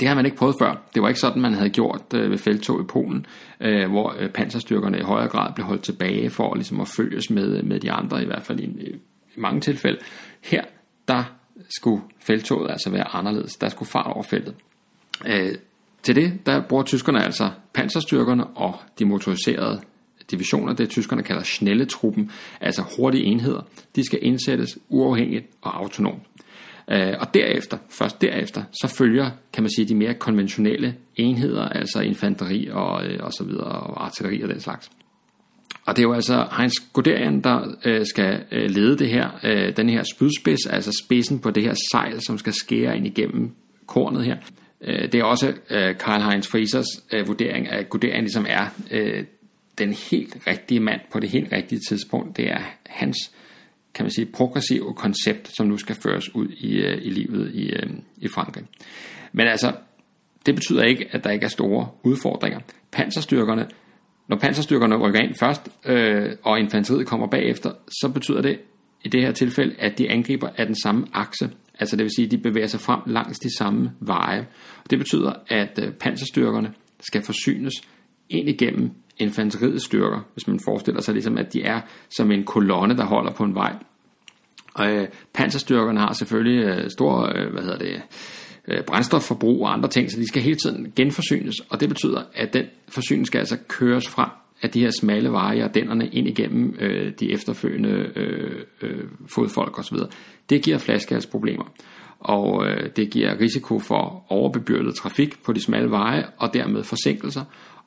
det 0.00 0.08
har 0.08 0.14
man 0.14 0.24
ikke 0.24 0.36
prøvet 0.36 0.56
før. 0.60 0.82
Det 0.94 1.02
var 1.02 1.08
ikke 1.08 1.20
sådan, 1.20 1.42
man 1.42 1.54
havde 1.54 1.70
gjort 1.70 2.02
øh, 2.14 2.30
ved 2.30 2.38
feltog 2.38 2.80
i 2.80 2.84
Polen, 2.84 3.26
øh, 3.60 3.90
hvor 3.90 4.14
øh, 4.18 4.28
panserstyrkerne 4.28 4.98
i 4.98 5.02
højere 5.02 5.28
grad 5.28 5.52
blev 5.54 5.66
holdt 5.66 5.82
tilbage 5.82 6.30
for 6.30 6.54
ligesom 6.54 6.80
at 6.80 6.88
følges 6.88 7.30
med, 7.30 7.62
med 7.62 7.80
de 7.80 7.92
andre, 7.92 8.22
i 8.22 8.26
hvert 8.26 8.42
fald 8.42 8.60
i, 8.60 8.64
i 8.64 9.00
mange 9.36 9.60
tilfælde. 9.60 9.98
Her, 10.40 10.64
der 11.08 11.24
skulle 11.78 12.02
feltoget 12.20 12.70
altså 12.70 12.90
være 12.90 13.14
anderledes. 13.14 13.56
Der 13.56 13.68
skulle 13.68 13.88
fart 13.88 14.06
over 14.06 14.22
feltet. 14.22 14.54
Til 16.02 16.16
det, 16.16 16.46
der 16.46 16.62
bruger 16.68 16.82
tyskerne 16.82 17.24
altså 17.24 17.50
panserstyrkerne 17.74 18.46
og 18.46 18.74
de 18.98 19.04
motoriserede 19.04 19.80
divisioner, 20.30 20.72
det 20.72 20.90
tyskerne 20.90 21.22
kalder 21.22 21.42
Schnelle-truppen, 21.42 22.30
altså 22.60 22.82
hurtige 22.98 23.24
enheder. 23.24 23.60
De 23.96 24.04
skal 24.04 24.18
indsættes 24.22 24.78
uafhængigt 24.88 25.46
og 25.62 25.76
autonomt. 25.76 26.22
Øh, 26.90 27.14
og 27.20 27.34
derefter, 27.34 27.78
først 27.88 28.20
derefter, 28.22 28.62
så 28.72 28.88
følger, 28.88 29.30
kan 29.52 29.62
man 29.62 29.70
sige, 29.76 29.88
de 29.88 29.94
mere 29.94 30.14
konventionelle 30.14 30.94
enheder, 31.16 31.68
altså 31.68 32.00
infanteri 32.00 32.68
og, 32.72 33.06
øh, 33.06 33.18
og 33.22 33.32
så 33.32 33.44
videre, 33.44 33.64
og 33.64 34.04
artilleri 34.04 34.42
og 34.42 34.48
den 34.48 34.60
slags. 34.60 34.90
Og 35.86 35.96
det 35.96 36.02
er 36.02 36.06
jo 36.06 36.12
altså 36.12 36.46
Heinz 36.58 36.72
Guderian, 36.92 37.40
der 37.40 37.76
øh, 37.84 38.06
skal 38.06 38.44
øh, 38.52 38.70
lede 38.70 38.98
det 38.98 39.08
her, 39.08 39.30
øh, 39.44 39.76
den 39.76 39.88
her 39.88 40.02
spydspids, 40.02 40.66
altså 40.66 41.02
spidsen 41.04 41.38
på 41.38 41.50
det 41.50 41.62
her 41.62 41.74
sejl, 41.92 42.20
som 42.26 42.38
skal 42.38 42.52
skære 42.52 42.96
ind 42.96 43.06
igennem 43.06 43.54
kornet 43.86 44.24
her. 44.24 44.36
Øh, 44.80 45.12
det 45.12 45.14
er 45.14 45.24
også 45.24 45.48
øh, 45.70 45.98
Karl 45.98 46.30
Heinz 46.30 46.48
Friesers 46.48 46.86
øh, 47.12 47.28
vurdering, 47.28 47.68
at 47.68 47.88
Guderian 47.88 48.20
ligesom 48.20 48.46
er 48.48 48.66
øh, 48.90 49.24
den 49.78 49.92
helt 50.10 50.36
rigtige 50.46 50.80
mand 50.80 51.00
på 51.12 51.20
det 51.20 51.30
helt 51.30 51.52
rigtige 51.52 51.80
tidspunkt. 51.88 52.36
Det 52.36 52.50
er 52.50 52.60
hans 52.86 53.16
kan 53.96 54.04
man 54.04 54.10
sige, 54.10 54.26
progressive 54.26 54.94
koncept, 54.94 55.56
som 55.56 55.66
nu 55.66 55.76
skal 55.76 55.96
føres 56.02 56.34
ud 56.34 56.48
i, 56.48 56.76
øh, 56.76 56.98
i 57.02 57.10
livet 57.10 57.54
i, 57.54 57.70
øh, 57.70 57.90
i 58.16 58.28
Frankrig. 58.28 58.64
Men 59.32 59.46
altså, 59.46 59.72
det 60.46 60.54
betyder 60.54 60.82
ikke, 60.82 61.06
at 61.10 61.24
der 61.24 61.30
ikke 61.30 61.44
er 61.44 61.48
store 61.48 61.88
udfordringer. 62.02 62.60
Panserstyrkerne, 62.92 63.68
når 64.28 64.36
panserstyrkerne 64.36 64.96
rykker 64.96 65.20
ind 65.20 65.34
først, 65.40 65.68
øh, 65.86 66.32
og 66.42 66.60
infanteriet 66.60 67.06
kommer 67.06 67.26
bagefter, 67.26 67.70
så 68.00 68.08
betyder 68.08 68.42
det 68.42 68.58
i 69.04 69.08
det 69.08 69.22
her 69.22 69.32
tilfælde, 69.32 69.74
at 69.78 69.98
de 69.98 70.10
angriber 70.10 70.48
af 70.56 70.66
den 70.66 70.74
samme 70.82 71.06
akse. 71.12 71.50
Altså 71.80 71.96
det 71.96 72.02
vil 72.02 72.10
sige, 72.16 72.26
at 72.26 72.30
de 72.30 72.38
bevæger 72.38 72.66
sig 72.66 72.80
frem 72.80 73.00
langs 73.06 73.38
de 73.38 73.56
samme 73.58 73.90
veje. 74.00 74.46
Og 74.84 74.90
det 74.90 74.98
betyder, 74.98 75.32
at 75.48 75.78
øh, 75.82 75.92
panserstyrkerne 75.92 76.72
skal 77.00 77.22
forsynes 77.22 77.74
ind 78.30 78.48
igennem 78.48 78.90
infanteriets 79.18 79.84
styrker, 79.84 80.20
hvis 80.32 80.48
man 80.48 80.60
forestiller 80.64 81.00
sig 81.00 81.14
ligesom, 81.14 81.38
at 81.38 81.52
de 81.52 81.62
er 81.62 81.80
som 82.16 82.30
en 82.30 82.44
kolonne, 82.44 82.96
der 82.96 83.04
holder 83.04 83.32
på 83.32 83.44
en 83.44 83.54
vej. 83.54 83.74
Og 84.74 84.90
øh, 84.90 85.08
panserstyrkerne 85.34 86.00
har 86.00 86.12
selvfølgelig 86.12 86.64
øh, 86.64 86.90
stor, 86.90 87.32
øh, 87.36 87.52
hvad 87.52 87.62
hedder 87.62 87.78
det, 87.78 88.02
øh, 88.68 88.84
brændstofforbrug 88.84 89.62
og 89.62 89.72
andre 89.72 89.88
ting, 89.88 90.10
så 90.10 90.20
de 90.20 90.28
skal 90.28 90.42
hele 90.42 90.56
tiden 90.56 90.92
genforsynes, 90.96 91.54
og 91.70 91.80
det 91.80 91.88
betyder, 91.88 92.22
at 92.34 92.52
den 92.52 92.64
forsyning 92.88 93.26
skal 93.26 93.38
altså 93.38 93.56
køres 93.68 94.08
frem 94.08 94.30
af 94.62 94.70
de 94.70 94.80
her 94.80 94.90
smalle 94.90 95.32
veje 95.32 95.64
og 95.64 95.74
dennerne 95.74 96.08
ind 96.08 96.28
igennem 96.28 96.76
øh, 96.80 97.12
de 97.20 97.32
efterfølgende 97.32 98.10
øh, 98.16 98.62
øh, 98.82 99.04
fodfolk 99.34 99.78
osv. 99.78 99.96
Det 100.50 100.62
giver 100.62 100.78
flaskehalsproblemer, 100.78 101.64
og 102.20 102.66
øh, 102.66 102.90
det 102.96 103.10
giver 103.10 103.40
risiko 103.40 103.78
for 103.78 104.24
overbebyrdet 104.28 104.94
trafik 104.94 105.42
på 105.42 105.52
de 105.52 105.60
smalle 105.60 105.90
veje, 105.90 106.24
og 106.36 106.54
dermed 106.54 106.82
forsinkelser, 106.82 107.44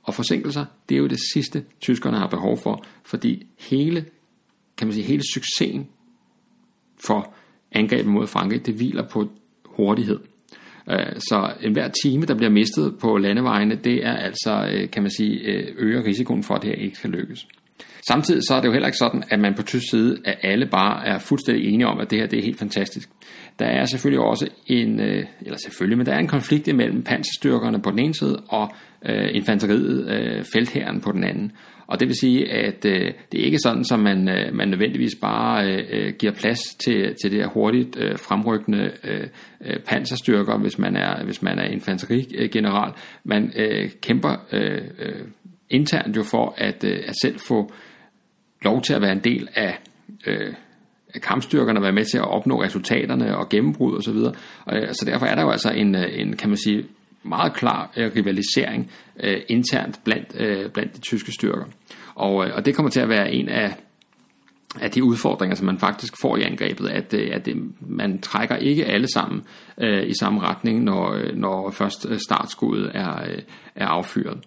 og 0.10 0.16
forsinkelser, 0.16 0.66
det 0.90 0.96
er 0.96 1.00
jo 1.00 1.08
det 1.08 1.20
sidste, 1.34 1.64
tyskerne 1.82 2.18
har 2.18 2.28
behov 2.28 2.58
for, 2.58 2.86
fordi 3.06 3.48
hele, 3.60 4.06
kan 4.78 4.88
man 4.88 4.94
sige, 4.94 5.06
hele 5.06 5.24
succesen 5.34 5.88
for 7.06 7.34
angrebet 7.72 8.12
mod 8.12 8.28
Frankrig, 8.28 8.66
det 8.66 8.74
hviler 8.74 9.08
på 9.08 9.30
hurtighed. 9.66 10.20
Øh, 10.90 11.20
så 11.30 11.54
enhver 11.62 11.90
time, 12.04 12.26
der 12.26 12.36
bliver 12.36 12.50
mistet 12.50 13.00
på 13.00 13.18
landevejene, 13.18 13.76
det 13.76 14.06
er 14.06 14.14
altså, 14.14 14.70
øh, 14.74 14.92
kan 14.92 15.04
man 15.04 15.12
sige, 15.18 15.40
øh, 15.40 15.76
øger 15.78 16.06
risikoen 16.06 16.44
for, 16.44 16.56
at 16.56 16.62
det 16.62 16.70
her 16.70 16.78
ikke 16.78 16.98
skal 16.98 17.10
lykkes. 17.10 17.48
Samtidig 18.08 18.42
så 18.48 18.54
er 18.56 18.62
det 18.62 18.68
jo 18.68 18.72
heller 18.72 18.88
ikke 18.88 18.98
sådan, 18.98 19.24
at 19.30 19.40
man 19.40 19.54
på 19.54 19.64
tysk 19.64 19.86
side, 19.90 20.18
at 20.26 20.38
alle 20.44 20.66
bare 20.66 21.08
er 21.08 21.20
fuldstændig 21.20 21.74
enige 21.74 21.88
om, 21.88 22.00
at 22.00 22.12
det 22.12 22.20
her 22.20 22.28
det 22.28 22.40
er 22.40 22.44
helt 22.44 22.60
fantastisk. 22.60 23.10
Der 23.60 23.66
er 23.66 23.86
selvfølgelig 23.86 24.20
også 24.20 24.48
en, 24.68 25.00
øh, 25.00 25.26
eller 25.42 25.58
selvfølgelig, 25.58 25.98
men 25.98 26.06
der 26.06 26.14
er 26.14 26.20
en 26.20 26.28
konflikt 26.28 26.68
imellem 26.68 27.04
panserstyrkerne 27.04 27.82
på 27.82 27.92
den 27.92 28.00
ene 28.00 28.14
side 28.14 28.44
og 28.48 28.72
øh, 29.06 29.30
infanteriet, 29.36 30.10
øh, 30.10 30.44
feltherren 30.54 31.02
på 31.02 31.12
den 31.12 31.24
anden. 31.24 31.52
Og 31.88 32.00
det 32.00 32.08
vil 32.08 32.16
sige, 32.20 32.52
at 32.52 32.86
øh, 32.86 33.12
det 33.32 33.42
er 33.42 33.46
ikke 33.46 33.60
sådan, 33.64 33.86
som 33.86 34.00
man, 34.00 34.30
øh, 34.30 34.56
man 34.56 34.68
nødvendigvis 34.68 35.16
bare 35.22 35.72
øh, 35.72 35.86
øh 35.92 36.14
giver 36.14 36.34
plads 36.34 36.60
til, 36.86 37.16
til 37.22 37.32
det 37.32 37.40
her 37.40 37.48
hurtigt 37.48 37.98
øh, 37.98 38.18
fremrykkende 38.18 38.92
øh, 39.04 39.28
øh, 39.66 39.80
panserstyrker, 39.80 40.58
hvis 40.58 40.78
man 40.78 40.96
er, 40.96 41.24
hvis 41.24 41.42
man 41.42 41.60
er 41.60 41.66
infanterigeneral. 41.66 42.94
Man 43.24 43.52
øh, 43.56 43.90
kæmper 44.02 44.36
øh, 44.52 44.82
internt 45.70 46.18
jo 46.18 46.24
for 46.24 46.54
at, 46.58 46.84
øh, 46.84 47.00
at 47.08 47.16
selv 47.22 47.40
få 47.40 47.72
lov 48.62 48.82
til 48.82 48.94
at 48.94 49.02
være 49.02 49.12
en 49.12 49.24
del 49.24 49.48
af 49.56 49.80
øh, 50.28 50.54
kampstyrkerne 51.22 51.82
være 51.82 51.92
med 51.92 52.06
til 52.06 52.18
at 52.18 52.28
opnå 52.28 52.64
resultaterne 52.64 53.38
og 53.38 53.50
gennembrud 53.50 53.98
osv. 53.98 54.16
Og 54.16 54.36
så, 54.70 54.76
øh, 54.76 54.94
så 54.94 55.06
derfor 55.06 55.26
er 55.26 55.36
der 55.36 55.42
jo 55.42 55.50
altså 55.50 55.72
en, 55.72 55.96
øh, 55.96 56.20
en 56.20 56.38
kan 56.38 56.50
man 56.50 56.58
sige, 56.58 56.86
meget 57.24 57.54
klar 57.54 57.92
øh, 57.98 58.12
rivalisering 58.16 58.92
øh, 59.24 59.42
internt 59.50 60.00
blandt, 60.04 60.36
øh, 60.40 60.70
blandt 60.70 60.96
de 60.96 61.02
tyske 61.02 61.32
styrker. 61.32 61.66
Og, 62.16 62.46
øh, 62.46 62.56
og 62.56 62.66
det 62.66 62.76
kommer 62.76 62.90
til 62.90 63.00
at 63.00 63.10
være 63.10 63.34
en 63.34 63.50
af, 63.50 63.76
af 64.82 64.92
de 64.92 65.04
udfordringer, 65.04 65.56
som 65.56 65.66
man 65.66 65.80
faktisk 65.80 66.14
får 66.22 66.38
i 66.38 66.42
angrebet, 66.42 66.90
at, 66.90 67.14
øh, 67.14 67.30
at 67.34 67.46
det, 67.46 67.56
man 67.80 68.22
trækker 68.22 68.56
ikke 68.56 68.86
alle 68.86 69.08
sammen 69.14 69.44
øh, 69.78 70.08
i 70.08 70.14
samme 70.20 70.42
retning, 70.42 70.84
når, 70.84 71.14
øh, 71.14 71.36
når 71.36 71.72
først 71.72 72.08
startskuddet 72.26 72.92
er, 72.94 73.24
øh, 73.24 73.42
er 73.76 73.88
affyret. 73.88 74.40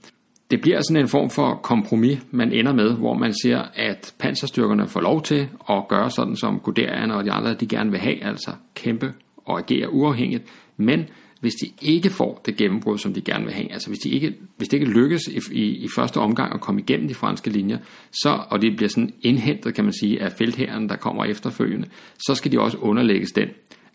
Det 0.52 0.60
bliver 0.60 0.80
sådan 0.80 1.02
en 1.02 1.08
form 1.08 1.30
for 1.30 1.54
kompromis, 1.54 2.18
man 2.30 2.52
ender 2.52 2.72
med, 2.72 2.94
hvor 2.94 3.14
man 3.14 3.34
siger, 3.42 3.62
at 3.74 4.14
panserstyrkerne 4.18 4.88
får 4.88 5.00
lov 5.00 5.22
til 5.22 5.48
at 5.70 5.88
gøre 5.88 6.10
sådan, 6.10 6.36
som 6.36 6.60
Guderian 6.60 7.10
og 7.10 7.24
de 7.24 7.30
andre, 7.30 7.54
de 7.54 7.66
gerne 7.66 7.90
vil 7.90 8.00
have, 8.00 8.24
altså 8.24 8.50
kæmpe 8.74 9.12
og 9.44 9.58
agere 9.58 9.92
uafhængigt, 9.92 10.44
men 10.76 11.04
hvis 11.40 11.52
de 11.52 11.66
ikke 11.82 12.10
får 12.10 12.42
det 12.46 12.56
gennembrud, 12.56 12.98
som 12.98 13.14
de 13.14 13.20
gerne 13.20 13.44
vil 13.44 13.54
have, 13.54 13.72
altså 13.72 13.88
hvis, 13.88 13.98
de 13.98 14.08
ikke, 14.08 14.34
hvis 14.56 14.68
det 14.68 14.80
ikke 14.80 14.92
lykkes 14.92 15.22
i, 15.28 15.40
i, 15.52 15.84
i 15.84 15.88
første 15.96 16.18
omgang 16.18 16.54
at 16.54 16.60
komme 16.60 16.80
igennem 16.80 17.08
de 17.08 17.14
franske 17.14 17.50
linjer, 17.50 17.78
så, 18.22 18.38
og 18.50 18.62
det 18.62 18.76
bliver 18.76 18.88
sådan 18.88 19.12
indhentet, 19.22 19.74
kan 19.74 19.84
man 19.84 19.92
sige, 20.00 20.22
af 20.22 20.32
feltherren, 20.32 20.88
der 20.88 20.96
kommer 20.96 21.24
efterfølgende, 21.24 21.88
så 22.18 22.34
skal 22.34 22.52
de 22.52 22.60
også 22.60 22.78
underlægges 22.78 23.32
den. 23.32 23.48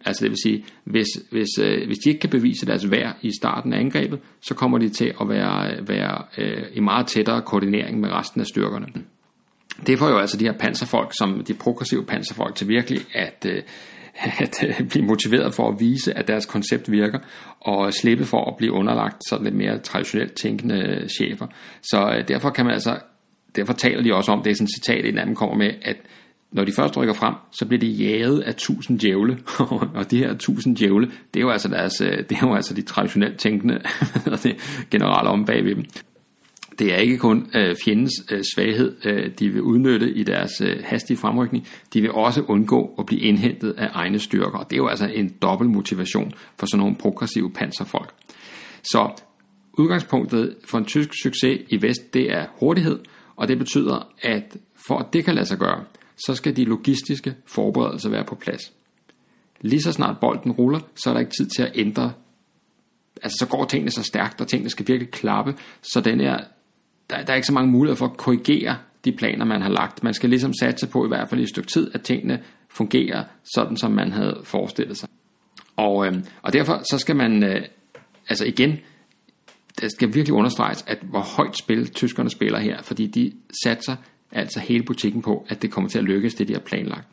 Altså 0.08 0.24
det 0.24 0.32
vil 0.32 0.38
sige, 0.44 0.66
hvis, 0.84 1.08
hvis, 1.32 1.48
øh, 1.62 1.86
hvis 1.86 1.98
de 1.98 2.10
ikke 2.10 2.20
kan 2.20 2.30
bevise 2.30 2.66
deres 2.66 2.92
værd 2.92 3.16
i 3.22 3.32
starten 3.42 3.74
af 3.74 3.80
angrebet, 3.80 4.20
så 4.42 4.54
kommer 4.54 4.78
de 4.78 4.90
til 4.90 5.14
at 5.22 5.30
være, 5.30 5.88
være 5.88 6.24
øh, 6.38 6.64
i 6.74 6.80
meget 6.80 7.08
tættere 7.08 7.42
koordinering 7.42 8.00
med 8.00 8.10
resten 8.10 8.42
af 8.42 8.48
styrkerne. 8.48 8.88
Det 9.88 10.00
får 10.00 10.10
jo 10.10 10.18
altså 10.18 10.38
de 10.38 10.46
her 10.46 10.58
panserfolk, 10.58 11.12
som 11.18 11.44
de 11.48 11.54
progressive 11.54 12.06
panserfolk, 12.06 12.56
til 12.56 12.68
virkelig 12.68 13.02
at, 13.14 13.46
øh, 13.50 13.64
at 14.44 14.64
øh, 14.68 14.88
blive 14.90 15.06
motiveret 15.06 15.54
for 15.54 15.70
at 15.70 15.80
vise, 15.80 16.18
at 16.18 16.28
deres 16.28 16.46
koncept 16.46 16.92
virker, 16.92 17.20
og 17.60 17.94
slippe 17.94 18.26
for 18.26 18.52
at 18.52 18.58
blive 18.58 18.74
underlagt 18.74 19.28
sådan 19.30 19.44
lidt 19.44 19.56
mere 19.56 19.80
traditionelt 19.80 20.34
tænkende 20.34 21.08
chefer. 21.18 21.48
Så 21.82 22.16
øh, 22.18 22.28
derfor 22.28 22.50
kan 22.50 22.66
man 22.66 22.74
altså, 22.74 23.00
derfor 23.56 23.74
taler 23.74 24.04
de 24.04 24.14
også 24.14 24.32
om, 24.32 24.44
det 24.44 24.52
er 24.52 24.56
sådan 24.56 24.66
et 24.66 24.86
citat, 24.86 25.06
en 25.06 25.18
anden 25.18 25.36
kommer 25.36 25.56
med, 25.56 25.72
at 25.82 25.98
når 26.58 26.64
de 26.64 26.72
først 26.72 26.98
rykker 26.98 27.14
frem, 27.14 27.34
så 27.52 27.66
bliver 27.66 27.80
de 27.80 27.88
jaget 27.88 28.40
af 28.40 28.56
tusind 28.56 29.00
djævle, 29.00 29.38
og 29.98 30.12
de 30.12 30.18
her 30.18 30.38
tusind 30.38 30.78
djævle, 30.78 31.06
det 31.34 31.40
er 31.40 31.42
jo 31.42 31.50
altså, 31.50 31.68
deres, 31.68 32.02
øh, 32.02 32.18
det 32.18 32.32
er 32.32 32.48
jo 32.48 32.56
altså 32.56 32.74
de 32.74 32.82
traditionelt 32.82 33.40
tænkende 33.40 33.82
generelle 34.92 35.30
om 35.30 35.46
bagved 35.46 35.76
dem 35.76 35.86
det 36.80 36.94
er 36.94 36.98
ikke 36.98 37.18
kun 37.18 37.50
øh, 37.56 37.76
fjendens 37.86 38.12
øh, 38.32 38.44
svaghed, 38.56 38.96
øh, 39.06 39.32
de 39.40 39.50
vil 39.50 39.62
udnytte 39.62 40.12
i 40.12 40.24
deres 40.24 40.52
øh, 40.62 40.80
hastige 40.84 41.18
fremrykning, 41.18 41.68
de 41.94 42.02
vil 42.02 42.12
også 42.12 42.42
undgå 42.42 42.96
at 43.00 43.06
blive 43.06 43.22
indhentet 43.22 43.74
af 43.78 43.90
egne 43.94 44.20
styrker. 44.20 44.58
Og 44.58 44.70
det 44.70 44.76
er 44.76 44.78
jo 44.78 44.88
altså 44.88 45.06
en 45.14 45.34
dobbelt 45.42 45.72
motivation 45.72 46.32
for 46.60 46.66
sådan 46.66 46.80
nogle 46.80 46.96
progressive 46.96 47.52
panserfolk. 47.52 48.14
Så 48.84 49.22
udgangspunktet 49.78 50.56
for 50.70 50.78
en 50.78 50.86
tysk 50.86 51.10
succes 51.24 51.60
i 51.70 51.82
vest, 51.82 52.14
det 52.14 52.34
er 52.34 52.46
hurtighed, 52.60 53.00
og 53.36 53.48
det 53.48 53.58
betyder, 53.58 54.08
at 54.22 54.58
for 54.88 54.98
at 54.98 55.14
det 55.14 55.26
kan 55.26 55.36
lade 55.36 55.46
sig 55.46 55.58
gøre, 55.58 55.84
så 56.26 56.36
skal 56.36 56.56
de 56.56 56.66
logistiske 56.66 57.36
forberedelser 57.46 58.10
være 58.10 58.24
på 58.24 58.36
plads. 58.36 58.74
Lige 59.62 59.82
så 59.82 59.92
snart 59.92 60.20
bolden 60.22 60.52
ruller, 60.52 60.80
så 60.96 61.10
er 61.10 61.14
der 61.14 61.20
ikke 61.20 61.34
tid 61.38 61.48
til 61.56 61.64
at 61.64 61.72
ændre 61.76 62.14
altså 63.24 63.38
så 63.40 63.48
går 63.48 63.66
tingene 63.66 63.92
så 63.92 64.04
stærkt, 64.04 64.42
og 64.42 64.48
tingene 64.48 64.70
skal 64.70 64.88
virkelig 64.88 65.12
klappe, 65.12 65.56
så 65.82 66.02
den 66.02 66.20
her 66.20 66.40
der, 67.10 67.24
der 67.24 67.32
er 67.32 67.36
ikke 67.36 67.48
så 67.48 67.54
mange 67.54 67.72
muligheder 67.72 67.98
for 67.98 68.06
at 68.06 68.18
korrigere 68.18 68.78
de 69.06 69.12
planer, 69.12 69.46
man 69.46 69.62
har 69.62 69.70
lagt. 69.70 70.04
Man 70.04 70.14
skal 70.14 70.30
ligesom 70.30 70.54
satse 70.62 70.88
på, 70.88 71.06
i 71.06 71.08
hvert 71.08 71.30
fald 71.30 71.40
i 71.40 71.44
et 71.44 71.50
stykke 71.50 71.70
tid, 71.70 71.92
at 71.94 72.02
tingene 72.02 72.44
fungerer 72.70 73.24
sådan, 73.56 73.78
som 73.78 73.92
man 73.92 74.12
havde 74.12 74.42
forestillet 74.44 74.98
sig. 74.98 75.10
Og, 75.76 76.08
øh, 76.08 76.14
og 76.42 76.54
derfor 76.54 76.82
så 76.92 76.98
skal 76.98 77.16
man, 77.16 77.44
øh, 77.44 77.62
altså 78.30 78.46
igen, 78.46 78.78
det 79.82 79.92
skal 79.92 80.14
virkelig 80.14 80.34
understreges, 80.34 80.86
at 80.88 80.98
hvor 81.02 81.20
højt 81.20 81.58
spil 81.58 81.90
tyskerne 81.90 82.30
spiller 82.30 82.60
her, 82.60 82.82
fordi 82.82 83.08
de 83.08 83.32
satser 83.64 83.96
altså 84.32 84.60
hele 84.60 84.84
butikken 84.84 85.22
på, 85.22 85.46
at 85.50 85.62
det 85.62 85.72
kommer 85.72 85.90
til 85.90 86.00
at 86.00 86.06
lykkes, 86.06 86.34
det 86.34 86.48
de 86.48 86.54
har 86.54 86.60
planlagt. 86.60 87.08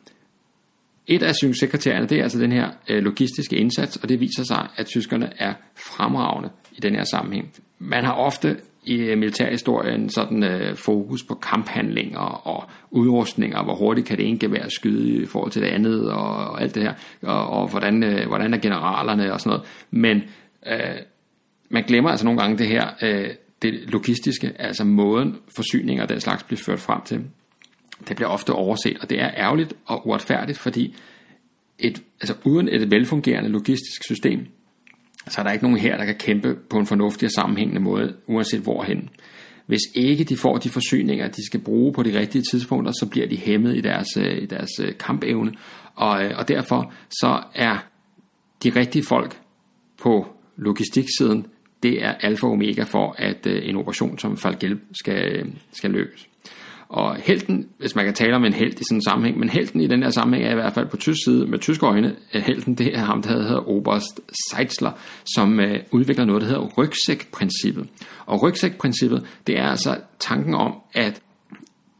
Et 1.07 1.23
af 1.23 1.35
succeskriterierne, 1.35 2.07
det 2.07 2.19
er 2.19 2.23
altså 2.23 2.39
den 2.39 2.51
her 2.51 2.69
øh, 2.89 3.03
logistiske 3.03 3.55
indsats, 3.55 3.97
og 3.97 4.09
det 4.09 4.19
viser 4.19 4.43
sig, 4.43 4.67
at 4.75 4.85
tyskerne 4.85 5.29
er 5.37 5.53
fremragende 5.75 6.49
i 6.71 6.79
den 6.81 6.95
her 6.95 7.03
sammenhæng. 7.03 7.53
Man 7.79 8.03
har 8.03 8.13
ofte 8.13 8.57
i 8.83 8.95
øh, 8.95 9.17
militærhistorien 9.17 10.09
sådan 10.09 10.43
øh, 10.43 10.75
fokus 10.75 11.23
på 11.23 11.35
kamphandlinger 11.35 12.19
og 12.19 12.69
udrustninger, 12.91 13.63
hvor 13.63 13.75
hurtigt 13.75 14.07
kan 14.07 14.17
det 14.17 14.27
ene 14.27 14.39
gevær 14.39 14.67
skyde 14.69 15.23
i 15.23 15.25
forhold 15.25 15.51
til 15.51 15.61
det 15.61 15.67
andet 15.67 16.11
og, 16.11 16.35
og 16.35 16.61
alt 16.61 16.75
det 16.75 16.83
her, 16.83 16.93
og, 17.21 17.47
og 17.49 17.67
hvordan, 17.67 18.03
øh, 18.03 18.27
hvordan 18.27 18.53
er 18.53 18.57
generalerne 18.57 19.33
og 19.33 19.41
sådan 19.41 19.49
noget. 19.49 19.67
Men 19.91 20.23
øh, 20.67 20.97
man 21.69 21.83
glemmer 21.83 22.09
altså 22.09 22.25
nogle 22.25 22.41
gange 22.41 22.57
det 22.57 22.67
her, 22.67 22.87
øh, 23.01 23.29
det 23.61 23.73
logistiske, 23.73 24.53
altså 24.59 24.83
måden 24.83 25.35
forsyninger 25.55 26.03
og 26.03 26.09
den 26.09 26.21
slags 26.21 26.43
bliver 26.43 26.61
ført 26.65 26.79
frem 26.79 27.01
til. 27.05 27.21
Det 28.07 28.15
bliver 28.15 28.29
ofte 28.29 28.53
overset, 28.53 28.97
og 29.01 29.09
det 29.09 29.21
er 29.21 29.31
ærgerligt 29.37 29.73
og 29.85 30.07
uretfærdigt, 30.07 30.57
fordi 30.57 30.95
et, 31.79 32.03
altså 32.21 32.35
uden 32.43 32.69
et 32.69 32.91
velfungerende 32.91 33.49
logistisk 33.49 34.03
system, 34.03 34.47
så 35.27 35.41
er 35.41 35.43
der 35.43 35.51
ikke 35.51 35.65
nogen 35.65 35.79
her, 35.79 35.97
der 35.97 36.05
kan 36.05 36.15
kæmpe 36.15 36.55
på 36.69 36.77
en 36.77 36.85
fornuftig 36.85 37.25
og 37.25 37.31
sammenhængende 37.31 37.81
måde, 37.81 38.15
uanset 38.27 38.61
hvorhen. 38.61 39.09
Hvis 39.65 39.81
ikke 39.95 40.23
de 40.23 40.37
får 40.37 40.57
de 40.57 40.69
forsyninger, 40.69 41.27
de 41.27 41.45
skal 41.45 41.59
bruge 41.59 41.93
på 41.93 42.03
de 42.03 42.19
rigtige 42.19 42.43
tidspunkter, 42.51 42.91
så 42.91 43.07
bliver 43.11 43.27
de 43.27 43.37
hæmmet 43.37 43.77
i 43.77 43.81
deres, 43.81 44.07
øh, 44.17 44.37
i 44.37 44.45
deres 44.45 44.69
øh, 44.81 44.97
kampevne. 44.97 45.53
Og, 45.95 46.25
øh, 46.25 46.37
og 46.37 46.47
derfor 46.47 46.93
så 47.09 47.43
er 47.55 47.77
de 48.63 48.69
rigtige 48.69 49.03
folk 49.03 49.41
på 49.97 50.27
logistiksiden, 50.57 51.45
det 51.85 52.03
er 52.03 52.11
alfa 52.11 52.45
og 52.47 52.51
omega 52.51 52.83
for, 52.83 53.15
at 53.17 53.47
øh, 53.47 53.69
en 53.69 53.75
operation 53.75 54.19
som 54.19 54.37
Falgelb 54.37 54.79
skal, 54.93 55.31
øh, 55.31 55.45
skal 55.73 55.89
lykkes. 55.89 56.27
Og 56.89 57.15
helten, 57.15 57.67
hvis 57.77 57.95
man 57.95 58.05
kan 58.05 58.13
tale 58.13 58.35
om 58.35 58.45
en 58.45 58.53
held 58.53 58.73
i 58.73 58.83
sådan 58.83 58.97
en 58.97 59.03
sammenhæng, 59.03 59.39
men 59.39 59.49
helten 59.49 59.81
i 59.81 59.87
den 59.87 60.03
her 60.03 60.09
sammenhæng 60.09 60.47
er 60.47 60.51
i 60.51 60.55
hvert 60.55 60.73
fald 60.73 60.87
på 60.87 60.97
tysk 60.97 61.19
side, 61.25 61.45
med 61.45 61.59
tyske 61.59 61.85
øjne, 61.85 62.15
øh, 62.33 62.41
helten 62.41 62.75
det 62.75 62.95
er 62.95 62.99
ham, 62.99 63.21
der 63.21 63.29
hedder 63.29 63.69
Oberst 63.69 64.21
Seitzler, 64.51 64.91
som 65.35 65.59
øh, 65.59 65.79
udvikler 65.91 66.25
noget, 66.25 66.41
der 66.41 66.47
hedder 66.47 66.67
rygsækprincippet. 66.77 67.87
Og 68.25 68.43
rygsækprincippet, 68.43 69.25
det 69.47 69.59
er 69.59 69.67
altså 69.67 69.97
tanken 70.19 70.53
om, 70.55 70.73
at 70.93 71.21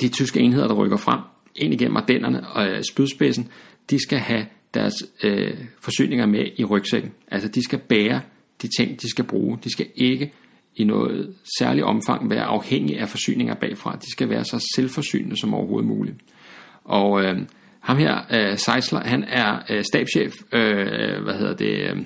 de 0.02 0.08
tyske 0.08 0.40
enheder, 0.40 0.68
der 0.68 0.76
rykker 0.76 0.98
frem, 0.98 1.20
ind 1.56 1.74
igennem 1.74 1.98
Ardennerne 1.98 2.48
og 2.48 2.68
øh, 2.68 2.84
spydspidsen, 2.92 3.48
de 3.90 4.04
skal 4.04 4.20
have 4.20 4.46
deres 4.74 4.96
øh, 5.24 5.54
forsyninger 5.80 6.26
med 6.26 6.46
i 6.58 6.64
rygsækken. 6.64 7.12
Altså 7.32 7.50
de 7.50 7.64
skal 7.64 7.80
bære 7.80 8.22
de 8.62 8.68
ting, 8.78 9.02
de 9.02 9.10
skal 9.10 9.24
bruge. 9.24 9.60
De 9.64 9.72
skal 9.72 9.88
ikke 9.96 10.32
i 10.76 10.84
noget 10.84 11.36
særligt 11.60 11.86
omfang 11.86 12.30
være 12.30 12.44
afhængige 12.44 13.00
af 13.00 13.10
forsyninger 13.10 13.56
bagfra. 13.56 13.96
De 13.96 14.12
skal 14.12 14.30
være 14.30 14.46
så 14.46 14.72
selvforsynende 14.76 15.38
som 15.38 15.54
overhovedet 15.54 15.88
muligt. 15.88 16.18
Og 16.84 17.24
øh, 17.24 17.38
ham 17.80 17.98
her, 17.98 18.22
øh, 18.32 18.58
Seisler, 18.58 19.00
han 19.00 19.24
er 19.24 19.60
øh, 19.70 19.84
stabschef, 19.84 20.34
øh, 20.54 21.24
hvad 21.24 21.34
hedder 21.34 21.56
det, 21.56 21.92
øh, 21.92 22.06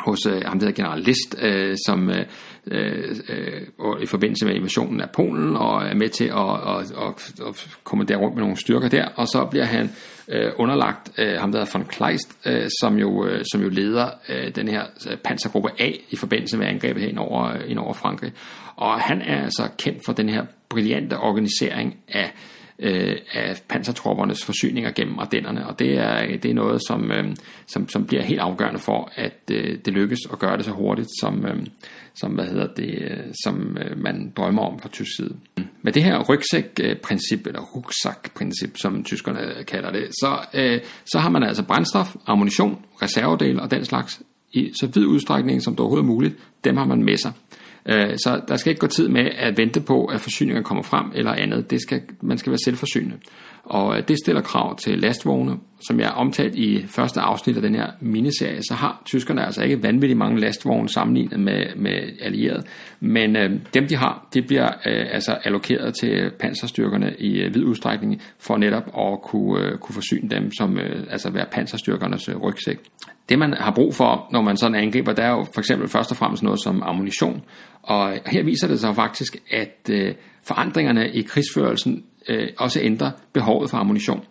hos 0.00 0.26
øh, 0.26 0.42
ham 0.44 0.60
der 0.60 0.70
general 0.70 1.00
List, 1.00 1.36
øh, 1.42 1.76
som 1.86 2.10
øh, 2.10 2.26
øh, 2.66 3.16
øh, 3.28 4.02
i 4.02 4.06
forbindelse 4.06 4.46
med 4.46 4.54
invasionen 4.54 5.00
af 5.00 5.10
Polen, 5.10 5.56
og 5.56 5.82
er 5.86 5.94
med 5.94 6.08
til 6.08 6.24
at, 6.24 6.54
at, 6.76 6.90
at, 6.90 7.46
at 7.48 7.78
komme 7.84 8.04
der 8.04 8.16
rundt 8.16 8.34
med 8.34 8.42
nogle 8.42 8.56
styrker 8.56 8.88
der, 8.88 9.08
og 9.16 9.28
så 9.28 9.46
bliver 9.50 9.64
han 9.64 9.90
øh, 10.28 10.52
underlagt 10.56 11.12
øh, 11.18 11.40
ham 11.40 11.52
der 11.52 11.58
hedder 11.58 11.78
von 11.78 11.86
Kleist, 11.86 12.38
øh, 12.46 12.68
som, 12.80 12.96
jo, 12.96 13.26
øh, 13.26 13.44
som 13.52 13.62
jo 13.62 13.68
leder 13.68 14.08
øh, 14.28 14.54
den 14.54 14.68
her 14.68 14.82
øh, 15.10 15.16
pansergruppe 15.16 15.70
A 15.78 15.90
i 16.10 16.16
forbindelse 16.16 16.56
med 16.56 16.66
angrebet 16.66 17.02
her 17.02 17.08
ind 17.08 17.18
over, 17.18 17.52
øh, 17.52 17.70
ind 17.70 17.78
over 17.78 17.92
Frankrig. 17.92 18.32
Og 18.76 19.00
han 19.00 19.22
er 19.22 19.42
altså 19.44 19.68
kendt 19.78 19.98
for 20.06 20.12
den 20.12 20.28
her 20.28 20.44
brillante 20.68 21.18
organisering 21.18 21.96
af 22.08 22.24
øh, 22.24 22.53
Øh, 22.78 23.16
af 23.32 23.62
pansertroppernes 23.68 24.44
forsyninger 24.44 24.90
gennem 24.90 25.18
Ardennerne, 25.18 25.66
og 25.66 25.78
det 25.78 25.98
er, 25.98 26.36
det 26.36 26.50
er 26.50 26.54
noget, 26.54 26.80
som, 26.86 27.10
øh, 27.10 27.24
som, 27.66 27.88
som 27.88 28.06
bliver 28.06 28.22
helt 28.22 28.40
afgørende 28.40 28.80
for, 28.80 29.12
at 29.14 29.40
øh, 29.50 29.78
det 29.84 29.92
lykkes 29.92 30.18
at 30.32 30.38
gøre 30.38 30.56
det 30.56 30.64
så 30.64 30.70
hurtigt, 30.70 31.08
som, 31.20 31.46
øh, 31.46 31.66
som, 32.14 32.32
hvad 32.32 32.44
hedder 32.44 32.66
det, 32.66 32.98
øh, 33.00 33.18
som 33.44 33.78
øh, 33.80 33.98
man 33.98 34.32
drømmer 34.36 34.62
om 34.62 34.78
fra 34.78 34.88
tysk 34.88 35.10
side. 35.16 35.36
Med 35.82 35.92
det 35.92 36.04
her 36.04 36.24
rygsæk-princip, 36.28 37.46
eller 37.46 37.60
rucksack-princip, 37.60 38.76
som 38.76 39.04
tyskerne 39.04 39.64
kalder 39.66 39.92
det, 39.92 40.08
så, 40.10 40.38
øh, 40.54 40.80
så 41.06 41.18
har 41.18 41.30
man 41.30 41.42
altså 41.42 41.62
brændstof, 41.62 42.16
ammunition, 42.26 42.84
reservedele 43.02 43.62
og 43.62 43.70
den 43.70 43.84
slags 43.84 44.20
i 44.52 44.72
så 44.80 44.86
vid 44.86 45.06
udstrækning 45.06 45.62
som 45.62 45.72
det 45.72 45.80
overhovedet 45.80 46.04
er 46.04 46.12
muligt, 46.12 46.34
dem 46.64 46.76
har 46.76 46.86
man 46.86 47.02
med 47.02 47.16
sig. 47.16 47.32
Øh, 47.88 48.16
så 48.16 48.40
der 48.48 48.56
skal 48.56 48.70
ikke 48.70 48.80
gå 48.80 48.86
tid 48.86 49.08
med 49.08 49.30
at 49.36 49.58
vente 49.58 49.80
på, 49.80 50.04
at 50.04 50.20
forsyningerne 50.20 50.64
kommer 50.64 50.82
frem 50.82 51.12
eller 51.14 51.32
andet. 51.32 51.70
Det 51.70 51.80
skal, 51.80 52.02
man 52.20 52.38
skal 52.38 52.50
være 52.50 52.58
selvforsynende. 52.64 53.16
Og 53.64 53.96
øh, 53.96 54.08
det 54.08 54.18
stiller 54.18 54.42
krav 54.42 54.76
til 54.76 54.98
lastvogne. 54.98 55.56
Som 55.86 56.00
jeg 56.00 56.10
omtalt 56.10 56.54
i 56.54 56.86
første 56.86 57.20
afsnit 57.20 57.56
af 57.56 57.62
den 57.62 57.74
her 57.74 57.86
miniserie, 58.00 58.62
så 58.62 58.74
har 58.74 59.02
tyskerne 59.04 59.44
altså 59.44 59.62
ikke 59.62 59.82
vanvittigt 59.82 60.18
mange 60.18 60.40
lastvogne 60.40 60.88
sammenlignet 60.88 61.40
med, 61.40 61.66
med 61.76 62.00
allierede. 62.20 62.62
Men 63.00 63.36
øh, 63.36 63.50
dem 63.74 63.86
de 63.86 63.96
har, 63.96 64.28
det 64.34 64.46
bliver 64.46 64.66
øh, 64.66 65.06
altså 65.10 65.32
allokeret 65.32 65.94
til 66.00 66.30
panserstyrkerne 66.40 67.14
i 67.18 67.40
øh, 67.40 67.54
vid 67.54 67.64
udstrækning 67.64 68.22
for 68.38 68.56
netop 68.56 68.82
at 68.98 69.22
kunne, 69.22 69.60
øh, 69.60 69.78
kunne 69.78 69.94
forsyne 69.94 70.30
dem 70.30 70.50
som 70.58 70.78
øh, 70.78 71.02
altså 71.10 71.30
være 71.30 71.46
panserstyrkernes 71.52 72.28
øh, 72.28 72.36
rygsæk. 72.36 72.78
Det 73.28 73.38
man 73.38 73.52
har 73.52 73.72
brug 73.72 73.94
for, 73.94 74.28
når 74.32 74.42
man 74.42 74.56
sådan 74.56 74.74
angriber, 74.74 75.12
der 75.12 75.22
er 75.22 75.30
jo 75.30 75.46
for 75.54 75.60
eksempel 75.60 75.88
først 75.88 76.10
og 76.10 76.16
fremmest 76.16 76.42
noget 76.42 76.62
som 76.62 76.82
ammunition. 76.82 77.42
Og 77.82 78.12
her 78.26 78.42
viser 78.42 78.68
det 78.68 78.80
sig 78.80 78.94
faktisk, 78.94 79.36
at 79.50 79.90
øh, 79.90 80.14
forandringerne 80.46 81.10
i 81.10 81.22
krigsførelsen 81.22 82.04
øh, 82.28 82.48
også 82.58 82.80
ændrer 82.82 83.10
behovet 83.32 83.70
for 83.70 83.78
ammunition. 83.78 84.24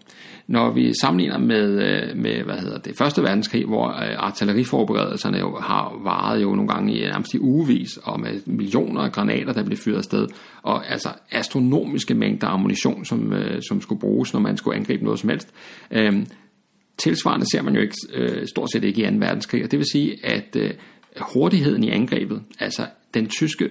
Når 0.48 0.74
vi 0.74 0.94
sammenligner 1.02 1.38
med, 1.38 1.70
øh, 1.72 2.18
med 2.18 2.44
hvad 2.44 2.56
hedder 2.56 2.78
det, 2.78 2.98
Første 2.98 3.22
Verdenskrig, 3.22 3.66
hvor 3.66 3.88
øh, 3.88 4.16
artilleriforberedelserne 4.18 5.38
jo 5.38 5.58
har 5.60 6.00
varet 6.04 6.42
jo 6.42 6.56
nogle 6.56 6.68
gange 6.68 6.94
i 6.94 7.04
øh, 7.04 7.10
nærmest 7.10 7.34
i 7.34 7.40
ugevis, 7.40 7.98
og 8.04 8.20
med 8.20 8.42
millioner 8.46 9.02
af 9.02 9.12
granater, 9.12 9.54
der 9.54 9.64
blev 9.64 9.78
fyret 9.78 9.98
afsted, 9.98 10.28
og 10.62 10.92
altså 10.92 11.10
astronomiske 11.32 12.14
mængder 12.14 12.48
ammunition, 12.48 13.06
som, 13.06 13.34
øh, 13.34 13.62
som 13.68 13.82
skulle 13.82 14.00
bruges, 14.00 14.34
når 14.34 14.40
man 14.40 14.58
skulle 14.58 14.78
angribe 14.78 15.04
noget 15.04 15.20
som 15.20 15.30
helst. 15.30 15.54
Øh, 15.92 16.14
tilsvarende 16.98 17.46
ser 17.52 17.62
man 17.62 17.76
jo 17.76 17.82
ikke, 17.82 17.96
øh, 18.14 18.48
stort 18.48 18.72
set 18.72 18.84
ikke 18.84 19.02
i 19.02 19.12
2. 19.12 19.18
verdenskrig, 19.18 19.64
og 19.64 19.72
det 19.72 19.80
vil 19.80 19.88
sige, 19.92 20.26
at 20.26 20.56
øh, 20.56 20.72
hurtigheden 21.22 21.84
i 21.84 21.90
angrebet, 21.90 22.42
altså 22.60 22.86
den 23.14 23.28
tyske 23.28 23.70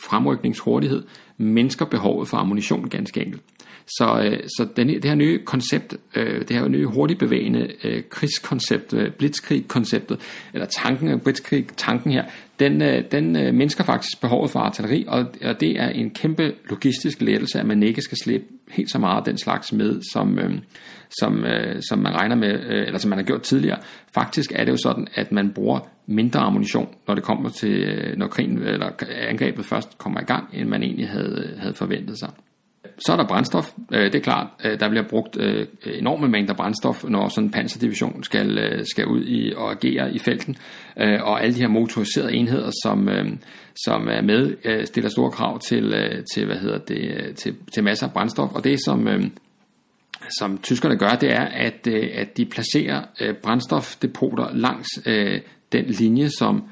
fremrykningshurtighed, 0.00 1.02
mindsker 1.36 1.84
behovet 1.84 2.28
for 2.28 2.36
ammunition 2.36 2.88
ganske 2.88 3.20
enkelt. 3.20 3.42
Så, 3.86 4.20
øh, 4.24 4.38
så 4.48 4.66
den, 4.76 4.88
det 4.88 5.04
her 5.04 5.14
nye 5.14 5.44
koncept, 5.44 5.96
øh, 6.16 6.40
det 6.48 6.56
her 6.56 6.68
nye 6.68 6.86
hurtigt 6.86 7.18
bevægende 7.18 7.68
øh, 7.84 8.02
krigskoncept, 8.10 8.94
øh, 8.94 9.10
blitzkrig-konceptet, 9.10 10.20
eller 10.54 10.66
tanken, 10.66 11.20
blitzkrig, 11.20 11.66
tanken 11.76 12.12
her, 12.12 12.24
den, 12.58 12.82
øh, 12.82 13.04
den 13.10 13.36
øh, 13.36 13.54
mindsker 13.54 13.84
faktisk 13.84 14.20
behovet 14.20 14.50
for 14.50 14.60
artilleri, 14.60 15.04
og, 15.08 15.26
og 15.44 15.60
det 15.60 15.80
er 15.80 15.88
en 15.88 16.10
kæmpe 16.10 16.52
logistisk 16.70 17.20
lettelse, 17.20 17.60
at 17.60 17.66
man 17.66 17.82
ikke 17.82 18.02
skal 18.02 18.18
slippe 18.24 18.46
helt 18.70 18.90
så 18.90 18.98
meget 18.98 19.18
af 19.18 19.24
den 19.24 19.38
slags 19.38 19.72
med, 19.72 20.02
som, 20.12 20.38
øh, 20.38 20.58
som, 21.20 21.44
øh, 21.44 21.82
som 21.88 21.98
man 21.98 22.14
regner 22.14 22.36
med, 22.36 22.52
øh, 22.52 22.86
eller 22.86 22.98
som 22.98 23.08
man 23.08 23.18
har 23.18 23.24
gjort 23.24 23.42
tidligere. 23.42 23.78
Faktisk 24.14 24.52
er 24.54 24.64
det 24.64 24.72
jo 24.72 24.76
sådan, 24.76 25.06
at 25.14 25.32
man 25.32 25.50
bruger 25.54 25.80
mindre 26.06 26.40
ammunition, 26.40 26.88
når 27.08 27.14
det 27.14 27.24
kommer 27.24 27.48
til, 27.48 27.72
øh, 27.72 28.16
når 28.16 28.26
krigen 28.26 28.58
eller 28.58 28.90
angrebet 29.28 29.64
først 29.64 29.98
kommer 29.98 30.20
i 30.20 30.24
gang, 30.24 30.48
end 30.52 30.68
man 30.68 30.82
egentlig 30.82 31.08
havde, 31.08 31.54
havde 31.58 31.74
forventet 31.74 32.18
sig. 32.18 32.30
Så 32.98 33.12
er 33.12 33.16
der 33.16 33.26
brændstof. 33.26 33.72
Øh, 33.92 34.04
det 34.04 34.14
er 34.14 34.20
klart, 34.20 34.46
øh, 34.64 34.80
der 34.80 34.88
bliver 34.88 35.08
brugt 35.08 35.36
øh, 35.40 35.66
enorme 35.84 36.28
mængder 36.28 36.54
brændstof, 36.54 37.04
når 37.04 37.28
sådan 37.28 37.44
en 37.44 37.50
panserdivision 37.50 38.24
skal, 38.24 38.58
øh, 38.58 38.84
skal 38.92 39.06
ud 39.06 39.24
i 39.26 39.52
og 39.56 39.70
agere 39.70 40.14
i 40.14 40.18
felten. 40.18 40.56
Øh, 41.00 41.22
og 41.22 41.42
alle 41.42 41.54
de 41.54 41.60
her 41.60 41.68
motoriserede 41.68 42.34
enheder, 42.34 42.70
som, 42.82 43.08
øh, 43.08 43.26
som 43.84 44.08
er 44.08 44.22
med, 44.22 44.56
stiller 44.86 45.10
store 45.10 45.30
krav 45.30 45.58
til, 45.58 45.94
til, 46.34 46.46
hvad 46.46 46.56
hedder 46.56 46.78
det, 46.78 47.36
til, 47.36 47.54
til 47.74 47.84
masser 47.84 48.06
af 48.06 48.12
brændstof. 48.12 48.52
Og 48.54 48.64
det, 48.64 48.78
som, 48.84 49.08
som 50.38 50.58
tyskerne 50.58 50.96
gør, 50.96 51.08
det 51.08 51.32
er, 51.32 51.44
at, 51.44 51.86
at 52.14 52.36
de 52.36 52.46
placerer 52.46 53.02
brændstofdepoter 53.42 54.54
langs 54.54 54.88
den 55.72 55.84
linje, 55.84 56.28
som 56.28 56.62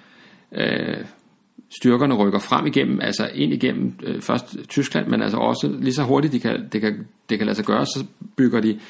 styrkerne 1.76 2.14
rykker 2.14 2.38
frem 2.38 2.66
igennem, 2.66 3.00
altså 3.00 3.30
ind 3.34 3.52
igennem 3.52 3.98
øh, 4.02 4.20
først 4.20 4.56
Tyskland, 4.68 5.06
men 5.06 5.22
altså 5.22 5.36
også 5.36 5.76
lige 5.80 5.94
så 5.94 6.02
hurtigt 6.02 6.32
de 6.32 6.40
kan, 6.40 6.68
det, 6.72 6.80
kan, 6.80 7.06
det 7.28 7.38
kan 7.38 7.46
lade 7.46 7.56
sig 7.56 7.64
gøre, 7.64 7.86
så 7.86 8.04
bygger 8.36 8.60
de 8.60 8.80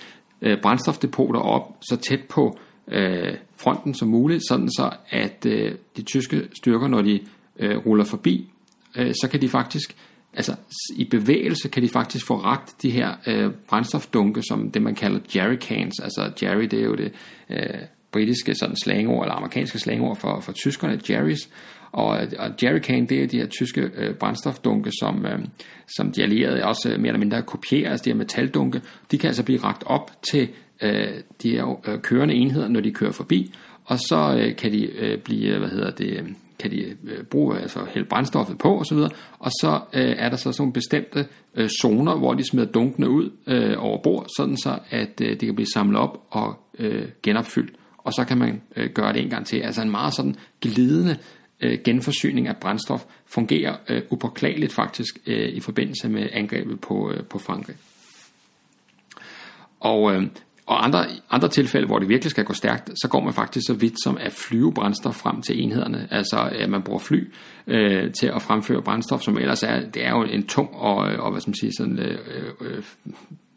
øh, 0.42 0.60
brændstofdepoter 0.62 1.40
op 1.40 1.76
så 1.80 1.96
tæt 1.96 2.20
på 2.28 2.58
øh, 2.88 3.34
fronten 3.56 3.94
som 3.94 4.08
muligt, 4.08 4.42
sådan 4.48 4.68
så 4.70 4.90
at 5.10 5.46
øh, 5.46 5.74
de 5.96 6.02
tyske 6.02 6.48
styrker, 6.52 6.88
når 6.88 7.02
de 7.02 7.20
øh, 7.58 7.76
ruller 7.86 8.04
forbi, 8.04 8.50
øh, 8.96 9.14
så 9.22 9.28
kan 9.30 9.40
de 9.40 9.48
faktisk, 9.48 9.96
altså 10.34 10.54
i 10.96 11.04
bevægelse 11.04 11.68
kan 11.68 11.82
de 11.82 11.88
faktisk 11.88 12.26
få 12.26 12.36
ragt 12.36 12.82
de 12.82 12.90
her 12.90 13.14
øh, 13.26 13.50
brændstofdunke, 13.68 14.42
som 14.42 14.70
det 14.70 14.82
man 14.82 14.94
kalder 14.94 15.20
jerrycans, 15.36 16.00
altså 16.00 16.32
jerry 16.42 16.62
det 16.64 16.80
er 16.80 16.84
jo 16.84 16.94
det 16.94 17.12
øh, 17.50 17.80
britiske 18.12 18.54
sådan 18.54 18.76
slangord, 18.76 19.24
eller 19.24 19.34
amerikanske 19.34 19.78
slangord 19.78 20.16
for, 20.16 20.40
for 20.40 20.52
tyskerne, 20.52 21.00
jerrys, 21.10 21.48
og, 21.92 22.06
og 22.38 22.50
jerrycan, 22.62 23.06
det 23.06 23.22
er 23.22 23.26
de 23.26 23.38
her 23.38 23.46
tyske 23.46 23.90
øh, 23.96 24.14
brændstofdunke, 24.14 24.90
som, 25.00 25.26
øh, 25.26 25.38
som 25.96 26.12
de 26.12 26.22
allierede 26.22 26.64
også 26.64 26.90
øh, 26.92 27.00
mere 27.00 27.08
eller 27.08 27.18
mindre 27.18 27.42
kopierer, 27.42 27.90
altså 27.90 28.04
de 28.04 28.10
her 28.10 28.16
metaldunke. 28.16 28.80
De 29.10 29.18
kan 29.18 29.28
altså 29.28 29.44
blive 29.44 29.64
ragt 29.64 29.82
op 29.86 30.10
til 30.30 30.48
øh, 30.82 31.08
de 31.42 31.50
her 31.50 31.88
øh, 31.88 32.00
kørende 32.00 32.34
enheder, 32.34 32.68
når 32.68 32.80
de 32.80 32.92
kører 32.92 33.12
forbi, 33.12 33.54
og 33.84 33.98
så 33.98 34.36
øh, 34.38 34.56
kan 34.56 34.72
de 34.72 34.84
øh, 34.84 35.18
blive, 35.18 35.48
øh, 35.48 35.58
hvad 35.58 35.68
hedder 35.68 35.90
det, 35.90 36.06
øh, 36.06 36.28
kan 36.58 36.70
de 36.70 36.76
øh, 36.80 37.24
bruge, 37.30 37.58
altså 37.58 37.80
hælde 37.88 38.08
brændstoffet 38.08 38.58
på 38.58 38.80
osv., 38.80 38.98
og 39.38 39.50
så 39.50 39.80
øh, 39.92 40.14
er 40.18 40.28
der 40.28 40.36
så 40.36 40.42
sådan 40.42 40.62
nogle 40.62 40.72
bestemte 40.72 41.26
øh, 41.54 41.68
zoner, 41.68 42.18
hvor 42.18 42.34
de 42.34 42.48
smider 42.50 42.66
dunkene 42.66 43.10
ud 43.10 43.30
øh, 43.46 43.74
over 43.78 44.02
bord, 44.02 44.26
sådan 44.36 44.56
så 44.56 44.78
at 44.90 45.20
øh, 45.22 45.30
det 45.30 45.40
kan 45.40 45.54
blive 45.54 45.72
samlet 45.74 46.00
op 46.00 46.26
og 46.30 46.54
øh, 46.78 47.08
genopfyldt, 47.22 47.72
og 47.98 48.12
så 48.12 48.24
kan 48.24 48.38
man 48.38 48.62
øh, 48.76 48.90
gøre 48.90 49.12
det 49.12 49.22
en 49.22 49.30
gang 49.30 49.46
til. 49.46 49.56
Altså 49.56 49.82
en 49.82 49.90
meget 49.90 50.14
sådan 50.14 50.34
glidende 50.60 51.16
øh, 51.62 51.78
genforsyning 51.84 52.48
af 52.48 52.56
brændstof 52.56 53.04
fungerer 53.26 53.76
øh, 53.88 54.02
upåklageligt 54.10 54.72
faktisk 54.72 55.18
øh, 55.26 55.48
i 55.48 55.60
forbindelse 55.60 56.08
med 56.08 56.28
angrebet 56.32 56.80
på, 56.80 57.12
øh, 57.12 57.24
på 57.24 57.38
Frankrig. 57.38 57.76
Og 59.80 60.14
øh, 60.14 60.26
og 60.66 60.84
andre, 60.84 61.06
andre 61.30 61.48
tilfælde, 61.48 61.86
hvor 61.86 61.98
det 61.98 62.08
virkelig 62.08 62.30
skal 62.30 62.44
gå 62.44 62.52
stærkt, 62.52 62.90
så 63.02 63.08
går 63.08 63.20
man 63.20 63.32
faktisk 63.32 63.66
så 63.66 63.74
vidt 63.74 64.02
som 64.04 64.18
at 64.20 64.32
flyve 64.32 64.72
brændstof 64.74 65.14
frem 65.14 65.42
til 65.42 65.62
enhederne. 65.62 66.08
Altså 66.10 66.50
at 66.52 66.70
man 66.70 66.82
bruger 66.82 66.98
fly 66.98 67.32
øh, 67.66 68.12
til 68.12 68.26
at 68.26 68.42
fremføre 68.42 68.82
brændstof, 68.82 69.22
som 69.22 69.38
ellers 69.38 69.62
er, 69.62 69.90
det 69.90 70.06
er 70.06 70.10
jo 70.10 70.22
en 70.22 70.46
tung 70.46 70.74
og, 70.74 71.12
øh, 71.12 71.20
og 71.20 71.30
hvad 71.30 71.40
skal 71.40 71.50
man 71.50 71.56
sige, 71.60 71.72
sådan, 71.78 71.98
øh, 71.98 72.18
øh, 72.60 72.82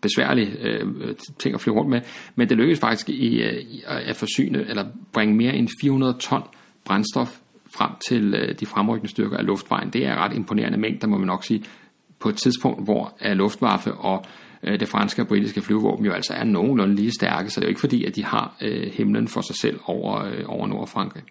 besværlig 0.02 0.56
øh, 0.62 1.16
ting 1.40 1.56
at 1.56 1.62
flyve 1.62 1.76
rundt 1.76 1.90
med. 1.90 2.02
Men 2.36 2.50
det 2.50 2.58
lykkedes 2.58 2.80
faktisk 2.80 3.10
i, 3.10 3.42
øh, 3.42 3.54
i 3.54 3.84
at 3.88 4.16
forsyne 4.16 4.66
eller 4.70 4.86
bringe 5.14 5.36
mere 5.36 5.56
end 5.56 5.70
400 5.82 6.18
ton 6.20 6.44
brændstof 6.86 7.40
frem 7.76 7.92
til 8.08 8.34
øh, 8.34 8.56
de 8.60 8.66
fremrykkende 8.66 9.12
styrker 9.12 9.38
af 9.38 9.46
luftvejen. 9.46 9.90
Det 9.90 10.06
er 10.06 10.16
ret 10.16 10.36
imponerende 10.36 10.78
mængder, 10.78 11.08
må 11.08 11.18
man 11.18 11.28
nok 11.28 11.44
sige, 11.44 11.64
på 12.20 12.30
et 12.30 12.36
tidspunkt, 12.36 12.84
hvor 12.84 13.34
Luftwaffe 13.34 13.94
og 13.94 14.26
øh, 14.64 14.80
det 14.80 14.88
franske 14.88 15.22
og 15.22 15.28
britiske 15.28 15.62
flyvåben 15.62 16.06
jo 16.06 16.12
altså 16.12 16.34
er 16.34 16.44
nogenlunde 16.44 16.96
lige 16.96 17.12
stærke, 17.12 17.50
så 17.50 17.60
det 17.60 17.66
er 17.66 17.68
jo 17.68 17.72
ikke 17.72 17.80
fordi, 17.80 18.06
at 18.06 18.16
de 18.16 18.26
har 18.26 18.56
øh, 18.62 18.92
himlen 18.94 19.28
for 19.28 19.42
sig 19.42 19.56
selv 19.56 19.80
over, 19.86 20.46
over 20.46 20.68
Nordfrankrig. 20.68 21.24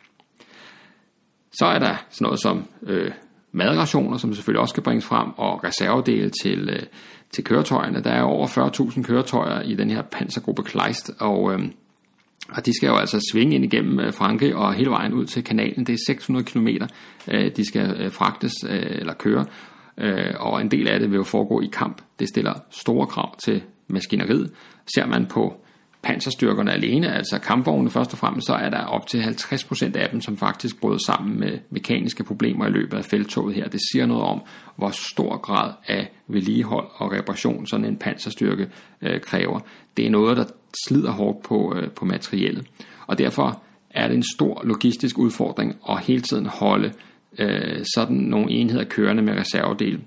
Så 1.53 1.67
er 1.67 1.79
der 1.79 1.97
sådan 2.11 2.25
noget 2.25 2.41
som 2.41 2.65
øh, 2.83 3.11
madrationer, 3.53 4.19
som 4.19 4.35
selvfølgelig 4.35 4.61
også 4.61 4.73
skal 4.73 4.83
bringes 4.83 5.05
frem, 5.05 5.29
og 5.37 5.65
reservedele 5.65 6.31
til, 6.43 6.69
øh, 6.69 6.83
til 7.31 7.45
køretøjerne. 7.45 8.03
Der 8.03 8.11
er 8.11 8.23
over 8.23 8.47
40.000 8.47 9.03
køretøjer 9.03 9.61
i 9.61 9.75
den 9.75 9.91
her 9.91 10.03
pansergruppe 10.03 10.63
Kleist, 10.63 11.11
og, 11.21 11.53
øh, 11.53 11.61
og 12.49 12.67
de 12.67 12.77
skal 12.77 12.87
jo 12.87 12.97
altså 12.97 13.29
svinge 13.33 13.55
ind 13.55 13.65
igennem 13.65 14.01
øh, 14.01 14.13
Frankrig 14.13 14.55
og 14.55 14.75
hele 14.75 14.91
vejen 14.91 15.13
ud 15.13 15.27
til 15.27 15.45
kanalen. 15.45 15.87
Det 15.87 15.93
er 15.93 15.99
600 16.07 16.45
km, 16.45 16.69
øh, 17.29 17.57
de 17.57 17.65
skal 17.65 17.97
øh, 18.01 18.13
fragtes 18.13 18.53
eller 18.69 19.15
køre, 19.15 19.45
og 20.41 20.61
en 20.61 20.71
del 20.71 20.89
af 20.89 21.01
det 21.01 21.11
vil 21.11 21.17
jo 21.17 21.23
foregå 21.23 21.61
i 21.61 21.69
kamp. 21.73 22.03
Det 22.19 22.29
stiller 22.29 22.55
store 22.71 23.07
krav 23.07 23.37
til 23.45 23.63
maskineriet. 23.89 24.51
Ser 24.95 25.07
man 25.07 25.27
på 25.27 25.65
panserstyrkerne 26.05 26.73
alene, 26.73 27.13
altså 27.13 27.39
kampvogne 27.39 27.91
først 27.91 28.13
og 28.13 28.19
fremmest, 28.19 28.47
så 28.47 28.55
er 28.55 28.71
der 28.71 28.85
op 28.85 29.07
til 29.07 29.19
50% 29.19 29.97
af 29.97 30.11
dem, 30.11 30.21
som 30.21 30.37
faktisk 30.37 30.81
bryder 30.81 30.99
sammen 31.07 31.41
med 31.41 31.59
mekaniske 31.71 32.25
problemer 32.25 32.67
i 32.67 32.71
løbet 32.71 32.97
af 32.97 33.05
feltoget 33.05 33.55
her. 33.55 33.69
Det 33.69 33.81
siger 33.93 34.07
noget 34.07 34.23
om, 34.23 34.43
hvor 34.77 34.91
stor 34.91 35.37
grad 35.37 35.73
af 35.87 36.13
vedligehold 36.29 36.87
og 36.97 37.13
reparation 37.13 37.67
sådan 37.67 37.87
en 37.87 37.97
panserstyrke 37.97 38.69
øh, 39.03 39.21
kræver. 39.21 39.61
Det 39.97 40.07
er 40.07 40.11
noget, 40.11 40.37
der 40.37 40.45
slider 40.87 41.11
hårdt 41.11 41.43
på, 41.43 41.75
øh, 41.77 41.91
på 41.91 42.05
materiellet. 42.05 42.67
Og 43.07 43.19
derfor 43.19 43.63
er 43.91 44.09
det 44.09 44.17
en 44.17 44.25
stor 44.35 44.63
logistisk 44.65 45.19
udfordring 45.19 45.77
at 45.91 46.01
hele 46.01 46.21
tiden 46.21 46.47
holde 46.47 46.93
øh, 47.39 47.85
sådan 47.95 48.17
nogle 48.17 48.51
enheder 48.51 48.85
kørende 48.85 49.23
med 49.23 49.35
reservedele. 49.35 50.01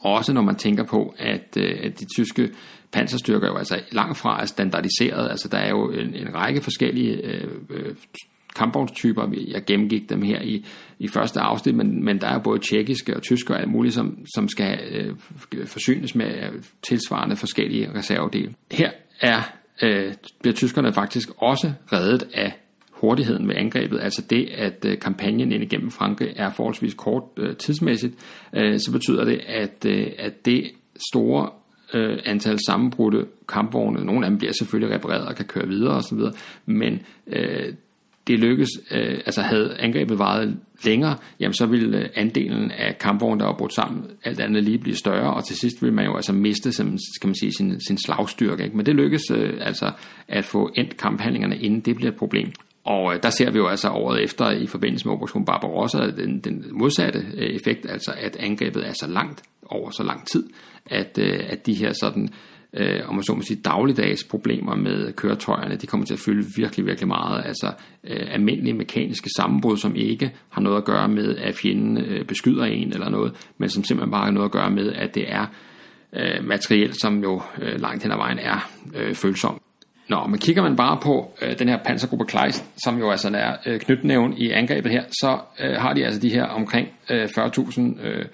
Også 0.00 0.32
når 0.32 0.42
man 0.42 0.56
tænker 0.56 0.84
på, 0.84 1.14
at, 1.18 1.56
øh, 1.56 1.78
at 1.82 2.00
de 2.00 2.04
tyske 2.16 2.50
panserstyrker 2.92 3.48
jo 3.48 3.56
altså 3.56 3.80
langt 3.92 4.18
fra 4.18 4.42
er 4.42 4.46
standardiseret. 4.46 5.30
Altså 5.30 5.48
der 5.48 5.58
er 5.58 5.70
jo 5.70 5.90
en, 5.90 6.14
en 6.14 6.34
række 6.34 6.60
forskellige 6.60 7.12
øh, 7.12 7.50
øh, 7.70 7.94
kampvognstyper. 8.56 9.28
Jeg 9.48 9.64
gennemgik 9.64 10.10
dem 10.10 10.22
her 10.22 10.42
i, 10.42 10.66
i 10.98 11.08
første 11.08 11.40
afsnit, 11.40 11.74
men, 11.74 12.04
men 12.04 12.20
der 12.20 12.26
er 12.26 12.38
både 12.38 12.60
tjekkiske 12.70 13.16
og 13.16 13.22
tyske 13.22 13.54
og 13.54 13.60
alt 13.60 13.70
muligt, 13.70 13.94
som, 13.94 14.18
som 14.34 14.48
skal 14.48 14.78
øh, 14.90 15.66
forsynes 15.66 16.14
med 16.14 16.26
øh, 16.26 16.62
tilsvarende 16.88 17.36
forskellige 17.36 17.90
reservedele. 17.94 18.54
Her 18.70 18.90
er, 19.20 19.42
øh, 19.82 20.14
bliver 20.40 20.54
tyskerne 20.54 20.92
faktisk 20.92 21.28
også 21.36 21.72
reddet 21.92 22.28
af 22.34 22.52
hurtigheden 22.90 23.48
ved 23.48 23.54
angrebet, 23.56 24.00
altså 24.00 24.22
det, 24.30 24.48
at 24.48 24.84
øh, 24.84 24.98
kampagnen 24.98 25.52
ind 25.52 25.62
igennem 25.62 25.90
Frankrig 25.90 26.32
er 26.36 26.50
forholdsvis 26.50 26.94
kort 26.94 27.22
øh, 27.36 27.56
tidsmæssigt, 27.56 28.14
øh, 28.56 28.78
så 28.78 28.92
betyder 28.92 29.24
det, 29.24 29.40
at, 29.46 29.86
øh, 29.86 30.06
at 30.18 30.44
det 30.44 30.70
store 31.12 31.50
øh, 31.94 32.18
antal 32.24 32.58
sammenbrudte 32.66 33.26
kampvogne, 33.48 34.04
nogle 34.04 34.26
af 34.26 34.30
dem 34.30 34.38
bliver 34.38 34.52
selvfølgelig 34.52 34.94
repareret 34.96 35.26
og 35.28 35.36
kan 35.36 35.44
køre 35.44 35.68
videre 35.68 35.94
osv., 35.94 36.18
men 36.66 37.02
øh, 37.26 37.74
det 38.30 38.38
lykkes, 38.38 38.68
øh, 38.90 39.20
altså 39.26 39.42
havde 39.42 39.76
angrebet 39.78 40.18
varet 40.18 40.56
længere, 40.84 41.16
jamen 41.40 41.54
så 41.54 41.66
ville 41.66 41.98
øh, 41.98 42.08
andelen 42.14 42.70
af 42.70 42.98
kampvogne, 42.98 43.40
der 43.40 43.46
var 43.46 43.56
brudt 43.56 43.74
sammen, 43.74 44.04
alt 44.24 44.40
andet 44.40 44.64
lige 44.64 44.78
blive 44.78 44.96
større, 44.96 45.34
og 45.34 45.44
til 45.44 45.56
sidst 45.56 45.82
ville 45.82 45.94
man 45.94 46.04
jo 46.04 46.16
altså 46.16 46.32
miste 46.32 46.72
som, 46.72 46.98
skal 47.16 47.26
man 47.28 47.34
sige, 47.34 47.52
sin, 47.52 47.80
sin 47.88 47.98
slagstyrke. 47.98 48.64
Ikke? 48.64 48.76
Men 48.76 48.86
det 48.86 48.94
lykkes 48.94 49.22
øh, 49.30 49.52
altså 49.60 49.92
at 50.28 50.44
få 50.44 50.70
endt 50.76 50.96
kamphandlingerne, 50.96 51.58
inden 51.58 51.80
det 51.80 51.96
bliver 51.96 52.10
et 52.10 52.18
problem. 52.18 52.52
Og 52.84 53.14
øh, 53.14 53.22
der 53.22 53.30
ser 53.30 53.50
vi 53.50 53.58
jo 53.58 53.66
altså 53.66 53.88
året 53.88 54.22
efter 54.24 54.50
i 54.50 54.66
forbindelse 54.66 55.06
med 55.06 55.14
Operation 55.14 55.44
Barbarossa 55.44 56.10
den, 56.10 56.40
den 56.40 56.64
modsatte 56.72 57.24
øh, 57.34 57.46
effekt, 57.46 57.86
altså 57.88 58.12
at 58.20 58.36
angrebet 58.36 58.88
er 58.88 58.92
så 58.92 59.06
langt 59.06 59.42
over 59.66 59.90
så 59.90 60.02
lang 60.02 60.26
tid, 60.26 60.44
at, 60.86 61.18
øh, 61.18 61.40
at 61.48 61.66
de 61.66 61.74
her 61.74 61.92
sådan, 61.92 62.28
øh, 62.74 63.00
om 63.08 63.14
man 63.14 63.24
så 63.24 63.34
må 63.34 63.42
sige, 63.42 63.60
dagligdags 63.64 64.24
problemer 64.24 64.74
med 64.74 65.12
køretøjerne, 65.12 65.76
de 65.76 65.86
kommer 65.86 66.06
til 66.06 66.14
at 66.14 66.20
fylde 66.20 66.46
virkelig, 66.56 66.86
virkelig 66.86 67.08
meget. 67.08 67.46
Altså 67.46 67.72
øh, 68.04 68.26
almindelige 68.30 68.74
mekaniske 68.74 69.30
sammenbrud, 69.36 69.76
som 69.76 69.96
ikke 69.96 70.32
har 70.48 70.60
noget 70.60 70.76
at 70.76 70.84
gøre 70.84 71.08
med, 71.08 71.36
at 71.36 71.54
fjenden 71.54 71.98
øh, 71.98 72.24
beskyder 72.24 72.64
en 72.64 72.92
eller 72.92 73.08
noget, 73.08 73.32
men 73.58 73.68
som 73.68 73.84
simpelthen 73.84 74.10
bare 74.10 74.24
har 74.24 74.30
noget 74.30 74.44
at 74.44 74.52
gøre 74.52 74.70
med, 74.70 74.92
at 74.92 75.14
det 75.14 75.32
er 75.32 75.46
øh, 76.12 76.44
materiel, 76.44 76.92
som 77.00 77.22
jo 77.22 77.42
øh, 77.62 77.80
langt 77.80 78.02
hen 78.02 78.12
ad 78.12 78.16
vejen 78.16 78.38
er 78.38 78.70
øh, 78.94 79.14
følsom. 79.14 79.60
Nå, 80.08 80.26
men 80.26 80.38
kigger 80.38 80.62
man 80.62 80.76
bare 80.76 80.98
på 81.02 81.38
øh, 81.42 81.58
den 81.58 81.68
her 81.68 81.78
pansergruppe 81.84 82.24
Kleist, 82.24 82.64
som 82.84 82.98
jo 82.98 83.10
altså 83.10 83.30
er 83.34 83.56
øh, 83.66 83.80
knytnæven 83.80 84.34
i 84.36 84.50
angrebet 84.50 84.92
her, 84.92 85.02
så 85.20 85.38
øh, 85.60 85.76
har 85.76 85.92
de 85.92 86.04
altså 86.04 86.20
de 86.20 86.30
her 86.30 86.44
omkring 86.44 86.88
øh, 87.10 87.24
40.000 87.24 88.06
øh, 88.06 88.24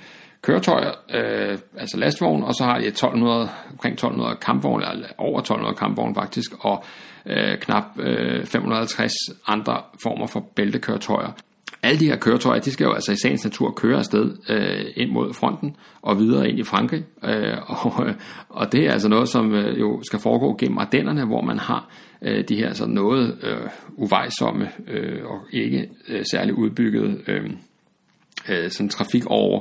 køretøjer, 0.42 0.92
øh, 1.14 1.58
altså 1.78 1.96
lastvogn, 1.96 2.42
og 2.42 2.54
så 2.54 2.64
har 2.64 2.78
de 2.78 2.86
1200, 2.86 3.48
omkring 3.72 3.92
1200 3.92 4.36
kampvogne, 4.36 4.92
eller 4.92 5.06
over 5.18 5.38
1200 5.38 5.76
kampvogne 5.76 6.14
faktisk, 6.14 6.52
og 6.60 6.84
øh, 7.26 7.58
knap 7.58 7.84
øh, 7.98 8.46
550 8.46 9.12
andre 9.46 9.82
former 10.02 10.26
for 10.26 10.40
bæltekøretøjer. 10.54 11.32
Alle 11.82 12.00
de 12.00 12.06
her 12.06 12.16
køretøjer, 12.16 12.60
de 12.60 12.72
skal 12.72 12.84
jo 12.84 12.92
altså 12.92 13.12
i 13.12 13.16
sagens 13.22 13.44
natur 13.44 13.70
køre 13.70 13.98
afsted 13.98 14.36
øh, 14.48 14.84
ind 14.96 15.10
mod 15.10 15.34
fronten 15.34 15.76
og 16.02 16.18
videre 16.18 16.48
ind 16.48 16.58
i 16.58 16.62
Frankrig. 16.62 17.04
Øh, 17.24 17.56
og, 17.66 18.06
øh, 18.06 18.14
og 18.48 18.72
det 18.72 18.86
er 18.86 18.92
altså 18.92 19.08
noget, 19.08 19.28
som 19.28 19.54
øh, 19.54 19.80
jo 19.80 20.02
skal 20.02 20.18
foregå 20.18 20.56
gennem 20.58 20.78
Ardennerne, 20.78 21.24
hvor 21.24 21.40
man 21.40 21.58
har 21.58 21.88
øh, 22.22 22.44
de 22.48 22.56
her 22.56 22.72
sådan 22.72 22.94
noget 22.94 23.38
øh, 23.42 23.68
uvejsomme 23.96 24.70
øh, 24.88 25.24
og 25.24 25.40
ikke 25.52 25.88
øh, 26.08 26.24
særlig 26.30 26.54
udbygget 26.54 27.20
øh, 27.28 27.50
øh, 28.48 28.70
sådan 28.70 28.88
trafik 28.88 29.26
over. 29.26 29.60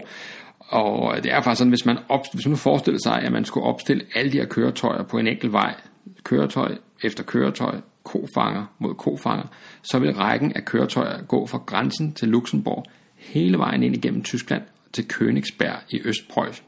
Og 0.68 1.24
det 1.24 1.32
er 1.34 1.42
faktisk 1.42 1.58
sådan, 1.58 1.72
hvis 1.72 1.86
man, 1.86 1.98
op, 2.10 2.22
hvis 2.34 2.46
man 2.46 2.52
nu 2.52 2.56
forestiller 2.56 3.00
sig, 3.04 3.22
at 3.22 3.32
man 3.32 3.46
skulle 3.46 3.66
opstille 3.66 4.06
alle 4.16 4.32
de 4.32 4.38
her 4.38 4.46
køretøjer 4.46 5.04
på 5.04 5.18
en 5.18 5.28
enkelt 5.28 5.54
vej, 5.54 5.76
køretøj 6.24 6.76
efter 7.04 7.24
køretøj, 7.24 7.76
kofanger 8.04 8.66
mod 8.80 8.94
kofanger, 8.94 9.46
så 9.84 10.00
vil 10.00 10.14
rækken 10.14 10.54
af 10.56 10.66
køretøjer 10.66 11.22
gå 11.22 11.46
fra 11.46 11.58
grænsen 11.66 12.14
til 12.14 12.28
Luxembourg 12.28 12.86
hele 13.18 13.58
vejen 13.58 13.84
ind 13.84 13.96
igennem 13.96 14.24
Tyskland 14.24 14.62
til 14.94 15.06
Königsberg 15.14 15.78
i 15.90 16.02
Østpreussen. 16.06 16.66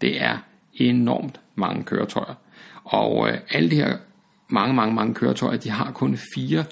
Det 0.00 0.22
er 0.22 0.38
enormt 0.74 1.40
mange 1.54 1.84
køretøjer. 1.84 2.34
Og 2.84 3.28
øh, 3.28 3.38
alle 3.50 3.70
de 3.70 3.76
her 3.76 3.96
mange, 4.48 4.74
mange, 4.74 4.94
mange 4.94 5.14
køretøjer, 5.14 5.56
de 5.56 5.70
har 5.70 5.92
kun 5.92 6.18
fire 6.34 6.64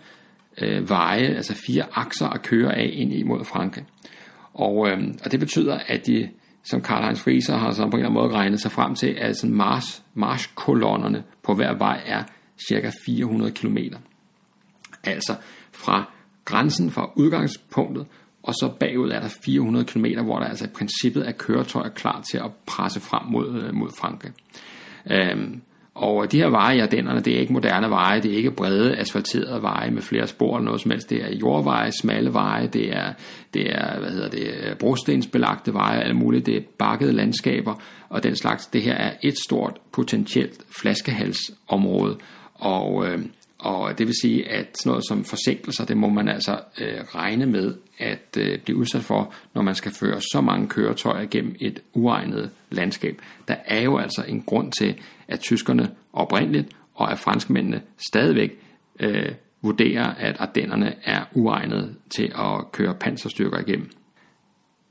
øh, 0.61 0.89
veje, 0.89 1.27
altså 1.27 1.55
fire 1.67 1.85
akser 1.93 2.27
at 2.29 2.43
køre 2.43 2.77
af 2.77 2.91
ind 2.93 3.13
imod 3.13 3.45
Frankrig. 3.45 3.85
Og, 4.55 4.89
øh, 4.89 4.99
og 5.25 5.33
det 5.33 5.41
betyder, 5.41 5.79
at 5.87 6.07
de, 6.07 6.29
som 6.65 6.81
Karl 6.83 7.05
Heinz 7.05 7.21
Frieser 7.21 7.57
har 7.57 7.73
så 7.73 7.83
på 7.83 7.87
en 7.87 7.95
eller 7.95 8.11
anden 8.11 8.23
måde 8.23 8.35
regnet 8.35 8.61
sig 8.61 8.73
frem 8.73 8.95
til, 8.95 9.07
at 9.07 9.37
sådan 9.37 9.57
mars, 9.57 10.03
marskolonnerne 10.15 11.25
på 11.43 11.55
hver 11.55 11.75
vej 11.79 12.03
er 12.07 12.23
cirka 12.69 12.91
400 13.07 13.53
km. 13.53 13.79
Altså 15.05 15.35
fra 15.73 16.13
grænsen 16.45 16.91
fra 16.91 17.11
udgangspunktet, 17.17 18.07
og 18.43 18.55
så 18.55 18.73
bagud 18.81 19.11
er 19.11 19.21
der 19.21 19.29
400 19.45 19.85
km, 19.85 20.07
hvor 20.25 20.39
der 20.39 20.47
altså 20.47 20.65
i 20.65 20.69
princippet 20.69 21.29
er 21.29 21.33
køretøjer 21.33 21.91
klar 21.91 22.21
til 22.31 22.39
at 22.39 22.51
presse 22.67 23.01
frem 23.01 23.27
mod, 23.27 23.63
øh, 23.63 23.75
mod 23.75 23.91
Frankrig. 23.99 24.33
Øhm, 25.11 25.63
og 25.99 26.33
de 26.33 26.39
her 26.39 26.49
veje 26.49 26.77
i 26.77 26.81
Ardennerne, 26.81 27.21
det 27.21 27.37
er 27.37 27.41
ikke 27.41 27.53
moderne 27.53 27.91
veje, 27.91 28.21
det 28.21 28.33
er 28.33 28.37
ikke 28.37 28.51
brede 28.51 28.97
asfalterede 28.97 29.63
veje 29.63 29.91
med 29.91 30.03
flere 30.03 30.27
spor 30.27 30.57
eller 30.57 30.65
noget 30.65 30.81
som 30.81 30.91
helst. 30.91 31.11
Det 31.11 31.25
er 31.25 31.37
jordveje, 31.37 31.93
smalle 32.03 32.33
veje, 32.33 32.67
det 32.67 32.97
er, 32.97 33.13
det 33.55 33.71
er 33.71 33.99
hvad 34.01 34.11
hedder 34.11 34.29
det, 34.29 34.79
brostensbelagte 34.79 35.75
veje, 35.75 36.01
alt 36.01 36.17
muligt. 36.17 36.47
Det 36.47 36.57
er 36.57 36.61
bakkede 36.79 37.13
landskaber 37.13 37.75
og 38.09 38.23
den 38.23 38.37
slags. 38.37 38.67
Det 38.67 38.83
her 38.83 38.95
er 38.95 39.13
et 39.23 39.39
stort 39.47 39.77
potentielt 39.93 40.61
flaskehalsområde, 40.81 42.17
og, 42.55 43.07
øh, 43.07 43.19
Og 43.59 43.99
det 43.99 44.07
vil 44.07 44.15
sige, 44.23 44.49
at 44.49 44.77
sådan 44.79 44.91
noget 44.91 45.05
som 45.09 45.25
forsinkelser, 45.25 45.85
det 45.85 45.97
må 45.97 46.09
man 46.09 46.29
altså 46.29 46.59
øh, 46.81 47.01
regne 47.15 47.47
med 47.47 47.75
at 47.99 48.37
øh, 48.39 48.59
blive 48.59 48.77
udsat 48.77 49.03
for, 49.03 49.35
når 49.55 49.63
man 49.63 49.75
skal 49.75 49.93
føre 49.93 50.21
så 50.21 50.41
mange 50.41 50.69
køretøjer 50.69 51.27
gennem 51.27 51.57
et 51.61 51.83
uegnet 51.95 52.51
landskab. 52.71 53.21
Der 53.49 53.57
er 53.65 53.83
jo 53.83 53.99
altså 53.99 54.25
en 54.29 54.43
grund 54.43 54.73
til, 54.73 55.01
at 55.29 55.41
tyskerne 55.41 55.91
oprindeligt 56.13 56.69
og 56.95 57.13
at 57.13 57.19
franskmændene 57.19 57.83
stadigvæk 58.09 58.59
øh, 59.01 59.33
vurderer, 59.63 60.15
at 60.15 60.37
Ardennerne 60.39 60.95
er 61.05 61.25
uegnet 61.35 61.97
til 62.17 62.33
at 62.39 62.73
køre 62.73 62.95
panserstyrker 62.95 63.59
igennem. 63.59 63.91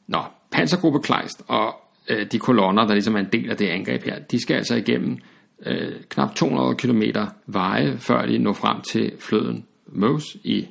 Nå, 0.08 0.20
pansergruppe 0.51 0.99
Kleist 0.99 1.43
og 1.47 1.76
øh, 2.10 2.32
de 2.32 2.39
kolonner, 2.39 2.86
der 2.86 2.93
ligesom 2.93 3.16
er 3.16 3.20
en 3.20 3.30
del 3.32 3.49
af 3.49 3.58
det 3.58 3.68
angreb 3.68 4.03
her, 4.03 4.20
de 4.20 4.41
skal 4.41 4.55
altså 4.55 4.76
igennem 4.76 5.18
øh, 5.66 5.91
knap 6.10 6.36
200 6.36 6.76
km 6.76 7.01
veje, 7.45 7.97
før 7.97 8.26
de 8.26 8.38
når 8.38 8.53
frem 8.53 8.82
til 8.82 9.12
floden 9.20 9.66
Meuse 9.88 10.38
i 10.43 10.68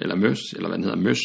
eller 0.00 0.16
Møs, 0.16 0.38
eller 0.56 0.68
hvad 0.68 0.76
den 0.76 0.84
hedder, 0.84 0.98
Møs, 0.98 1.18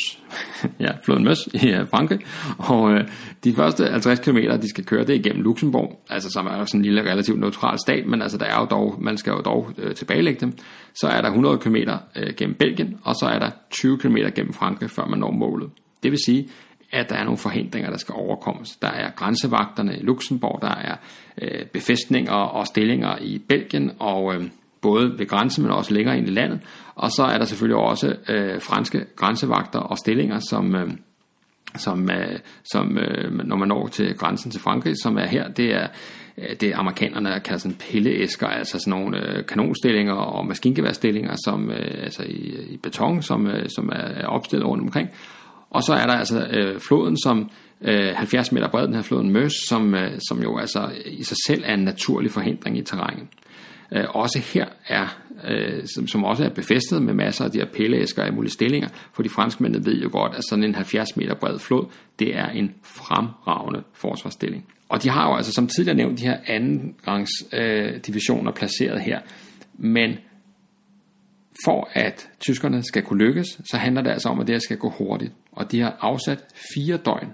ja, 0.86 0.92
floden 1.04 1.24
Møs 1.24 1.48
i 1.54 1.68
øh, 1.68 1.88
Frankrig, 1.88 2.20
og 2.58 2.92
øh, 2.92 3.08
de 3.44 3.54
første 3.54 3.86
50 3.86 4.20
km, 4.20 4.38
de 4.38 4.70
skal 4.70 4.86
køre 4.86 5.04
det 5.06 5.16
igennem 5.16 5.44
Luxembourg, 5.44 6.02
altså 6.10 6.30
som 6.30 6.48
er 6.48 6.66
sådan 6.66 6.80
en 6.80 6.86
lille 6.86 7.02
relativt 7.02 7.40
neutral 7.40 7.80
stat, 7.80 8.06
men 8.08 8.22
altså 8.22 8.38
der 8.38 8.46
er 8.46 8.60
jo 8.60 8.66
dog, 8.66 8.96
man 9.02 9.18
skal 9.18 9.32
jo 9.32 9.42
dog 9.42 9.72
øh, 9.78 9.96
tilbagelægge 9.96 10.40
dem, 10.40 10.54
så 10.96 11.08
er 11.08 11.22
der 11.22 11.28
100 11.28 11.58
km 11.58 11.76
øh, 11.76 12.34
gennem 12.38 12.56
Belgien, 12.56 12.98
og 13.04 13.16
så 13.16 13.26
er 13.26 13.40
der 13.40 13.50
20 13.70 13.98
km 13.98 14.18
gennem 14.36 14.54
Frankrig, 14.54 14.90
før 14.90 15.06
man 15.06 15.20
når 15.20 15.32
målet. 15.32 15.70
Det 16.04 16.12
vil 16.12 16.20
sige, 16.26 16.50
at 16.92 17.10
der 17.10 17.16
er 17.16 17.24
nogle 17.24 17.38
forhindringer, 17.38 17.90
der 17.90 17.98
skal 17.98 18.16
overkommes. 18.18 18.76
Der 18.76 18.88
er 18.88 19.12
grænsevagterne 19.12 19.98
i 19.98 20.02
Luxembourg, 20.02 20.62
der 20.62 20.76
er 20.76 20.96
øh, 21.42 21.66
befæstninger 21.66 22.34
og 22.34 22.68
stillinger 22.68 23.18
i 23.22 23.40
Belgien, 23.50 23.92
og 24.00 24.36
øh, 24.36 24.44
både 24.86 25.20
ved 25.20 25.28
grænsen, 25.28 25.64
men 25.64 25.72
også 25.72 25.94
længere 25.94 26.18
ind 26.18 26.28
i 26.28 26.32
landet. 26.32 26.60
Og 26.96 27.12
så 27.12 27.24
er 27.24 27.38
der 27.38 27.46
selvfølgelig 27.46 27.78
også 27.78 28.16
øh, 28.30 28.62
franske 28.62 29.06
grænsevagter 29.16 29.80
og 29.80 29.98
stillinger, 29.98 30.40
som, 30.50 30.76
øh, 30.76 30.92
som, 31.76 32.10
øh, 32.12 32.40
som 32.72 32.98
øh, 32.98 33.48
når 33.48 33.56
man 33.56 33.68
når 33.68 33.88
til 33.88 34.18
grænsen 34.18 34.52
til 34.52 34.62
Frankrig, 34.62 34.96
som 35.04 35.18
er 35.18 35.26
her, 35.26 35.48
det 35.48 35.74
er 35.74 35.88
øh, 36.38 36.56
det 36.60 36.64
er 36.64 36.78
amerikanerne 36.78 37.40
kalder 37.40 37.60
sådan 37.60 37.78
pilleæsker, 37.78 38.48
altså 38.48 38.80
sådan 38.80 39.00
nogle 39.00 39.38
øh, 39.38 39.46
kanonstillinger 39.46 40.14
og 40.14 40.46
maskingeværstillinger, 40.48 41.36
som, 41.46 41.72
øh, 41.72 42.04
altså 42.04 42.24
i, 42.24 42.74
i 42.74 42.78
beton, 42.78 43.22
som, 43.22 43.48
øh, 43.48 43.70
som 43.76 43.90
er 43.94 44.28
opstillet 44.28 44.68
rundt 44.68 44.84
omkring. 44.84 45.10
Og 45.70 45.84
så 45.84 45.94
er 45.94 46.06
der 46.06 46.14
altså 46.14 46.48
øh, 46.52 46.80
floden, 46.80 47.18
som 47.24 47.50
øh, 47.82 48.16
70 48.16 48.52
meter 48.52 48.70
bred, 48.70 48.88
den 48.88 48.94
her 48.94 49.02
floden 49.02 49.34
Møs, 49.34 49.54
som, 49.70 49.96
øh, 49.96 50.12
som 50.28 50.42
jo 50.44 50.58
altså 50.58 50.92
i 51.06 51.24
sig 51.24 51.38
selv 51.48 51.64
er 51.66 51.74
en 51.74 51.84
naturlig 51.84 52.32
forhindring 52.32 52.78
i 52.78 52.82
terrænet. 52.82 53.28
Øh, 53.92 54.04
også 54.10 54.42
her 54.54 54.66
er, 54.88 55.20
øh, 55.48 55.88
som, 55.96 56.08
som 56.08 56.24
også 56.24 56.44
er 56.44 56.50
befæstet 56.50 57.02
med 57.02 57.14
masser 57.14 57.46
af 57.46 57.52
de 57.52 57.58
her 57.58 57.66
pilleæsker 57.66 58.24
og 58.24 58.34
mulige 58.34 58.52
stillinger, 58.52 58.90
for 59.14 59.24
de 59.24 59.30
franskmændene 59.30 59.86
ved 59.86 60.02
jo 60.02 60.10
godt, 60.12 60.36
at 60.36 60.44
sådan 60.50 60.64
en 60.64 60.76
70 60.76 61.18
meter 61.18 61.36
bred 61.36 61.60
flod, 61.60 61.86
det 62.20 62.36
er 62.36 62.50
en 62.50 62.74
fremragende 62.84 63.84
forsvarsstilling. 63.94 64.66
Og 64.90 65.04
de 65.04 65.10
har 65.10 65.30
jo 65.30 65.36
altså 65.36 65.52
som 65.52 65.68
tidligere 65.68 65.98
nævnt 65.98 66.20
de 66.20 66.24
her 66.24 66.38
anden 66.48 66.96
rangs 67.08 67.32
øh, 67.54 67.98
divisioner 68.08 68.52
placeret 68.52 69.02
her, 69.02 69.20
men 69.74 70.18
for 71.66 71.90
at 71.94 72.30
tyskerne 72.40 72.84
skal 72.84 73.04
kunne 73.04 73.26
lykkes, 73.26 73.48
så 73.72 73.78
handler 73.78 74.02
det 74.02 74.12
altså 74.12 74.30
om, 74.30 74.40
at 74.40 74.48
det 74.48 74.56
her 74.56 74.60
skal 74.60 74.78
gå 74.78 74.90
hurtigt. 74.90 75.32
Og 75.52 75.72
de 75.72 75.80
har 75.80 75.98
afsat 76.02 76.40
fire 76.76 76.98
døgn, 76.98 77.34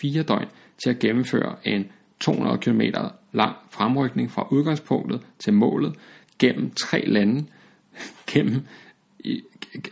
fire 0.00 0.22
døgn 0.22 0.48
til 0.82 0.90
at 0.90 0.98
gennemføre 0.98 1.56
en 1.64 1.84
200 2.20 2.58
km 2.58 2.80
lang 3.36 3.56
fremrykning 3.70 4.30
fra 4.30 4.48
udgangspunktet 4.50 5.20
til 5.38 5.52
målet 5.52 5.94
gennem 6.38 6.70
tre 6.70 7.04
lande, 7.06 7.44
gennem 8.32 8.66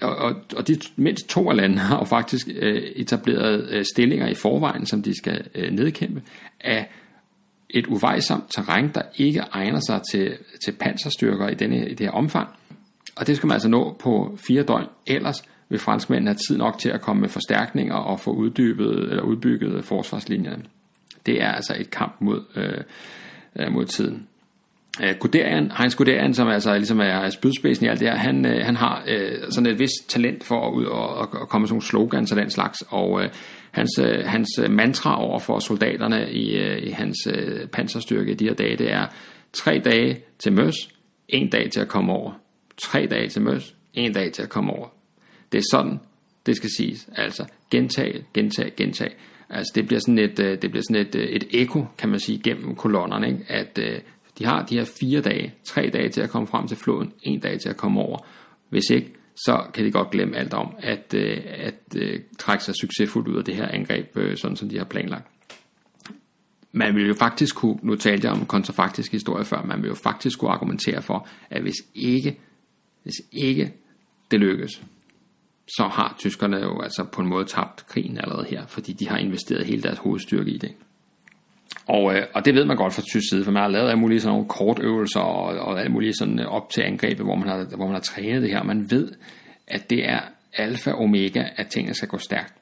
og, 0.03 0.37
og 0.57 0.69
de 0.69 0.77
mindst 0.97 1.29
to 1.29 1.51
af 1.51 1.57
landene 1.57 1.81
har 1.81 1.99
jo 1.99 2.05
faktisk 2.05 2.49
øh, 2.57 2.83
etableret 2.97 3.69
øh, 3.71 3.85
stillinger 3.95 4.29
i 4.29 4.35
forvejen, 4.35 4.87
som 4.87 5.03
de 5.03 5.17
skal 5.17 5.47
øh, 5.55 5.73
nedkæmpe, 5.73 6.23
af 6.61 6.91
et 7.71 7.87
uvejsomt 7.87 8.45
terræn, 8.51 8.91
der 8.95 9.03
ikke 9.17 9.41
egner 9.53 9.81
sig 9.81 10.01
til, 10.13 10.37
til 10.65 10.73
panserstyrker 10.73 11.49
i, 11.49 11.55
denne, 11.55 11.89
i 11.89 11.95
det 11.95 12.07
her 12.07 12.11
omfang. 12.11 12.49
Og 13.17 13.27
det 13.27 13.37
skal 13.37 13.47
man 13.47 13.55
altså 13.55 13.69
nå 13.69 13.97
på 14.01 14.39
fire 14.49 14.63
døgn. 14.63 14.87
Ellers 15.07 15.43
vil 15.69 15.79
franskmændene 15.79 16.31
have 16.31 16.39
tid 16.49 16.57
nok 16.57 16.79
til 16.79 16.89
at 16.89 17.01
komme 17.01 17.21
med 17.21 17.29
forstærkninger 17.29 17.95
og 17.95 18.21
få 18.21 18.31
uddybet 18.31 19.11
eller 19.11 19.23
udbygget 19.23 19.85
forsvarslinjerne. 19.85 20.65
Det 21.27 21.43
er 21.43 21.53
altså 21.53 21.77
et 21.79 21.91
kamp 21.91 22.17
mod, 22.21 22.43
øh, 22.57 22.85
øh, 23.61 23.73
mod 23.73 23.85
tiden. 23.85 24.27
Øh, 25.03 25.15
Guderian, 25.21 25.71
Heinz 25.79 25.97
Guderian, 25.97 26.35
som 26.35 26.49
altså 26.49 26.75
ligesom 26.75 27.01
er 27.01 27.31
spydspidsen 27.31 27.87
i 27.87 27.89
alt 27.89 28.01
det 28.01 28.09
her, 28.09 28.17
han, 28.17 28.47
øh, 28.47 28.65
han 28.67 28.77
har 28.77 29.05
øh, 29.09 29.39
sådan 29.51 29.71
et 29.71 29.79
vist 29.79 30.09
talent 30.09 30.45
for 30.45 30.69
at 30.69 30.75
ud 30.75 30.85
og, 30.85 31.09
og, 31.09 31.29
og 31.33 31.49
komme 31.49 31.63
med 31.63 31.69
sådan 31.69 31.75
nogle 31.75 31.83
slogans 31.83 32.33
og 32.33 32.39
den 32.39 32.51
slags, 32.51 32.85
og 32.89 33.23
øh, 33.23 33.31
hans, 33.71 33.91
øh, 34.03 34.27
hans 34.27 34.49
mantra 34.71 35.23
over 35.23 35.39
for 35.39 35.59
soldaterne 35.59 36.33
i, 36.33 36.57
øh, 36.57 36.83
i 36.83 36.91
hans 36.91 37.17
øh, 37.27 37.67
panserstyrke 37.67 38.31
i 38.31 38.35
de 38.35 38.45
her 38.45 38.55
dage, 38.55 38.77
det 38.77 38.93
er 38.93 39.07
tre 39.53 39.81
dage 39.85 40.21
til 40.39 40.53
møs, 40.53 40.75
en 41.29 41.51
dag 41.51 41.71
til 41.71 41.81
at 41.81 41.89
komme 41.89 42.13
over. 42.13 42.33
Tre 42.79 43.07
dage 43.11 43.29
til 43.29 43.43
møs, 43.43 43.75
en 43.95 44.13
dag 44.13 44.33
til 44.33 44.43
at 44.43 44.49
komme 44.49 44.73
over. 44.73 44.89
Det 45.53 45.59
er 45.59 45.65
sådan, 45.71 46.01
det 46.47 46.57
skal 46.57 46.71
siges. 46.77 47.09
Altså 47.17 47.45
gentag, 47.71 48.25
gentag, 48.35 48.73
gentag. 48.77 49.17
Altså 49.55 49.73
det 49.75 49.87
bliver 49.87 50.01
sådan 50.01 50.19
et, 50.19 50.39
øh, 50.39 50.63
det 50.63 50.71
bliver 50.71 50.83
sådan 50.89 51.07
et, 51.07 51.15
øh, 51.15 51.29
et 51.29 51.45
eko, 51.51 51.85
kan 51.99 52.09
man 52.09 52.21
sige, 52.21 52.41
gennem 52.45 52.75
kolonnerne, 52.75 53.29
ikke? 53.29 53.45
at 53.49 53.79
øh, 53.79 54.01
de 54.39 54.45
har 54.45 54.67
de 54.67 54.77
her 54.79 54.85
fire 55.01 55.21
dage, 55.21 55.55
tre 55.65 55.91
dage 55.93 56.09
til 56.09 56.21
at 56.21 56.31
komme 56.31 56.49
frem 56.49 56.69
til 56.69 56.77
floden, 56.77 57.13
en 57.23 57.41
dag 57.41 57.61
til 57.61 57.69
at 57.69 57.77
komme 57.77 58.01
over. 58.01 58.19
Hvis 58.69 58.91
ikke, 58.91 59.13
så 59.37 59.67
kan 59.75 59.85
de 59.85 59.91
godt 59.91 60.11
glemme 60.11 60.37
alt 60.37 60.55
om 60.55 60.75
at, 60.79 61.15
at, 61.15 61.47
at, 61.47 61.97
at 61.97 62.21
trække 62.39 62.65
sig 62.65 62.75
succesfuldt 62.75 63.29
ud 63.29 63.39
af 63.39 63.45
det 63.45 63.57
her 63.57 63.69
angreb, 63.69 64.19
sådan 64.37 64.57
som 64.57 64.69
de 64.69 64.79
har 64.79 64.85
planlagt. 64.85 65.27
Man 66.73 66.97
vil 66.97 67.07
jo 67.07 67.15
faktisk 67.15 67.57
kunne, 67.57 67.79
nu 67.83 67.97
talte 67.97 68.27
jeg 68.27 68.37
om 68.37 68.47
kontrafaktisk 68.47 69.13
historie 69.13 69.45
før, 69.45 69.63
man 69.63 69.83
vil 69.83 69.89
jo 69.89 69.95
faktisk 69.95 70.39
kunne 70.39 70.51
argumentere 70.51 71.03
for, 71.03 71.29
at 71.51 71.63
hvis 71.63 71.77
ikke, 71.95 72.39
hvis 73.03 73.15
ikke 73.33 73.73
det 74.31 74.41
lykkes, 74.41 74.83
så 75.69 75.83
har 75.83 76.15
tyskerne 76.19 76.57
jo 76.57 76.81
altså 76.81 77.05
på 77.05 77.21
en 77.21 77.29
måde 77.29 77.45
tabt 77.45 77.87
krigen 77.87 78.19
allerede 78.19 78.47
her, 78.51 78.67
fordi 78.67 78.93
de 78.93 79.09
har 79.09 79.19
investeret 79.19 79.67
hele 79.67 79.83
deres 79.83 79.99
hovedstyrke 79.99 80.51
i 80.51 80.59
det. 80.59 80.73
Og, 81.87 82.15
øh, 82.15 82.23
og 82.35 82.45
det 82.45 82.55
ved 82.55 82.65
man 82.65 82.77
godt 82.77 82.95
fra 82.95 83.03
tysk 83.03 83.29
side, 83.31 83.45
for 83.45 83.53
man 83.53 83.63
har 83.63 83.71
lavet 83.71 83.89
alle 83.89 84.01
mulige 84.01 84.21
sådan 84.21 84.33
nogle 84.33 84.49
kortøvelser 84.49 85.21
og, 85.21 85.59
og 85.59 85.81
alle 85.81 85.93
mulige 85.93 86.15
sådan 86.15 86.39
op 86.39 86.71
til 86.71 86.83
angrebet, 86.83 87.27
hvor 87.27 87.35
man, 87.35 87.49
har, 87.49 87.77
hvor 87.77 87.87
man 87.87 87.95
har 87.95 88.01
trænet 88.01 88.43
det 88.43 88.51
her. 88.51 88.63
Man 88.63 88.91
ved, 88.91 89.13
at 89.67 89.91
det 89.91 90.09
er 90.09 90.21
alfa 90.57 90.91
og 90.91 90.99
omega, 90.99 91.45
at 91.57 91.67
tingene 91.67 91.95
skal 91.95 92.09
gå 92.09 92.19
stærkt. 92.19 92.55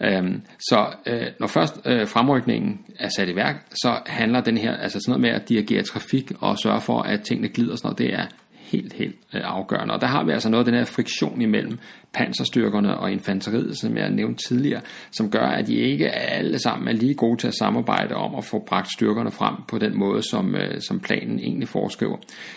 Øhm, 0.00 0.42
så 0.58 0.86
øh, 1.06 1.26
når 1.40 1.46
først 1.46 1.80
øh, 1.86 2.08
fremrykningen 2.08 2.80
er 2.98 3.08
sat 3.08 3.28
i 3.28 3.36
værk, 3.36 3.56
så 3.70 4.00
handler 4.06 4.40
den 4.40 4.58
her, 4.58 4.76
altså 4.76 5.00
sådan 5.00 5.10
noget 5.10 5.20
med 5.20 5.42
at 5.42 5.48
dirigere 5.48 5.82
trafik 5.82 6.32
og 6.40 6.58
sørge 6.58 6.80
for, 6.80 7.00
at 7.00 7.20
tingene 7.22 7.48
glider 7.48 7.76
sådan 7.76 7.86
noget, 7.86 7.98
det 7.98 8.14
er 8.14 8.26
helt, 8.74 8.92
helt 8.92 9.16
øh, 9.34 9.40
afgørende. 9.44 9.94
Og 9.94 10.00
der 10.00 10.06
har 10.06 10.24
vi 10.24 10.32
altså 10.32 10.48
noget 10.48 10.66
af 10.66 10.72
den 10.72 10.78
her 10.78 10.84
friktion 10.84 11.40
imellem 11.40 11.78
panserstyrkerne 12.12 12.96
og 12.96 13.12
infanteriet, 13.12 13.78
som 13.78 13.96
jeg 13.96 14.10
nævnte 14.10 14.48
tidligere, 14.48 14.80
som 15.12 15.30
gør, 15.30 15.46
at 15.46 15.66
de 15.66 15.74
ikke 15.74 16.10
alle 16.10 16.58
sammen 16.58 16.88
er 16.88 16.92
lige 16.92 17.14
gode 17.14 17.36
til 17.36 17.48
at 17.48 17.54
samarbejde 17.54 18.14
om 18.14 18.34
at 18.34 18.44
få 18.44 18.64
bragt 18.66 18.92
styrkerne 18.92 19.30
frem 19.30 19.54
på 19.68 19.78
den 19.78 19.98
måde, 19.98 20.22
som, 20.22 20.54
øh, 20.54 20.80
som 20.80 21.00
planen 21.00 21.38
egentlig 21.38 21.68
foreskriver. 21.68 22.16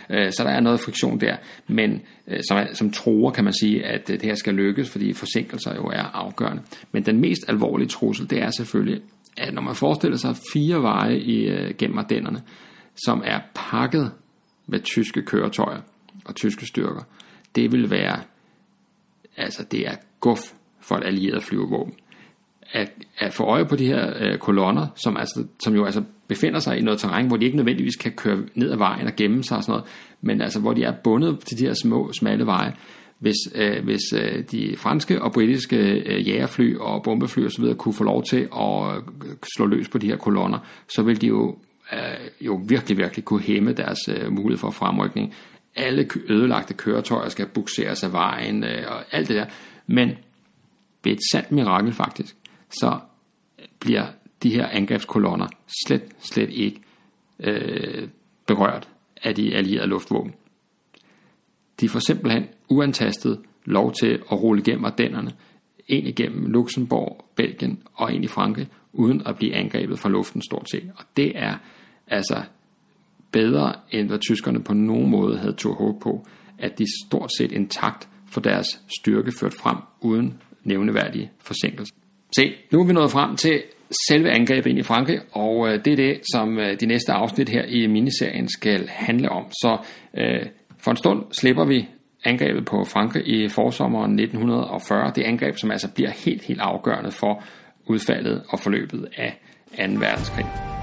Øh, 0.10 0.32
så 0.32 0.44
der 0.44 0.50
er 0.50 0.60
noget 0.60 0.80
friktion 0.80 1.20
der, 1.20 1.36
men 1.68 2.02
som, 2.48 2.58
som 2.74 2.92
tror, 2.92 3.32
kan 3.32 3.44
man 3.44 3.54
sige, 3.54 3.86
at 3.86 4.08
det 4.08 4.22
her 4.22 4.36
skal 4.36 4.54
lykkes, 4.54 4.90
fordi 4.90 5.14
forsinkelser 5.14 5.76
jo 5.76 5.84
er 5.84 6.04
afgørende. 6.14 6.62
Men 6.92 7.06
den 7.06 7.20
mest 7.20 7.42
alvorlige 7.48 7.88
trussel, 7.88 8.30
det 8.30 8.42
er 8.42 8.52
selvfølgelig, 8.52 9.02
at 9.38 9.54
når 9.54 9.62
man 9.62 9.76
forestiller 9.76 10.18
sig 10.18 10.36
fire 10.54 10.82
veje 10.82 11.18
i, 11.18 11.50
gennem 11.78 11.98
Ardennerne, 11.98 12.42
som 13.06 13.24
er 13.26 13.40
pakket 13.56 14.12
med 14.68 14.80
tyske 14.80 15.22
køretøjer, 15.22 15.82
og 16.26 16.36
tyske 16.36 16.66
styrker, 16.66 17.02
det 17.56 17.72
vil 17.72 17.90
være, 17.90 18.20
altså 19.38 19.64
det 19.72 19.88
er 19.88 19.96
guf 20.20 20.40
for 20.80 20.96
et 20.96 21.04
allieret 21.04 21.44
flyvevåben. 21.44 21.94
At, 22.72 22.92
at 23.18 23.34
få 23.34 23.44
øje 23.44 23.66
på 23.66 23.76
de 23.76 23.86
her 23.86 24.14
øh, 24.20 24.38
kolonner, 24.38 24.88
som, 24.96 25.18
altså, 25.18 25.46
som 25.60 25.76
jo 25.76 25.86
altså 25.86 26.04
befinder 26.28 26.60
sig 26.60 26.78
i 26.78 26.82
noget 26.82 27.00
terræn, 27.00 27.28
hvor 27.28 27.38
de 27.38 27.46
ikke 27.46 27.58
nødvendigvis 27.58 27.96
kan 27.96 28.12
køre 28.12 28.44
ned 28.56 28.72
ad 28.72 28.78
vejen 28.78 29.08
og 29.08 29.16
gemme 29.16 29.44
sig 29.44 29.58
og 29.58 29.64
sådan 29.64 29.72
noget, 29.72 29.86
men 30.22 30.42
altså 30.42 30.60
hvor 30.60 30.74
de 30.74 30.84
er 30.84 30.94
bundet 31.04 31.40
til 31.40 31.60
de 31.60 31.66
her 31.66 31.74
små, 31.74 32.12
smalle 32.14 32.46
veje. 32.46 32.74
Hvis, 33.20 33.36
øh, 33.56 33.84
hvis 33.84 34.14
øh, 34.16 34.44
de 34.52 34.76
franske 34.78 35.22
og 35.22 35.32
britiske 35.32 35.78
øh, 35.78 36.28
jægerfly 36.28 36.76
og 36.76 37.04
bombefly 37.04 37.46
osv. 37.46 37.76
kunne 37.76 37.94
få 37.94 38.04
lov 38.04 38.24
til 38.24 38.48
at 38.60 38.96
øh, 38.96 39.04
slå 39.56 39.66
løs 39.66 39.90
på 39.90 39.98
de 39.98 40.08
her 40.08 40.18
kolonner, 40.18 40.60
så 40.96 41.04
vil 41.04 41.22
de 41.22 41.28
jo, 41.28 41.58
øh, 41.94 42.28
jo 42.42 42.62
virkelig, 42.68 42.98
virkelig 42.98 43.26
kunne 43.26 43.42
hæmme 43.42 43.74
deres 43.74 44.00
øh, 44.10 44.32
mulighed 44.32 44.58
for 44.58 44.70
fremrykning 44.70 45.34
alle 45.78 46.08
ødelagte 46.30 46.74
køretøjer 46.74 47.30
skal 47.30 47.48
bukseres 47.48 48.04
af 48.04 48.14
vejen 48.14 48.64
øh, 48.64 48.84
og 48.88 49.04
alt 49.12 49.28
det 49.28 49.36
der. 49.36 49.46
Men 49.88 50.10
ved 51.04 51.12
et 51.12 51.20
sandt 51.32 51.52
mirakel 51.52 51.94
faktisk, 51.94 52.36
så 52.70 53.00
bliver 53.80 54.06
de 54.44 54.50
her 54.50 54.68
angrebskolonner 54.68 55.48
slet, 55.86 56.04
slet 56.20 56.50
ikke 56.50 56.82
øh, 57.40 58.08
berørt 58.48 58.90
af 59.24 59.36
de 59.36 59.56
allierede 59.56 59.88
luftvåben. 59.88 60.34
De 61.80 61.90
får 61.90 62.00
simpelthen 62.00 62.48
uantastet 62.70 63.40
lov 63.66 63.94
til 63.94 64.08
at 64.32 64.42
rulle 64.42 64.62
igennem 64.62 64.86
Ardennerne, 64.86 65.32
ind 65.88 66.08
igennem 66.08 66.46
Luxembourg, 66.46 67.26
Belgien 67.36 67.84
og 67.94 68.14
ind 68.14 68.24
i 68.24 68.28
Frankrig, 68.28 68.68
uden 68.94 69.22
at 69.26 69.36
blive 69.36 69.56
angrebet 69.56 70.00
fra 70.00 70.10
luften 70.10 70.42
stort 70.42 70.70
set. 70.72 70.92
Og 70.96 71.06
det 71.18 71.32
er 71.36 71.58
altså 72.08 72.44
bedre, 73.40 73.74
end 73.92 74.08
hvad 74.08 74.20
tyskerne 74.20 74.64
på 74.64 74.74
nogen 74.74 75.10
måde 75.10 75.38
havde 75.38 75.54
tog 75.54 75.76
håb 75.76 76.02
på, 76.02 76.28
at 76.60 76.80
de 76.80 76.86
stort 77.06 77.30
set 77.38 77.52
intakt 77.52 78.08
for 78.32 78.42
deres 78.42 78.68
styrke 79.00 79.32
ført 79.40 79.54
frem 79.54 79.78
uden 80.02 80.42
nævneværdige 80.64 81.32
forsinkelser. 81.40 81.96
Se, 82.36 82.54
nu 82.72 82.80
er 82.80 82.86
vi 82.86 82.94
nået 82.94 83.12
frem 83.12 83.36
til 83.36 83.62
selve 84.10 84.30
angrebet 84.30 84.70
ind 84.70 84.80
i 84.80 84.84
Frankrig, 84.84 85.20
og 85.32 85.68
øh, 85.68 85.86
det 85.86 85.94
er 85.94 85.96
det, 85.96 86.20
som 86.34 86.60
øh, 86.60 86.80
de 86.80 86.86
næste 86.86 87.12
afsnit 87.12 87.50
her 87.50 87.64
i 87.64 87.88
miniserien 87.88 88.50
skal 88.50 88.88
handle 88.88 89.30
om. 89.30 89.44
Så 89.52 89.78
øh, 90.18 90.46
for 90.80 90.92
en 90.92 90.98
stund 90.98 91.24
slipper 91.32 91.66
vi 91.66 91.88
angrebet 92.24 92.66
på 92.66 92.84
Frankrig 92.84 93.28
i 93.28 93.50
forsommeren 93.50 94.20
1940. 94.20 95.12
Det 95.16 95.24
angreb, 95.24 95.58
som 95.58 95.72
altså 95.72 95.94
bliver 95.96 96.12
helt, 96.26 96.44
helt 96.44 96.62
afgørende 96.62 97.12
for 97.12 97.44
udfaldet 97.86 98.44
og 98.50 98.60
forløbet 98.60 99.08
af 99.18 99.40
2. 99.78 99.84
verdenskrig. 99.84 100.77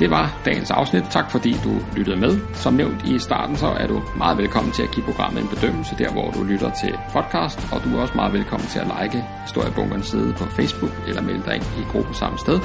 Det 0.00 0.10
var 0.10 0.40
dagens 0.44 0.70
afsnit. 0.70 1.04
Tak 1.10 1.30
fordi 1.30 1.52
du 1.64 1.72
lyttede 1.96 2.16
med. 2.16 2.38
Som 2.54 2.74
nævnt 2.74 3.06
i 3.06 3.18
starten, 3.18 3.56
så 3.56 3.66
er 3.66 3.86
du 3.86 4.02
meget 4.16 4.38
velkommen 4.38 4.72
til 4.72 4.82
at 4.82 4.90
give 4.90 5.04
programmet 5.04 5.42
en 5.42 5.48
bedømmelse 5.48 5.94
der, 5.98 6.10
hvor 6.12 6.30
du 6.30 6.42
lytter 6.42 6.70
til 6.70 6.94
podcast, 7.12 7.58
og 7.72 7.84
du 7.84 7.96
er 7.96 8.00
også 8.02 8.14
meget 8.14 8.32
velkommen 8.32 8.68
til 8.68 8.78
at 8.78 8.86
like 9.02 9.24
Historiebunkerens 9.42 10.06
side 10.06 10.34
på 10.38 10.44
Facebook 10.44 10.90
eller 11.08 11.22
melde 11.22 11.42
dig 11.46 11.54
ind 11.54 11.64
i 11.80 11.82
gruppen 11.92 12.14
samme 12.14 12.38
sted. 12.38 12.60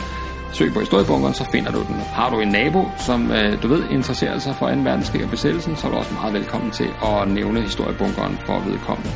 Søg 0.53 0.73
på 0.73 0.79
Historiebunkeren, 0.79 1.33
så 1.33 1.45
finder 1.51 1.71
du 1.71 1.79
den. 1.87 1.95
Har 1.95 2.29
du 2.29 2.39
en 2.39 2.47
nabo, 2.47 2.81
som 2.97 3.31
øh, 3.31 3.63
du 3.63 3.67
ved 3.67 3.83
interesserer 3.91 4.39
sig 4.39 4.55
for 4.55 4.69
2. 4.69 4.75
verdenskrig 4.75 5.23
og 5.23 5.29
besættelsen, 5.29 5.75
så 5.75 5.87
er 5.87 5.91
du 5.91 5.97
også 5.97 6.13
meget 6.13 6.33
velkommen 6.33 6.71
til 6.71 6.89
at 7.03 7.27
nævne 7.27 7.61
Historiebunkeren 7.61 8.37
for 8.45 8.59
vedkommende. 8.59 9.11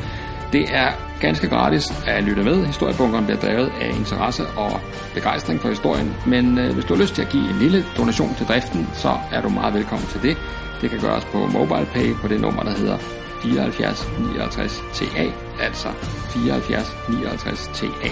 Det 0.54 0.66
er 0.76 0.92
ganske 1.22 1.50
gratis 1.50 1.86
at 2.08 2.24
lytte 2.24 2.44
med. 2.44 2.66
Historiebunkeren 2.66 3.26
bliver 3.26 3.40
drevet 3.40 3.72
af 3.82 3.90
interesse 4.00 4.44
og 4.48 4.80
begejstring 5.14 5.62
for 5.62 5.70
historien, 5.70 6.14
men 6.28 6.58
øh, 6.58 6.74
hvis 6.74 6.86
du 6.86 6.96
har 6.96 7.02
lyst 7.02 7.16
til 7.16 7.22
at 7.22 7.30
give 7.30 7.50
en 7.50 7.60
lille 7.60 7.86
donation 7.98 8.36
til 8.36 8.46
driften, 8.48 8.90
så 8.94 9.18
er 9.32 9.42
du 9.42 9.50
meget 9.50 9.74
velkommen 9.74 10.08
til 10.08 10.22
det. 10.22 10.38
Det 10.82 10.90
kan 10.90 11.00
gøres 11.00 11.26
på 11.26 11.38
MobilePay 11.38 12.14
på 12.22 12.28
det 12.28 12.42
nummer, 12.42 12.64
der 12.64 12.72
hedder 12.72 12.98
74 13.44 14.08
59 14.20 14.84
TA, 14.94 15.26
altså 15.62 15.88
74 16.30 16.96
59 17.10 17.68
TA. 17.74 18.10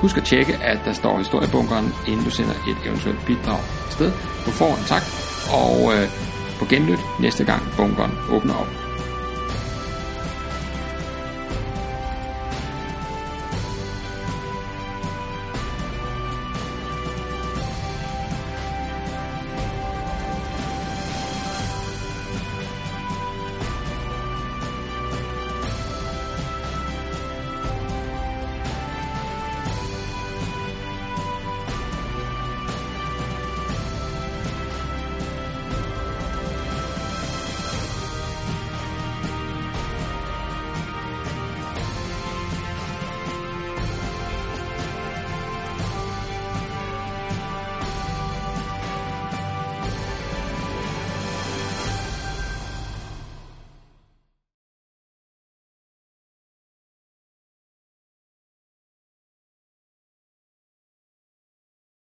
Husk 0.00 0.16
at 0.16 0.24
tjekke, 0.24 0.54
at 0.54 0.78
der 0.84 0.92
står 0.92 1.18
historiebunkeren, 1.18 1.92
inden 2.08 2.24
du 2.24 2.30
sender 2.30 2.52
et 2.52 2.76
eventuelt 2.86 3.26
bidrag 3.26 3.60
sted. 3.90 4.12
Du 4.46 4.50
får 4.50 4.70
en 4.76 4.84
tak, 4.86 5.02
og 5.62 5.94
øh, 5.94 6.08
på 6.58 6.64
genlyt 6.64 7.00
næste 7.20 7.44
gang 7.44 7.62
bunkeren 7.76 8.12
åbner 8.30 8.54
op. 8.54 8.85